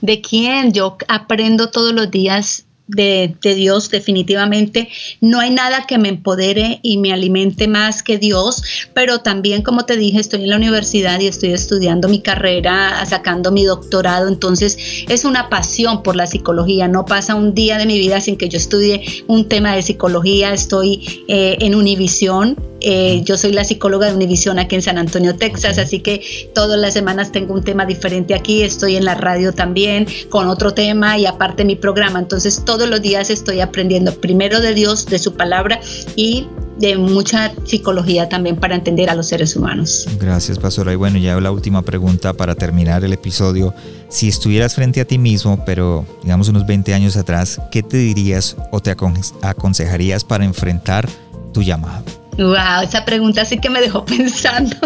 De 0.00 0.20
quién 0.20 0.72
yo 0.72 0.96
aprendo 1.08 1.70
todos 1.70 1.92
los 1.92 2.10
días 2.10 2.66
de, 2.88 3.36
Dios 3.42 3.90
definitivamente. 3.90 4.88
No 5.20 5.40
hay 5.40 5.50
nada 5.50 5.86
que 5.86 5.98
me 5.98 6.08
empodere 6.08 6.80
y 6.82 6.98
me 6.98 7.12
alimente 7.12 7.68
más 7.68 8.02
que 8.02 8.18
Dios, 8.18 8.62
pero 8.94 9.20
también, 9.20 9.62
como 9.62 9.84
te 9.84 9.96
dije, 9.96 10.20
estoy 10.20 10.44
en 10.44 10.50
la 10.50 10.56
universidad 10.56 11.20
y 11.20 11.26
estoy 11.26 11.52
estudiando 11.52 12.08
mi 12.08 12.20
carrera, 12.20 13.04
sacando 13.06 13.52
mi 13.52 13.64
doctorado, 13.64 14.28
entonces 14.28 14.78
es 15.08 15.24
una 15.24 15.48
pasión 15.48 16.02
por 16.02 16.16
la 16.16 16.26
psicología. 16.26 16.88
No 16.88 17.04
pasa 17.04 17.34
un 17.34 17.54
día 17.54 17.78
de 17.78 17.86
mi 17.86 17.98
vida 17.98 18.20
sin 18.20 18.36
que 18.36 18.48
yo 18.48 18.58
estudie 18.58 19.02
un 19.26 19.48
tema 19.48 19.74
de 19.74 19.82
psicología. 19.82 20.52
Estoy 20.52 21.24
eh, 21.28 21.56
en 21.60 21.74
Univisión 21.74 22.56
eh, 22.80 23.22
yo 23.24 23.36
soy 23.36 23.52
la 23.52 23.64
psicóloga 23.64 24.06
de 24.06 24.14
Univisión 24.14 24.58
aquí 24.58 24.74
en 24.74 24.82
San 24.82 24.98
Antonio, 24.98 25.34
Texas, 25.36 25.78
así 25.78 26.00
que 26.00 26.50
todas 26.54 26.78
las 26.78 26.92
semanas 26.92 27.32
tengo 27.32 27.54
un 27.54 27.64
tema 27.64 27.86
diferente 27.86 28.34
aquí. 28.34 28.62
Estoy 28.62 28.96
en 28.96 29.04
la 29.04 29.14
radio 29.14 29.52
también 29.52 30.06
con 30.28 30.48
otro 30.48 30.74
tema 30.74 31.18
y 31.18 31.26
aparte 31.26 31.64
mi 31.64 31.76
programa. 31.76 32.18
Entonces 32.18 32.64
todos 32.76 32.90
los 32.90 33.00
días 33.00 33.30
estoy 33.30 33.60
aprendiendo 33.60 34.12
primero 34.20 34.60
de 34.60 34.74
Dios, 34.74 35.06
de 35.06 35.18
su 35.18 35.32
palabra 35.32 35.80
y 36.14 36.46
de 36.78 36.98
mucha 36.98 37.54
psicología 37.64 38.28
también 38.28 38.56
para 38.56 38.74
entender 38.74 39.08
a 39.08 39.14
los 39.14 39.28
seres 39.28 39.56
humanos. 39.56 40.06
Gracias, 40.20 40.58
pastora. 40.58 40.92
Y 40.92 40.96
bueno, 40.96 41.16
ya 41.16 41.40
la 41.40 41.50
última 41.50 41.80
pregunta 41.80 42.34
para 42.34 42.54
terminar 42.54 43.02
el 43.02 43.14
episodio. 43.14 43.72
Si 44.10 44.28
estuvieras 44.28 44.74
frente 44.74 45.00
a 45.00 45.06
ti 45.06 45.16
mismo, 45.16 45.64
pero 45.64 46.04
digamos 46.22 46.50
unos 46.50 46.66
20 46.66 46.92
años 46.92 47.16
atrás, 47.16 47.58
¿qué 47.72 47.82
te 47.82 47.96
dirías 47.96 48.56
o 48.70 48.80
te 48.80 48.90
aconsejarías 48.90 50.22
para 50.22 50.44
enfrentar 50.44 51.08
tu 51.54 51.62
llamado? 51.62 52.25
Wow, 52.38 52.82
esa 52.82 53.04
pregunta 53.06 53.46
sí 53.46 53.58
que 53.58 53.70
me 53.70 53.80
dejó 53.80 54.04
pensando. 54.06 54.76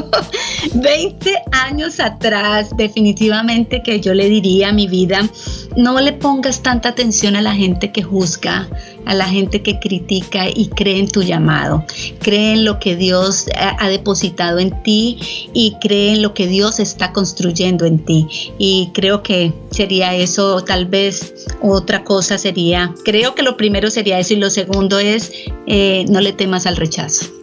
20 0.74 1.34
años 1.52 1.98
atrás, 1.98 2.76
definitivamente 2.76 3.82
que 3.82 4.00
yo 4.00 4.14
le 4.14 4.28
diría 4.28 4.68
a 4.68 4.72
mi 4.72 4.86
vida, 4.86 5.28
no 5.76 6.00
le 6.00 6.12
pongas 6.12 6.62
tanta 6.62 6.90
atención 6.90 7.34
a 7.34 7.42
la 7.42 7.52
gente 7.52 7.90
que 7.90 8.02
juzga, 8.02 8.68
a 9.04 9.14
la 9.14 9.24
gente 9.26 9.62
que 9.62 9.80
critica 9.80 10.48
y 10.48 10.68
cree 10.68 10.98
en 10.98 11.08
tu 11.08 11.22
llamado. 11.22 11.84
Cree 12.20 12.52
en 12.52 12.64
lo 12.64 12.78
que 12.78 12.94
Dios 12.94 13.46
ha 13.56 13.88
depositado 13.88 14.60
en 14.60 14.82
ti 14.82 15.18
y 15.52 15.76
cree 15.80 16.14
en 16.14 16.22
lo 16.22 16.34
que 16.34 16.46
Dios 16.46 16.78
está 16.78 17.12
construyendo 17.12 17.84
en 17.84 17.98
ti. 18.04 18.28
Y 18.58 18.90
creo 18.94 19.22
que 19.22 19.52
sería 19.70 20.14
eso, 20.14 20.62
tal 20.62 20.86
vez 20.86 21.34
otra 21.62 22.04
cosa 22.04 22.38
sería, 22.38 22.94
creo 23.04 23.34
que 23.34 23.42
lo 23.42 23.56
primero 23.56 23.90
sería 23.90 24.18
eso 24.18 24.34
y 24.34 24.36
lo 24.36 24.50
segundo 24.50 24.98
es, 24.98 25.32
eh, 25.66 26.04
no 26.08 26.20
le 26.20 26.32
temas 26.32 26.66
al 26.66 26.76
rechazo. 26.76 27.39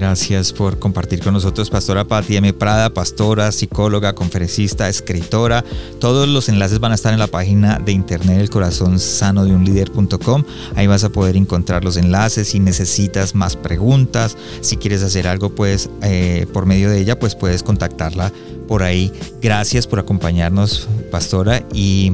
Gracias 0.00 0.54
por 0.54 0.78
compartir 0.78 1.20
con 1.20 1.34
nosotros, 1.34 1.68
Pastora 1.68 2.06
Pati 2.06 2.34
M. 2.34 2.54
Prada, 2.54 2.88
pastora, 2.88 3.52
psicóloga, 3.52 4.14
conferencista, 4.14 4.88
escritora. 4.88 5.62
Todos 5.98 6.26
los 6.26 6.48
enlaces 6.48 6.80
van 6.80 6.92
a 6.92 6.94
estar 6.94 7.12
en 7.12 7.18
la 7.18 7.26
página 7.26 7.78
de 7.78 7.92
internet 7.92 8.40
el 8.40 8.48
corazón 8.48 8.98
sano 8.98 9.44
de 9.44 9.54
un 9.54 9.62
líder.com. 9.62 10.44
Ahí 10.74 10.86
vas 10.86 11.04
a 11.04 11.10
poder 11.10 11.36
encontrar 11.36 11.84
los 11.84 11.98
enlaces. 11.98 12.48
Si 12.48 12.60
necesitas 12.60 13.34
más 13.34 13.56
preguntas, 13.56 14.38
si 14.62 14.78
quieres 14.78 15.02
hacer 15.02 15.28
algo, 15.28 15.50
pues 15.50 15.90
eh, 16.00 16.46
por 16.50 16.64
medio 16.64 16.88
de 16.88 16.98
ella, 16.98 17.18
pues 17.18 17.34
puedes 17.34 17.62
contactarla 17.62 18.32
por 18.68 18.82
ahí. 18.82 19.12
Gracias 19.42 19.86
por 19.86 19.98
acompañarnos, 19.98 20.88
Pastora. 21.10 21.62
Y 21.74 22.12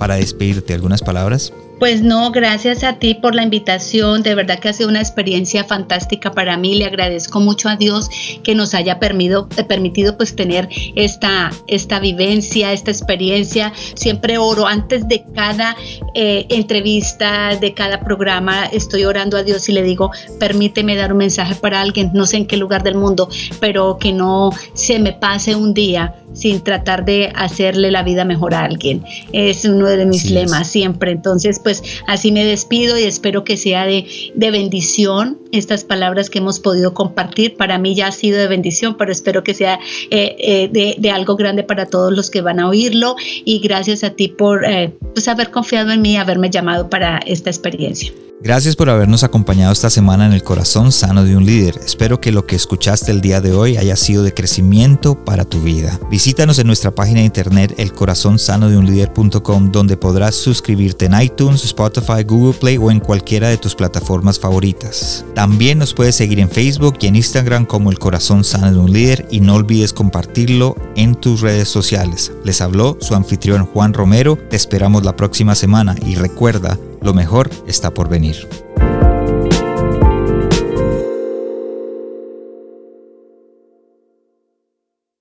para 0.00 0.16
despedirte, 0.16 0.74
algunas 0.74 1.00
palabras. 1.00 1.52
Pues 1.80 2.02
no, 2.02 2.30
gracias 2.30 2.84
a 2.84 2.98
ti 2.98 3.14
por 3.14 3.34
la 3.34 3.42
invitación. 3.42 4.22
De 4.22 4.34
verdad 4.34 4.58
que 4.58 4.68
ha 4.68 4.72
sido 4.74 4.90
una 4.90 5.00
experiencia 5.00 5.64
fantástica 5.64 6.30
para 6.30 6.58
mí. 6.58 6.74
Le 6.74 6.84
agradezco 6.84 7.40
mucho 7.40 7.70
a 7.70 7.76
Dios 7.76 8.10
que 8.44 8.54
nos 8.54 8.74
haya 8.74 8.98
permitido, 8.98 9.48
eh, 9.56 9.64
permitido 9.64 10.18
pues 10.18 10.36
tener 10.36 10.68
esta, 10.94 11.50
esta 11.68 11.98
vivencia, 11.98 12.74
esta 12.74 12.90
experiencia. 12.90 13.72
Siempre 13.94 14.36
oro 14.36 14.66
antes 14.66 15.08
de 15.08 15.24
cada 15.34 15.74
eh, 16.14 16.44
entrevista, 16.50 17.56
de 17.56 17.72
cada 17.72 18.00
programa. 18.00 18.66
Estoy 18.66 19.06
orando 19.06 19.38
a 19.38 19.42
Dios 19.42 19.66
y 19.70 19.72
le 19.72 19.82
digo, 19.82 20.10
permíteme 20.38 20.96
dar 20.96 21.12
un 21.12 21.18
mensaje 21.18 21.54
para 21.54 21.80
alguien, 21.80 22.10
no 22.12 22.26
sé 22.26 22.36
en 22.36 22.46
qué 22.46 22.58
lugar 22.58 22.82
del 22.82 22.96
mundo, 22.96 23.30
pero 23.58 23.96
que 23.96 24.12
no 24.12 24.50
se 24.74 24.98
me 24.98 25.14
pase 25.14 25.56
un 25.56 25.72
día 25.72 26.14
sin 26.32 26.60
tratar 26.60 27.04
de 27.04 27.32
hacerle 27.34 27.90
la 27.90 28.02
vida 28.02 28.24
mejor 28.24 28.54
a 28.54 28.64
alguien. 28.64 29.02
Es 29.32 29.64
uno 29.64 29.86
de 29.86 30.06
mis 30.06 30.30
lemas 30.30 30.68
siempre. 30.68 31.12
Entonces, 31.12 31.60
pues 31.62 31.82
así 32.06 32.32
me 32.32 32.44
despido 32.44 32.98
y 32.98 33.04
espero 33.04 33.44
que 33.44 33.56
sea 33.56 33.84
de, 33.86 34.06
bendición 34.34 35.38
estas 35.52 35.84
palabras 35.84 36.30
que 36.30 36.38
hemos 36.38 36.60
podido 36.60 36.94
compartir. 36.94 37.56
Para 37.56 37.78
mí 37.78 37.94
ya 37.94 38.08
ha 38.08 38.12
sido 38.12 38.38
de 38.38 38.48
bendición, 38.48 38.96
pero 38.96 39.12
espero 39.12 39.42
que 39.42 39.54
sea 39.54 39.78
eh, 40.10 40.36
eh, 40.72 40.96
de, 40.98 41.10
algo 41.10 41.36
grande 41.36 41.62
para 41.62 41.86
todos 41.86 42.12
los 42.12 42.30
que 42.30 42.40
van 42.40 42.60
a 42.60 42.68
oírlo. 42.68 43.16
Y 43.44 43.60
gracias 43.60 44.04
a 44.04 44.10
ti 44.10 44.28
por 44.28 44.64
eh, 44.64 44.92
pues 45.14 45.28
haber 45.28 45.50
confiado 45.50 45.90
en 45.90 46.02
mí 46.02 46.12
y 46.12 46.16
haberme 46.16 46.50
llamado 46.50 46.88
para 46.88 47.18
esta 47.18 47.50
experiencia. 47.50 48.12
Gracias 48.42 48.74
por 48.74 48.88
habernos 48.88 49.22
acompañado 49.22 49.70
esta 49.70 49.90
semana 49.90 50.24
en 50.24 50.32
el 50.32 50.42
corazón 50.42 50.92
sano 50.92 51.24
de 51.24 51.36
un 51.36 51.44
líder. 51.44 51.78
Espero 51.84 52.22
que 52.22 52.32
lo 52.32 52.46
que 52.46 52.56
escuchaste 52.56 53.10
el 53.10 53.20
día 53.20 53.42
de 53.42 53.52
hoy 53.52 53.76
haya 53.76 53.96
sido 53.96 54.22
de 54.22 54.32
crecimiento 54.32 55.14
para 55.26 55.44
tu 55.44 55.60
vida. 55.60 56.00
Visítanos 56.10 56.58
en 56.58 56.66
nuestra 56.66 56.90
página 56.90 57.18
de 57.20 57.26
internet 57.26 57.74
elcorazonsanodeunlider.com 57.76 59.70
donde 59.70 59.98
podrás 59.98 60.36
suscribirte 60.36 61.04
en 61.04 61.20
iTunes, 61.20 61.66
Spotify, 61.66 62.22
Google 62.26 62.58
Play 62.58 62.78
o 62.78 62.90
en 62.90 63.00
cualquiera 63.00 63.50
de 63.50 63.58
tus 63.58 63.74
plataformas 63.74 64.40
favoritas. 64.40 65.22
También 65.40 65.78
nos 65.78 65.94
puedes 65.94 66.16
seguir 66.16 66.38
en 66.38 66.50
Facebook 66.50 66.98
y 67.00 67.06
en 67.06 67.16
Instagram 67.16 67.64
como 67.64 67.90
El 67.90 67.98
Corazón 67.98 68.44
Sano 68.44 68.70
de 68.70 68.78
un 68.78 68.92
Líder 68.92 69.26
y 69.30 69.40
no 69.40 69.54
olvides 69.54 69.94
compartirlo 69.94 70.76
en 70.96 71.14
tus 71.14 71.40
redes 71.40 71.66
sociales. 71.66 72.30
Les 72.44 72.60
habló 72.60 72.98
su 73.00 73.14
anfitrión 73.14 73.64
Juan 73.64 73.94
Romero. 73.94 74.36
Te 74.36 74.56
esperamos 74.56 75.02
la 75.02 75.16
próxima 75.16 75.54
semana 75.54 75.96
y 76.04 76.14
recuerda 76.14 76.78
lo 77.00 77.14
mejor 77.14 77.48
está 77.66 77.90
por 77.90 78.10
venir. 78.10 78.46